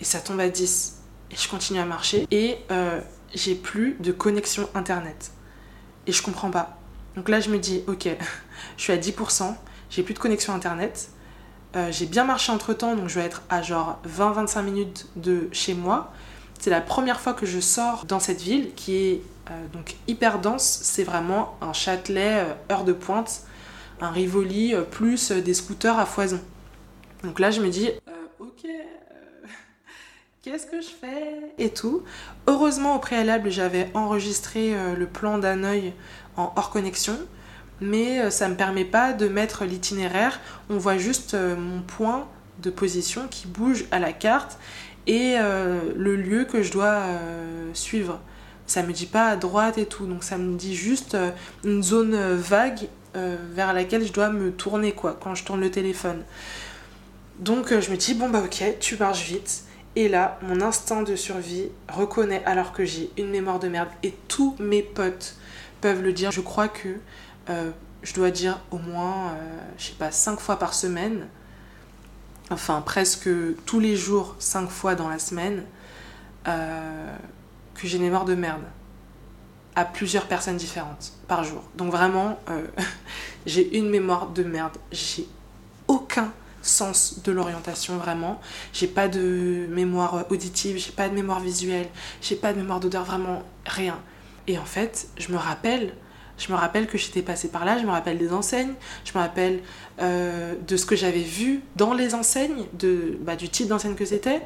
Et 0.00 0.04
ça 0.04 0.20
tombe 0.20 0.40
à 0.40 0.48
10. 0.48 1.02
Et 1.30 1.36
je 1.36 1.48
continue 1.48 1.80
à 1.80 1.84
marcher. 1.84 2.26
Et 2.30 2.58
j'ai 3.34 3.54
plus 3.56 3.96
de 3.98 4.12
connexion 4.12 4.68
Internet 4.74 5.32
et 6.06 6.12
je 6.12 6.22
comprends 6.22 6.50
pas. 6.50 6.78
Donc 7.16 7.28
là, 7.28 7.40
je 7.40 7.50
me 7.50 7.58
dis, 7.58 7.82
ok, 7.86 8.08
je 8.76 8.82
suis 8.82 8.92
à 8.92 8.96
10%, 8.96 9.54
j'ai 9.90 10.02
plus 10.02 10.14
de 10.14 10.18
connexion 10.18 10.52
internet, 10.54 11.08
euh, 11.76 11.90
j'ai 11.90 12.06
bien 12.06 12.24
marché 12.24 12.52
entre 12.52 12.72
temps, 12.72 12.94
donc 12.96 13.08
je 13.08 13.18
vais 13.18 13.26
être 13.26 13.42
à 13.48 13.62
genre 13.62 14.00
20-25 14.08 14.62
minutes 14.62 15.06
de 15.16 15.48
chez 15.52 15.74
moi. 15.74 16.12
C'est 16.64 16.70
la 16.70 16.80
première 16.80 17.20
fois 17.20 17.34
que 17.34 17.44
je 17.44 17.60
sors 17.60 18.06
dans 18.06 18.20
cette 18.20 18.40
ville 18.40 18.72
qui 18.74 18.96
est 18.96 19.22
euh, 19.50 19.66
donc 19.74 19.96
hyper 20.08 20.38
dense. 20.38 20.80
C'est 20.82 21.04
vraiment 21.04 21.58
un 21.60 21.74
Châtelet 21.74 22.38
euh, 22.38 22.72
heure 22.72 22.84
de 22.84 22.94
pointe, 22.94 23.42
un 24.00 24.08
Rivoli 24.10 24.74
plus 24.90 25.30
des 25.30 25.52
scooters 25.52 25.98
à 25.98 26.06
foison. 26.06 26.40
Donc 27.22 27.38
là, 27.38 27.50
je 27.50 27.60
me 27.60 27.68
dis, 27.68 27.90
ok, 28.38 28.66
qu'est-ce 30.42 30.64
que 30.66 30.80
je 30.80 30.88
fais 30.88 31.52
Et 31.58 31.68
tout. 31.68 32.02
Heureusement, 32.46 32.96
au 32.96 32.98
préalable, 32.98 33.50
j'avais 33.50 33.90
enregistré 33.92 34.74
euh, 34.74 34.94
le 34.94 35.06
plan 35.06 35.36
d'un 35.36 35.64
œil 35.64 35.92
en 36.38 36.50
hors 36.56 36.70
connexion, 36.70 37.18
mais 37.82 38.20
euh, 38.20 38.30
ça 38.30 38.46
ne 38.46 38.52
me 38.52 38.56
permet 38.56 38.86
pas 38.86 39.12
de 39.12 39.28
mettre 39.28 39.66
l'itinéraire. 39.66 40.40
On 40.70 40.78
voit 40.78 40.96
juste 40.96 41.34
euh, 41.34 41.56
mon 41.56 41.82
point 41.82 42.26
de 42.62 42.70
position 42.70 43.26
qui 43.28 43.46
bouge 43.46 43.84
à 43.90 43.98
la 43.98 44.12
carte 44.12 44.58
et 45.06 45.36
le 45.36 46.16
lieu 46.16 46.44
que 46.44 46.62
je 46.62 46.72
dois 46.72 47.02
suivre. 47.72 48.20
Ça 48.66 48.82
me 48.82 48.92
dit 48.92 49.06
pas 49.06 49.28
à 49.28 49.36
droite 49.36 49.78
et 49.78 49.86
tout, 49.86 50.06
donc 50.06 50.24
ça 50.24 50.38
me 50.38 50.56
dit 50.56 50.74
juste 50.74 51.16
une 51.64 51.82
zone 51.82 52.16
vague 52.34 52.88
vers 53.14 53.72
laquelle 53.72 54.06
je 54.06 54.12
dois 54.12 54.30
me 54.30 54.52
tourner 54.52 54.92
quoi 54.92 55.18
quand 55.20 55.34
je 55.34 55.44
tourne 55.44 55.60
le 55.60 55.70
téléphone. 55.70 56.22
Donc 57.38 57.68
je 57.68 57.90
me 57.90 57.96
dis 57.96 58.14
bon 58.14 58.30
bah 58.30 58.42
ok, 58.44 58.78
tu 58.80 58.96
marches 58.96 59.26
vite 59.26 59.64
et 59.96 60.08
là, 60.08 60.38
mon 60.42 60.60
instinct 60.60 61.02
de 61.02 61.14
survie 61.14 61.68
reconnaît 61.88 62.42
alors 62.46 62.72
que 62.72 62.84
j'ai 62.84 63.10
une 63.16 63.30
mémoire 63.30 63.60
de 63.60 63.68
merde 63.68 63.88
et 64.02 64.12
tous 64.26 64.56
mes 64.58 64.82
potes 64.82 65.36
peuvent 65.80 66.02
le 66.02 66.12
dire. 66.12 66.32
Je 66.32 66.40
crois 66.40 66.66
que 66.66 66.96
euh, 67.48 67.70
je 68.02 68.12
dois 68.14 68.30
dire 68.30 68.60
au 68.72 68.78
moins, 68.78 69.28
euh, 69.28 69.58
je 69.78 69.86
sais 69.86 69.94
pas, 69.96 70.10
cinq 70.10 70.40
fois 70.40 70.58
par 70.58 70.74
semaine, 70.74 71.28
enfin 72.50 72.80
presque 72.80 73.28
tous 73.66 73.80
les 73.80 73.96
jours, 73.96 74.36
cinq 74.38 74.68
fois 74.68 74.94
dans 74.94 75.08
la 75.08 75.18
semaine, 75.18 75.64
euh, 76.46 77.16
que 77.74 77.86
j'ai 77.86 77.96
une 77.96 78.04
mémoire 78.04 78.24
de 78.24 78.34
merde 78.34 78.62
à 79.74 79.84
plusieurs 79.84 80.26
personnes 80.26 80.56
différentes 80.56 81.12
par 81.26 81.42
jour. 81.42 81.62
Donc 81.76 81.90
vraiment, 81.90 82.38
j'ai 83.46 83.76
une 83.76 83.90
mémoire 83.90 84.28
de 84.28 84.44
merde. 84.44 84.76
J'ai 84.92 85.26
aucun 85.88 86.32
sens 86.66 87.20
de 87.22 87.32
l'orientation 87.32 87.96
vraiment. 87.96 88.40
J'ai 88.72 88.86
pas 88.86 89.08
de 89.08 89.66
mémoire 89.70 90.24
auditive, 90.30 90.78
j'ai 90.78 90.92
pas 90.92 91.08
de 91.08 91.14
mémoire 91.14 91.40
visuelle, 91.40 91.88
j'ai 92.20 92.36
pas 92.36 92.52
de 92.52 92.58
mémoire 92.58 92.80
d'odeur, 92.80 93.04
vraiment 93.04 93.42
rien. 93.66 93.98
Et 94.46 94.58
en 94.58 94.64
fait, 94.64 95.08
je 95.16 95.32
me 95.32 95.36
rappelle, 95.36 95.94
je 96.38 96.52
me 96.52 96.56
rappelle 96.56 96.86
que 96.86 96.98
j'étais 96.98 97.22
passée 97.22 97.48
par 97.48 97.64
là, 97.64 97.78
je 97.78 97.84
me 97.84 97.90
rappelle 97.90 98.18
des 98.18 98.32
enseignes, 98.32 98.74
je 99.04 99.12
me 99.16 99.22
rappelle 99.22 99.60
euh, 100.00 100.54
de 100.66 100.76
ce 100.76 100.86
que 100.86 100.96
j'avais 100.96 101.22
vu 101.22 101.60
dans 101.76 101.94
les 101.94 102.14
enseignes, 102.14 102.64
bah, 103.20 103.36
du 103.36 103.48
type 103.48 103.68
d'enseigne 103.68 103.94
que 103.94 104.04
c'était. 104.04 104.42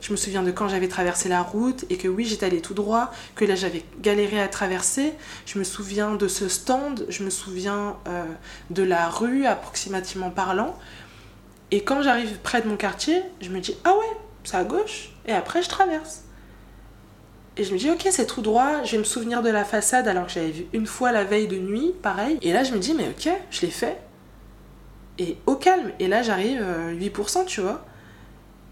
Je 0.00 0.12
me 0.12 0.16
souviens 0.16 0.42
de 0.42 0.50
quand 0.50 0.68
j'avais 0.68 0.88
traversé 0.88 1.28
la 1.28 1.42
route 1.42 1.84
et 1.90 1.96
que 1.96 2.08
oui, 2.08 2.24
j'étais 2.24 2.46
allée 2.46 2.60
tout 2.60 2.74
droit, 2.74 3.12
que 3.34 3.44
là 3.44 3.56
j'avais 3.56 3.82
galéré 4.00 4.40
à 4.40 4.48
traverser. 4.48 5.14
Je 5.46 5.58
me 5.58 5.64
souviens 5.64 6.14
de 6.14 6.28
ce 6.28 6.48
stand, 6.48 7.04
je 7.08 7.24
me 7.24 7.30
souviens 7.30 7.96
euh, 8.06 8.24
de 8.70 8.82
la 8.82 9.08
rue 9.08 9.46
approximativement 9.46 10.30
parlant. 10.30 10.78
Et 11.70 11.82
quand 11.82 12.02
j'arrive 12.02 12.38
près 12.42 12.62
de 12.62 12.68
mon 12.68 12.76
quartier, 12.76 13.22
je 13.40 13.48
me 13.48 13.58
dis 13.58 13.76
ah 13.84 13.94
ouais, 13.94 14.16
c'est 14.44 14.56
à 14.56 14.64
gauche. 14.64 15.10
Et 15.26 15.32
après, 15.32 15.62
je 15.62 15.68
traverse. 15.68 16.22
Et 17.56 17.64
je 17.64 17.72
me 17.72 17.78
dis 17.78 17.90
ok, 17.90 18.06
c'est 18.10 18.26
tout 18.26 18.40
droit. 18.40 18.82
Je 18.84 18.92
vais 18.92 18.98
me 18.98 19.04
souvenir 19.04 19.42
de 19.42 19.50
la 19.50 19.64
façade 19.64 20.08
alors 20.08 20.26
que 20.26 20.32
j'avais 20.32 20.50
vu 20.50 20.66
une 20.72 20.86
fois 20.86 21.12
la 21.12 21.24
veille 21.24 21.48
de 21.48 21.58
nuit, 21.58 21.92
pareil. 22.02 22.38
Et 22.42 22.52
là, 22.52 22.64
je 22.64 22.72
me 22.72 22.78
dis 22.78 22.94
mais 22.94 23.08
ok, 23.08 23.32
je 23.50 23.60
l'ai 23.60 23.70
fait. 23.70 23.98
Et 25.18 25.36
au 25.46 25.56
calme. 25.56 25.92
Et 25.98 26.08
là, 26.08 26.22
j'arrive 26.22 26.60
8%, 26.60 27.40
euh, 27.40 27.44
tu 27.44 27.60
vois. 27.60 27.84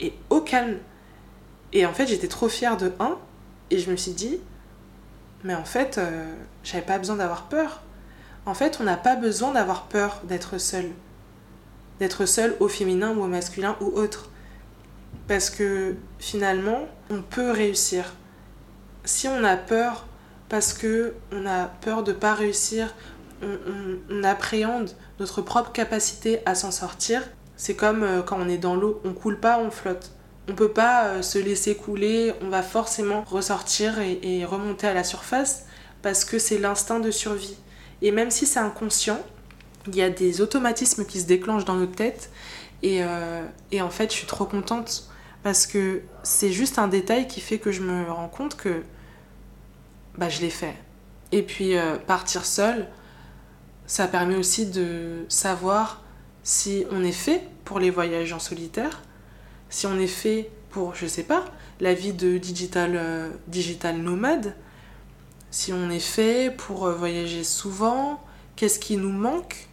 Et 0.00 0.14
au 0.30 0.40
calme. 0.40 0.78
Et 1.72 1.86
en 1.86 1.92
fait, 1.92 2.06
j'étais 2.06 2.28
trop 2.28 2.48
fière 2.48 2.76
de 2.76 2.92
1. 2.98 3.18
Et 3.70 3.78
je 3.78 3.90
me 3.90 3.96
suis 3.96 4.12
dit, 4.12 4.40
Mais 5.44 5.54
en 5.54 5.64
fait, 5.64 5.98
euh, 5.98 6.32
j'avais 6.64 6.84
pas 6.84 6.98
besoin 6.98 7.16
d'avoir 7.16 7.44
peur. 7.44 7.82
En 8.46 8.54
fait, 8.54 8.78
on 8.80 8.84
n'a 8.84 8.96
pas 8.96 9.16
besoin 9.16 9.52
d'avoir 9.52 9.84
peur 9.84 10.20
d'être 10.24 10.58
seul. 10.58 10.90
D'être 12.00 12.26
seul 12.26 12.56
au 12.60 12.68
féminin 12.68 13.14
ou 13.14 13.22
au 13.22 13.26
masculin 13.26 13.76
ou 13.80 13.86
autre. 13.86 14.30
Parce 15.28 15.50
que 15.50 15.96
finalement, 16.18 16.88
on 17.10 17.22
peut 17.22 17.50
réussir. 17.50 18.14
Si 19.10 19.26
on 19.26 19.42
a 19.42 19.56
peur 19.56 20.06
parce 20.48 20.72
que 20.72 21.14
on 21.32 21.44
a 21.44 21.64
peur 21.64 22.04
de 22.04 22.12
pas 22.12 22.32
réussir, 22.32 22.94
on, 23.42 24.22
appréhende 24.22 24.92
notre 25.18 25.42
propre 25.42 25.72
capacité 25.72 26.38
à 26.46 26.54
s'en 26.54 26.70
sortir. 26.70 27.20
C'est 27.56 27.74
comme 27.74 28.04
euh, 28.04 28.22
quand 28.22 28.38
on 28.40 28.48
est 28.48 28.56
dans 28.56 28.76
l'eau, 28.76 29.00
on 29.04 29.12
coule 29.12 29.40
pas, 29.40 29.58
on 29.58 29.72
flotte. 29.72 30.12
On 30.48 30.54
peut 30.54 30.70
pas 30.70 31.06
euh, 31.06 31.22
se 31.22 31.38
laisser 31.38 31.74
couler, 31.74 32.32
on 32.40 32.50
va 32.50 32.62
forcément 32.62 33.24
ressortir 33.26 33.98
et, 33.98 34.44
remonter 34.44 34.86
à 34.86 34.94
la 34.94 35.02
surface 35.02 35.64
parce 36.02 36.24
que 36.24 36.38
c'est 36.38 36.58
l'instinct 36.58 37.00
de 37.00 37.10
survie. 37.10 37.56
Et 38.02 38.12
même 38.12 38.30
si 38.30 38.46
c'est 38.46 38.60
inconscient, 38.60 39.20
il 39.88 39.96
y 39.96 40.02
a 40.02 40.08
des 40.08 40.40
automatismes 40.40 41.04
qui 41.04 41.20
se 41.20 41.26
déclenchent 41.26 41.64
dans 41.64 41.76
notre 41.76 41.96
tête. 41.96 42.30
Et, 42.84 43.02
euh, 43.02 43.44
et 43.72 43.82
en 43.82 43.90
fait, 43.90 44.12
je 44.12 44.18
suis 44.18 44.28
trop 44.28 44.44
contente 44.44 45.10
parce 45.42 45.66
que 45.66 46.02
c'est 46.22 46.52
juste 46.52 46.78
un 46.78 46.86
détail 46.86 47.26
qui 47.26 47.40
fait 47.40 47.58
que 47.58 47.72
je 47.72 47.82
me 47.82 48.08
rends 48.08 48.28
compte 48.28 48.56
que 48.56 48.82
bah, 50.20 50.28
je 50.28 50.40
l'ai 50.40 50.50
fait. 50.50 50.76
Et 51.32 51.42
puis 51.42 51.74
partir 52.06 52.44
seule, 52.44 52.88
ça 53.86 54.06
permet 54.06 54.36
aussi 54.36 54.66
de 54.66 55.24
savoir 55.28 56.02
si 56.42 56.84
on 56.92 57.02
est 57.04 57.12
fait 57.12 57.42
pour 57.64 57.78
les 57.78 57.90
voyages 57.90 58.32
en 58.32 58.38
solitaire, 58.38 59.02
si 59.68 59.86
on 59.86 59.98
est 59.98 60.06
fait 60.06 60.50
pour, 60.70 60.94
je 60.94 61.06
sais 61.06 61.22
pas, 61.22 61.44
la 61.80 61.94
vie 61.94 62.12
de 62.12 62.38
digital, 62.38 62.92
euh, 62.94 63.30
digital 63.48 63.96
nomade, 63.96 64.54
si 65.50 65.72
on 65.72 65.90
est 65.90 65.98
fait 65.98 66.54
pour 66.56 66.86
euh, 66.86 66.94
voyager 66.94 67.42
souvent, 67.44 68.22
qu'est-ce 68.56 68.78
qui 68.78 68.96
nous 68.96 69.12
manque? 69.12 69.68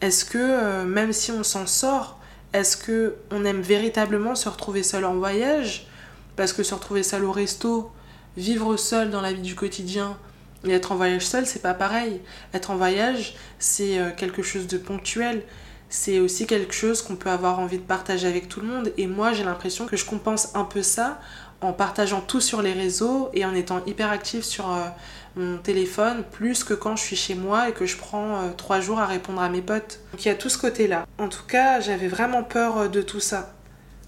Est-ce 0.00 0.24
que 0.24 0.38
euh, 0.38 0.84
même 0.84 1.12
si 1.12 1.32
on 1.32 1.42
s'en 1.42 1.66
sort, 1.66 2.20
est-ce 2.52 2.76
que 2.76 3.16
on 3.30 3.44
aime 3.44 3.62
véritablement 3.62 4.34
se 4.34 4.48
retrouver 4.48 4.82
seul 4.82 5.04
en 5.04 5.14
voyage? 5.14 5.88
Parce 6.36 6.52
que 6.52 6.62
se 6.62 6.74
retrouver 6.74 7.02
seul 7.02 7.24
au 7.24 7.32
resto, 7.32 7.90
vivre 8.36 8.76
seul 8.76 9.10
dans 9.10 9.20
la 9.20 9.32
vie 9.32 9.42
du 9.42 9.54
quotidien, 9.54 10.16
et 10.66 10.72
être 10.72 10.92
en 10.92 10.96
voyage 10.96 11.26
seul, 11.26 11.46
c'est 11.46 11.62
pas 11.62 11.74
pareil. 11.74 12.20
Être 12.54 12.70
en 12.70 12.76
voyage, 12.76 13.34
c'est 13.58 13.98
euh, 13.98 14.10
quelque 14.16 14.42
chose 14.42 14.66
de 14.66 14.78
ponctuel. 14.78 15.42
C'est 15.90 16.18
aussi 16.18 16.46
quelque 16.46 16.72
chose 16.72 17.02
qu'on 17.02 17.16
peut 17.16 17.30
avoir 17.30 17.58
envie 17.60 17.78
de 17.78 17.82
partager 17.82 18.26
avec 18.26 18.48
tout 18.48 18.60
le 18.60 18.66
monde. 18.66 18.92
Et 18.96 19.06
moi, 19.06 19.32
j'ai 19.32 19.44
l'impression 19.44 19.86
que 19.86 19.96
je 19.96 20.04
compense 20.04 20.54
un 20.54 20.64
peu 20.64 20.82
ça 20.82 21.20
en 21.60 21.72
partageant 21.72 22.20
tout 22.20 22.40
sur 22.40 22.62
les 22.62 22.72
réseaux 22.72 23.30
et 23.32 23.44
en 23.44 23.54
étant 23.54 23.82
hyper 23.86 24.10
active 24.10 24.42
sur 24.42 24.72
euh, 24.72 24.84
mon 25.36 25.58
téléphone, 25.58 26.24
plus 26.32 26.64
que 26.64 26.74
quand 26.74 26.96
je 26.96 27.02
suis 27.02 27.16
chez 27.16 27.34
moi 27.34 27.68
et 27.68 27.72
que 27.72 27.86
je 27.86 27.96
prends 27.96 28.40
euh, 28.40 28.50
trois 28.56 28.80
jours 28.80 28.98
à 28.98 29.06
répondre 29.06 29.40
à 29.40 29.48
mes 29.48 29.62
potes. 29.62 30.00
Donc 30.12 30.24
il 30.24 30.28
y 30.28 30.30
a 30.30 30.34
tout 30.34 30.48
ce 30.48 30.58
côté-là. 30.58 31.06
En 31.18 31.28
tout 31.28 31.44
cas, 31.46 31.80
j'avais 31.80 32.08
vraiment 32.08 32.42
peur 32.42 32.88
de 32.88 33.02
tout 33.02 33.20
ça. 33.20 33.54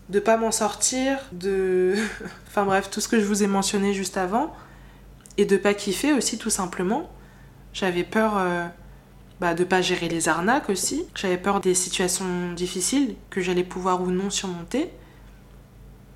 De 0.08 0.20
pas 0.20 0.36
m'en 0.36 0.52
sortir, 0.52 1.18
de. 1.32 1.94
enfin 2.46 2.64
bref, 2.64 2.90
tout 2.90 3.00
ce 3.00 3.08
que 3.08 3.18
je 3.18 3.24
vous 3.24 3.42
ai 3.42 3.46
mentionné 3.46 3.92
juste 3.92 4.16
avant 4.16 4.54
et 5.36 5.44
de 5.44 5.56
pas 5.56 5.74
kiffer 5.74 6.12
aussi 6.12 6.38
tout 6.38 6.50
simplement. 6.50 7.10
J'avais 7.72 8.04
peur 8.04 8.38
euh, 8.38 8.66
bah, 9.40 9.54
de 9.54 9.64
pas 9.64 9.82
gérer 9.82 10.08
les 10.08 10.28
arnaques 10.28 10.70
aussi. 10.70 11.04
J'avais 11.14 11.36
peur 11.36 11.60
des 11.60 11.74
situations 11.74 12.52
difficiles 12.54 13.16
que 13.30 13.40
j'allais 13.40 13.64
pouvoir 13.64 14.00
ou 14.02 14.10
non 14.10 14.30
surmonter. 14.30 14.90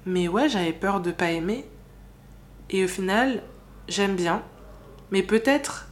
Mais 0.06 0.28
ouais, 0.28 0.48
j'avais 0.48 0.72
peur 0.72 1.00
de 1.00 1.10
pas 1.10 1.30
aimer. 1.30 1.66
Et 2.70 2.84
au 2.84 2.88
final, 2.88 3.42
j'aime 3.88 4.16
bien, 4.16 4.42
mais 5.10 5.22
peut-être 5.22 5.88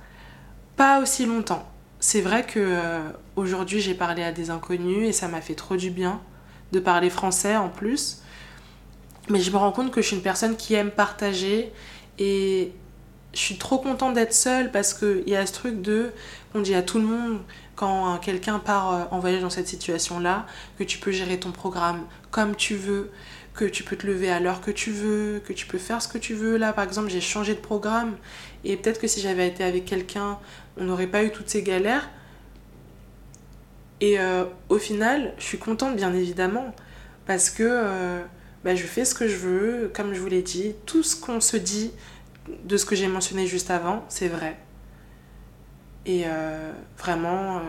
pas 0.76 1.00
aussi 1.00 1.26
longtemps. 1.26 1.68
C'est 2.00 2.20
vrai 2.20 2.46
que 2.46 2.60
euh, 2.60 3.00
aujourd'hui 3.34 3.80
j'ai 3.80 3.94
parlé 3.94 4.22
à 4.22 4.30
des 4.30 4.50
inconnus 4.50 5.08
et 5.08 5.12
ça 5.12 5.26
m'a 5.26 5.40
fait 5.40 5.56
trop 5.56 5.76
du 5.76 5.90
bien 5.90 6.20
de 6.72 6.80
parler 6.80 7.10
français 7.10 7.56
en 7.56 7.68
plus. 7.68 8.22
Mais 9.30 9.40
je 9.40 9.50
me 9.50 9.56
rends 9.56 9.72
compte 9.72 9.90
que 9.90 10.00
je 10.00 10.06
suis 10.06 10.16
une 10.16 10.22
personne 10.22 10.56
qui 10.56 10.74
aime 10.74 10.90
partager 10.90 11.72
et 12.18 12.72
je 13.34 13.38
suis 13.38 13.58
trop 13.58 13.78
contente 13.78 14.14
d'être 14.14 14.32
seule 14.32 14.70
parce 14.70 14.94
qu'il 14.94 15.28
y 15.28 15.36
a 15.36 15.44
ce 15.46 15.52
truc 15.52 15.82
de, 15.82 16.12
on 16.54 16.60
dit 16.60 16.74
à 16.74 16.82
tout 16.82 16.98
le 16.98 17.04
monde 17.04 17.40
quand 17.76 18.18
quelqu'un 18.18 18.58
part 18.58 18.92
euh, 18.92 19.04
en 19.12 19.20
voyage 19.20 19.42
dans 19.42 19.50
cette 19.50 19.68
situation-là, 19.68 20.46
que 20.78 20.84
tu 20.84 20.98
peux 20.98 21.12
gérer 21.12 21.38
ton 21.38 21.52
programme 21.52 22.00
comme 22.30 22.56
tu 22.56 22.74
veux, 22.74 23.12
que 23.54 23.64
tu 23.64 23.84
peux 23.84 23.96
te 23.96 24.06
lever 24.06 24.30
à 24.30 24.40
l'heure 24.40 24.60
que 24.60 24.70
tu 24.70 24.90
veux, 24.90 25.40
que 25.46 25.52
tu 25.52 25.66
peux 25.66 25.78
faire 25.78 26.02
ce 26.02 26.08
que 26.08 26.18
tu 26.18 26.34
veux. 26.34 26.56
Là, 26.56 26.72
par 26.72 26.84
exemple, 26.84 27.08
j'ai 27.08 27.20
changé 27.20 27.54
de 27.54 27.60
programme 27.60 28.16
et 28.64 28.76
peut-être 28.76 29.00
que 29.00 29.06
si 29.06 29.20
j'avais 29.20 29.46
été 29.46 29.62
avec 29.62 29.84
quelqu'un, 29.84 30.38
on 30.76 30.84
n'aurait 30.84 31.06
pas 31.06 31.22
eu 31.22 31.30
toutes 31.30 31.48
ces 31.48 31.62
galères. 31.62 32.08
Et 34.00 34.18
euh, 34.18 34.44
au 34.68 34.78
final, 34.78 35.34
je 35.38 35.44
suis 35.44 35.58
contente, 35.58 35.96
bien 35.96 36.12
évidemment, 36.12 36.74
parce 37.26 37.50
que 37.50 37.64
euh, 37.66 38.22
bah, 38.64 38.74
je 38.74 38.84
fais 38.84 39.04
ce 39.04 39.14
que 39.14 39.26
je 39.26 39.36
veux, 39.36 39.90
comme 39.94 40.14
je 40.14 40.20
vous 40.20 40.28
l'ai 40.28 40.42
dit, 40.42 40.74
tout 40.86 41.02
ce 41.02 41.16
qu'on 41.16 41.40
se 41.40 41.56
dit 41.56 41.92
de 42.64 42.76
ce 42.76 42.86
que 42.86 42.94
j'ai 42.94 43.08
mentionné 43.08 43.46
juste 43.46 43.70
avant, 43.70 44.04
c'est 44.08 44.28
vrai. 44.28 44.56
Et 46.06 46.22
euh, 46.26 46.72
vraiment, 46.96 47.60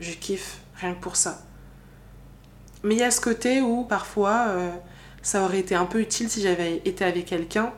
je 0.00 0.12
kiffe 0.12 0.58
rien 0.76 0.94
que 0.94 1.00
pour 1.00 1.16
ça. 1.16 1.42
Mais 2.82 2.94
il 2.94 3.00
y 3.00 3.04
a 3.04 3.10
ce 3.10 3.20
côté 3.20 3.60
où 3.60 3.84
parfois, 3.84 4.54
ça 5.22 5.44
aurait 5.44 5.60
été 5.60 5.74
un 5.74 5.84
peu 5.84 6.00
utile 6.00 6.28
si 6.28 6.42
j'avais 6.42 6.80
été 6.84 7.04
avec 7.04 7.26
quelqu'un 7.26 7.72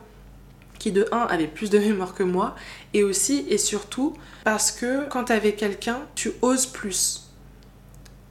qui 0.79 0.91
de 0.91 1.07
1 1.11 1.27
avait 1.27 1.47
plus 1.47 1.69
de 1.69 1.77
mémoire 1.77 2.15
que 2.15 2.23
moi, 2.23 2.55
et 2.95 3.03
aussi 3.03 3.45
et 3.49 3.59
surtout 3.59 4.15
parce 4.43 4.71
que 4.71 5.07
quand 5.09 5.25
t'es 5.25 5.35
avec 5.35 5.57
quelqu'un, 5.57 5.99
tu 6.15 6.31
oses 6.41 6.65
plus. 6.65 7.30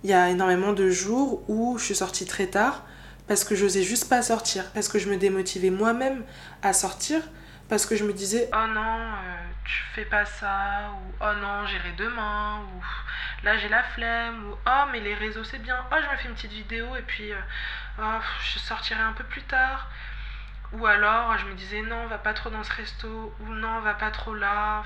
Il 0.02 0.08
y 0.08 0.14
a 0.14 0.30
énormément 0.30 0.72
de 0.72 0.88
jours 0.88 1.42
où 1.48 1.76
je 1.78 1.84
suis 1.84 1.94
sortie 1.94 2.26
très 2.26 2.46
tard 2.46 2.84
parce 3.28 3.44
que 3.44 3.54
j'osais 3.54 3.82
juste 3.82 4.08
pas 4.08 4.22
sortir, 4.22 4.64
parce 4.72 4.88
que 4.88 4.98
je 4.98 5.08
me 5.08 5.16
démotivais 5.16 5.70
moi-même 5.70 6.24
à 6.62 6.72
sortir, 6.72 7.20
parce 7.68 7.86
que 7.86 7.94
je 7.94 8.04
me 8.04 8.12
disais 8.12 8.48
oh 8.52 8.66
non 8.66 8.80
euh, 8.80 9.48
tu 9.64 9.82
fais 9.94 10.06
pas 10.06 10.24
ça 10.24 10.90
ou 10.90 11.12
oh 11.20 11.34
non 11.40 11.66
j'irai 11.66 11.92
demain 11.96 12.60
ou 12.60 12.82
là 13.44 13.56
j'ai 13.58 13.68
la 13.68 13.84
flemme 13.84 14.48
ou 14.48 14.54
oh 14.66 14.84
mais 14.90 15.00
les 15.00 15.14
réseaux 15.14 15.44
c'est 15.44 15.60
bien 15.60 15.76
oh 15.92 15.96
je 16.02 16.10
me 16.10 16.16
fais 16.16 16.28
une 16.28 16.34
petite 16.34 16.50
vidéo 16.50 16.96
et 16.96 17.02
puis 17.02 17.32
euh, 17.32 17.36
oh, 18.00 18.18
je 18.42 18.58
sortirai 18.58 19.00
un 19.00 19.12
peu 19.12 19.24
plus 19.24 19.42
tard. 19.42 19.88
Ou 20.72 20.86
alors 20.86 21.36
je 21.36 21.46
me 21.46 21.54
disais 21.54 21.82
non 21.82 22.06
va 22.06 22.18
pas 22.18 22.32
trop 22.32 22.48
dans 22.48 22.62
ce 22.62 22.72
resto 22.72 23.34
ou 23.40 23.52
non 23.52 23.80
va 23.80 23.94
pas 23.94 24.10
trop 24.10 24.34
là 24.34 24.82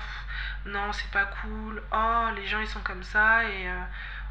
non 0.65 0.91
c'est 0.91 1.11
pas 1.11 1.25
cool 1.41 1.81
oh 1.91 2.25
les 2.35 2.47
gens 2.47 2.59
ils 2.59 2.67
sont 2.67 2.81
comme 2.81 3.03
ça 3.03 3.43
et 3.43 3.67
euh, 3.69 3.81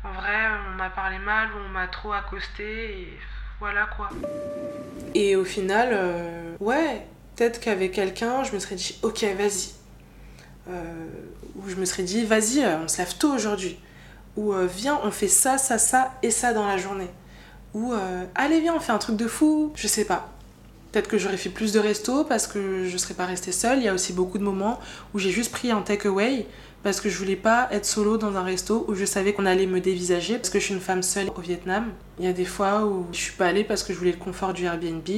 en 0.05 0.13
vrai 0.13 0.37
on 0.69 0.77
m'a 0.77 0.91
parlé 0.91 1.19
mal 1.19 1.49
on 1.67 1.69
m'a 1.71 1.89
trop 1.89 2.13
accosté 2.13 3.01
et 3.01 3.19
voilà 3.59 3.89
quoi 3.97 4.11
et 5.15 5.37
au 5.37 5.45
final 5.45 6.57
ouais 6.61 7.07
Peut-être 7.37 7.59
qu'avec 7.59 7.93
quelqu'un, 7.93 8.45
je 8.45 8.53
me 8.53 8.59
serais 8.61 8.77
dit, 8.77 8.97
ok, 9.03 9.25
vas-y. 9.37 9.71
Euh, 10.69 11.07
ou 11.57 11.69
je 11.69 11.75
me 11.75 11.85
serais 11.85 12.05
dit, 12.05 12.25
vas-y, 12.25 12.63
euh, 12.63 12.79
on 12.85 12.89
se 12.89 12.99
lève 12.99 13.17
tôt 13.17 13.33
aujourd'hui. 13.33 13.79
Ou 14.37 14.53
euh, 14.53 14.67
viens, 14.67 15.01
on 15.03 15.11
fait 15.11 15.29
ça, 15.29 15.59
ça, 15.59 15.79
ça 15.79 16.13
et 16.23 16.31
ça 16.31 16.53
dans 16.53 16.67
la 16.67 16.79
journée. 16.79 17.11
Ou 17.75 17.93
allez, 18.37 18.61
viens, 18.61 18.77
on 18.77 18.79
fait 18.79 18.93
un 18.93 18.99
truc 18.99 19.17
de 19.17 19.27
fou. 19.27 19.73
Je 19.75 19.89
sais 19.89 20.05
pas. 20.05 20.31
Peut-être 20.93 21.09
que 21.09 21.19
j'aurais 21.19 21.37
fait 21.37 21.51
plus 21.51 21.73
de 21.73 21.81
resto 21.81 22.23
parce 22.23 22.47
que 22.47 22.87
je 22.87 22.97
serais 22.97 23.15
pas 23.15 23.27
restée 23.27 23.51
seule. 23.51 23.79
Il 23.79 23.85
y 23.85 23.89
a 23.89 23.95
aussi 23.95 24.13
beaucoup 24.13 24.39
de 24.39 24.45
moments 24.45 24.79
où 25.13 25.19
j'ai 25.19 25.33
juste 25.33 25.51
pris 25.51 25.73
un 25.73 25.83
takeaway 25.83 26.47
parce 26.85 27.01
que 27.01 27.09
je 27.09 27.19
voulais 27.19 27.35
pas 27.35 27.67
être 27.73 27.87
solo 27.87 28.19
dans 28.19 28.37
un 28.37 28.43
resto 28.43 28.85
où 28.89 28.95
je 28.95 29.07
savais 29.07 29.33
qu'on 29.33 29.47
allait 29.47 29.67
me 29.67 29.81
dévisager 29.81 30.37
parce 30.37 30.51
que 30.51 30.61
je 30.61 30.67
suis 30.67 30.75
une 30.75 30.81
femme 30.81 31.03
seule 31.03 31.31
au 31.35 31.41
Vietnam. 31.41 31.91
Il 32.19 32.27
y 32.27 32.29
a 32.29 32.35
des 32.35 32.45
fois 32.45 32.85
où 32.85 33.07
je 33.11 33.17
suis 33.17 33.33
pas 33.33 33.47
allée 33.47 33.65
parce 33.65 33.83
que 33.83 33.95
je 33.95 33.99
voulais 33.99 34.13
le 34.13 34.19
confort 34.19 34.53
du 34.53 34.67
Airbnb. 34.67 35.09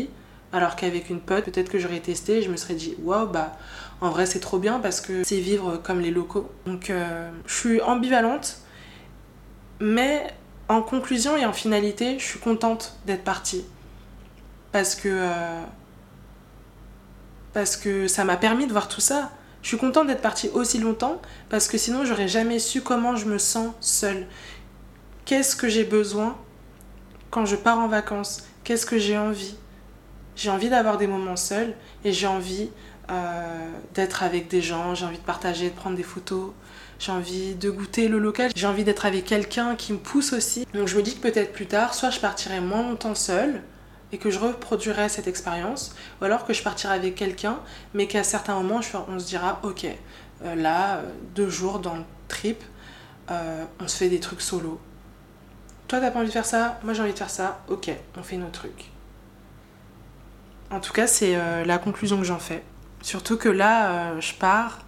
Alors 0.53 0.77
qu'avec 0.77 1.11
une 1.11 1.19
pote, 1.21 1.45
peut-être 1.45 1.69
que 1.69 1.81
j'aurais 1.81 1.99
testé 1.99 2.39
et 2.39 2.43
je 2.43 2.51
me 2.51 2.57
serais 2.57 2.75
dit, 2.75 2.95
waouh, 3.03 3.27
bah 3.27 3.57
en 4.01 4.11
vrai 4.11 4.27
c'est 4.27 4.39
trop 4.39 4.59
bien 4.59 4.79
parce 4.79 5.01
que 5.01 5.25
c'est 5.25 5.41
vivre 5.41 5.77
comme 5.79 5.99
les 5.99 6.13
locaux. 6.13 6.49
Donc 6.67 6.89
euh, 6.89 7.29
je 7.47 7.55
suis 7.55 7.81
ambivalente, 7.83 8.59
mais 9.81 10.25
en 10.69 10.83
conclusion 10.83 11.37
et 11.37 11.45
en 11.45 11.53
finalité, 11.53 12.21
je 12.21 12.25
suis 12.25 12.39
contente 12.39 12.97
d'être 13.07 13.25
partie. 13.25 13.65
Parce 14.71 14.95
que. 14.95 15.09
Euh, 15.09 15.61
parce 17.53 17.77
que 17.77 18.07
ça 18.07 18.25
m'a 18.25 18.37
permis 18.37 18.67
de 18.67 18.73
voir 18.73 18.87
tout 18.87 19.01
ça. 19.01 19.33
Je 19.67 19.71
suis 19.71 19.79
contente 19.79 20.07
d'être 20.07 20.23
partie 20.23 20.49
aussi 20.51 20.79
longtemps 20.79 21.21
parce 21.49 21.67
que 21.67 21.77
sinon 21.77 22.05
j'aurais 22.05 22.29
jamais 22.29 22.61
su 22.61 22.83
comment 22.83 23.17
je 23.17 23.27
me 23.27 23.37
sens 23.37 23.75
seule. 23.81 24.29
Qu'est-ce 25.25 25.57
que 25.57 25.69
j'ai 25.69 25.83
besoin 25.83 26.39
quand 27.31 27.47
je 27.47 27.57
pars 27.57 27.81
en 27.81 27.89
vacances? 27.89 28.45
Qu'est-ce 28.63 28.87
que 28.87 28.97
j'ai 28.97 29.19
envie? 29.19 29.57
J'ai 30.37 30.51
envie 30.51 30.69
d'avoir 30.69 30.99
des 30.99 31.09
moments 31.09 31.35
seuls 31.35 31.75
et 32.05 32.13
j'ai 32.13 32.29
envie 32.29 32.71
euh, 33.11 33.71
d'être 33.93 34.23
avec 34.23 34.47
des 34.47 34.63
gens, 34.63 34.95
j'ai 34.95 35.05
envie 35.05 35.19
de 35.19 35.25
partager, 35.25 35.71
de 35.71 35.75
prendre 35.75 35.97
des 35.97 36.05
photos, 36.05 36.53
j'ai 37.01 37.11
envie 37.11 37.57
de 37.57 37.69
goûter 37.69 38.07
le 38.07 38.21
local, 38.21 38.53
j'ai 38.55 38.69
envie 38.69 38.85
d'être 38.85 39.05
avec 39.05 39.25
quelqu'un 39.25 39.75
qui 39.75 39.93
me 39.93 39.99
pousse 39.99 40.33
aussi. 40.33 40.65
Donc 40.75 40.87
je 40.87 40.97
me 40.97 41.03
dis 41.03 41.17
que 41.17 41.23
peut-être 41.23 41.53
plus 41.53 41.67
tard, 41.67 41.95
soit 41.95 42.11
je 42.11 42.21
partirai 42.21 42.61
moins 42.61 42.85
longtemps 42.85 43.17
seule, 43.17 43.63
et 44.13 44.19
que 44.19 44.31
je 44.31 44.39
reproduirai 44.39 45.09
cette 45.09 45.27
expérience, 45.27 45.95
ou 46.21 46.25
alors 46.25 46.47
que 46.47 46.53
je 46.53 46.63
partirai 46.63 46.95
avec 46.95 47.15
quelqu'un, 47.15 47.59
mais 47.95 48.07
qu'à 48.07 48.23
certains 48.23 48.55
moments, 48.55 48.81
on 49.09 49.19
se 49.19 49.27
dira, 49.27 49.61
ok, 49.63 49.87
euh, 50.45 50.55
là, 50.55 51.01
deux 51.35 51.49
jours 51.49 51.79
dans 51.79 51.97
le 51.97 52.05
trip, 52.29 52.63
euh, 53.31 53.65
on 53.81 53.89
se 53.89 53.97
fait 53.97 54.09
des 54.09 54.21
trucs 54.21 54.41
solo. 54.41 54.81
Toi, 55.89 56.01
t'as 56.01 56.11
pas 56.11 56.19
envie 56.19 56.29
de 56.29 56.33
faire 56.33 56.47
ça, 56.47 56.79
moi 56.83 56.95
j'ai 56.95 57.03
envie 57.03 57.13
de 57.13 57.19
faire 57.19 57.31
ça, 57.31 57.61
ok, 57.69 57.91
on 58.17 58.23
fait 58.23 58.37
nos 58.37 58.49
trucs. 58.49 58.91
En 60.71 60.81
tout 60.81 60.93
cas, 60.93 61.07
c'est 61.07 61.37
euh, 61.37 61.65
la 61.65 61.79
conclusion 61.79 62.19
que 62.19 62.25
j'en 62.25 62.41
fais. 62.41 62.63
Surtout 63.03 63.37
que 63.37 63.49
là, 63.49 64.19
je 64.19 64.35
pars 64.35 64.81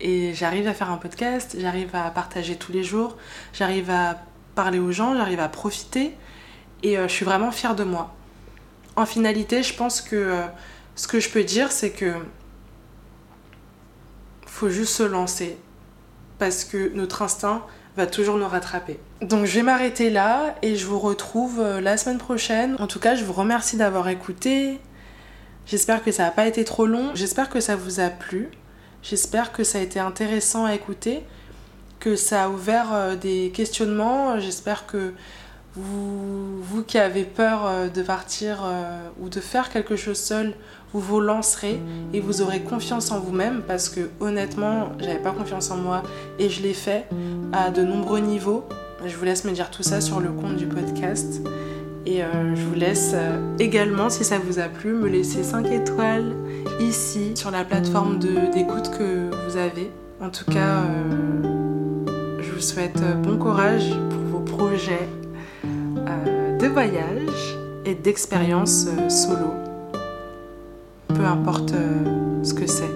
et 0.00 0.32
j'arrive 0.32 0.66
à 0.66 0.72
faire 0.72 0.90
un 0.90 0.96
podcast, 0.96 1.56
j'arrive 1.58 1.94
à 1.94 2.10
partager 2.10 2.56
tous 2.56 2.72
les 2.72 2.82
jours, 2.82 3.18
j'arrive 3.52 3.90
à 3.90 4.16
parler 4.54 4.78
aux 4.78 4.92
gens, 4.92 5.14
j'arrive 5.14 5.40
à 5.40 5.48
profiter 5.48 6.16
et 6.82 6.96
je 6.96 7.08
suis 7.08 7.26
vraiment 7.26 7.50
fière 7.50 7.74
de 7.74 7.84
moi. 7.84 8.14
En 9.00 9.06
finalité, 9.06 9.62
je 9.62 9.72
pense 9.72 10.02
que 10.02 10.42
ce 10.94 11.08
que 11.08 11.20
je 11.20 11.30
peux 11.30 11.42
dire, 11.42 11.72
c'est 11.72 11.88
que 11.88 12.12
faut 14.44 14.68
juste 14.68 14.92
se 14.92 15.02
lancer 15.02 15.56
parce 16.38 16.66
que 16.66 16.92
notre 16.94 17.22
instinct 17.22 17.62
va 17.96 18.06
toujours 18.06 18.36
nous 18.36 18.46
rattraper. 18.46 19.00
Donc 19.22 19.46
je 19.46 19.54
vais 19.54 19.62
m'arrêter 19.62 20.10
là 20.10 20.54
et 20.60 20.76
je 20.76 20.84
vous 20.84 20.98
retrouve 20.98 21.60
euh, 21.60 21.80
la 21.80 21.96
semaine 21.96 22.18
prochaine. 22.18 22.76
En 22.78 22.86
tout 22.86 22.98
cas, 22.98 23.14
je 23.14 23.24
vous 23.24 23.32
remercie 23.32 23.78
d'avoir 23.78 24.06
écouté. 24.08 24.78
J'espère 25.64 26.04
que 26.04 26.12
ça 26.12 26.24
n'a 26.24 26.30
pas 26.30 26.46
été 26.46 26.62
trop 26.66 26.84
long. 26.84 27.12
J'espère 27.14 27.48
que 27.48 27.60
ça 27.60 27.76
vous 27.76 28.00
a 28.00 28.10
plu. 28.10 28.50
J'espère 29.02 29.50
que 29.50 29.64
ça 29.64 29.78
a 29.78 29.80
été 29.80 29.98
intéressant 29.98 30.66
à 30.66 30.74
écouter, 30.74 31.22
que 32.00 32.16
ça 32.16 32.44
a 32.44 32.48
ouvert 32.50 32.92
euh, 32.92 33.16
des 33.16 33.50
questionnements. 33.54 34.38
J'espère 34.38 34.84
que 34.84 35.14
vous, 35.76 36.62
vous 36.62 36.82
qui 36.82 36.98
avez 36.98 37.24
peur 37.24 37.62
euh, 37.64 37.88
de 37.88 38.02
partir 38.02 38.64
ou 39.20 39.28
de 39.28 39.40
faire 39.40 39.70
quelque 39.70 39.96
chose 39.96 40.18
seul 40.18 40.54
vous 40.92 41.00
vous 41.00 41.20
lancerez 41.20 41.80
et 42.12 42.20
vous 42.20 42.42
aurez 42.42 42.60
confiance 42.60 43.12
en 43.12 43.20
vous-même 43.20 43.62
parce 43.66 43.88
que 43.88 44.10
honnêtement, 44.20 44.90
j'avais 44.98 45.18
pas 45.18 45.30
confiance 45.30 45.70
en 45.70 45.76
moi 45.76 46.02
et 46.38 46.48
je 46.48 46.62
l'ai 46.62 46.74
fait 46.74 47.06
à 47.52 47.70
de 47.70 47.82
nombreux 47.82 48.18
niveaux. 48.18 48.64
Je 49.04 49.16
vous 49.16 49.24
laisse 49.24 49.44
me 49.44 49.52
dire 49.52 49.70
tout 49.70 49.82
ça 49.82 50.00
sur 50.00 50.20
le 50.20 50.30
compte 50.30 50.56
du 50.56 50.66
podcast. 50.66 51.40
Et 52.06 52.24
euh, 52.24 52.54
je 52.54 52.62
vous 52.62 52.74
laisse 52.74 53.12
euh, 53.14 53.38
également, 53.58 54.08
si 54.10 54.24
ça 54.24 54.38
vous 54.38 54.58
a 54.58 54.68
plu, 54.68 54.94
me 54.94 55.08
laisser 55.08 55.44
5 55.44 55.66
étoiles 55.66 56.34
ici 56.80 57.32
sur 57.36 57.50
la 57.50 57.64
plateforme 57.64 58.18
d'écoute 58.18 58.90
que 58.98 59.30
vous 59.46 59.56
avez. 59.56 59.90
En 60.20 60.30
tout 60.30 60.46
cas, 60.46 60.80
euh, 60.80 62.40
je 62.40 62.50
vous 62.50 62.60
souhaite 62.60 63.00
bon 63.22 63.38
courage 63.38 63.90
pour 64.10 64.40
vos 64.40 64.40
projets 64.40 65.08
de 66.58 66.66
voyage 66.66 67.58
et 67.84 67.94
d'expérience 67.94 68.86
solo 69.08 69.60
peu 71.20 71.26
importe 71.26 71.72
euh, 71.74 72.42
ce 72.42 72.54
que 72.54 72.66
c'est. 72.66 72.88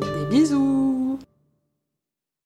Des 0.00 0.26
bisous 0.30 0.81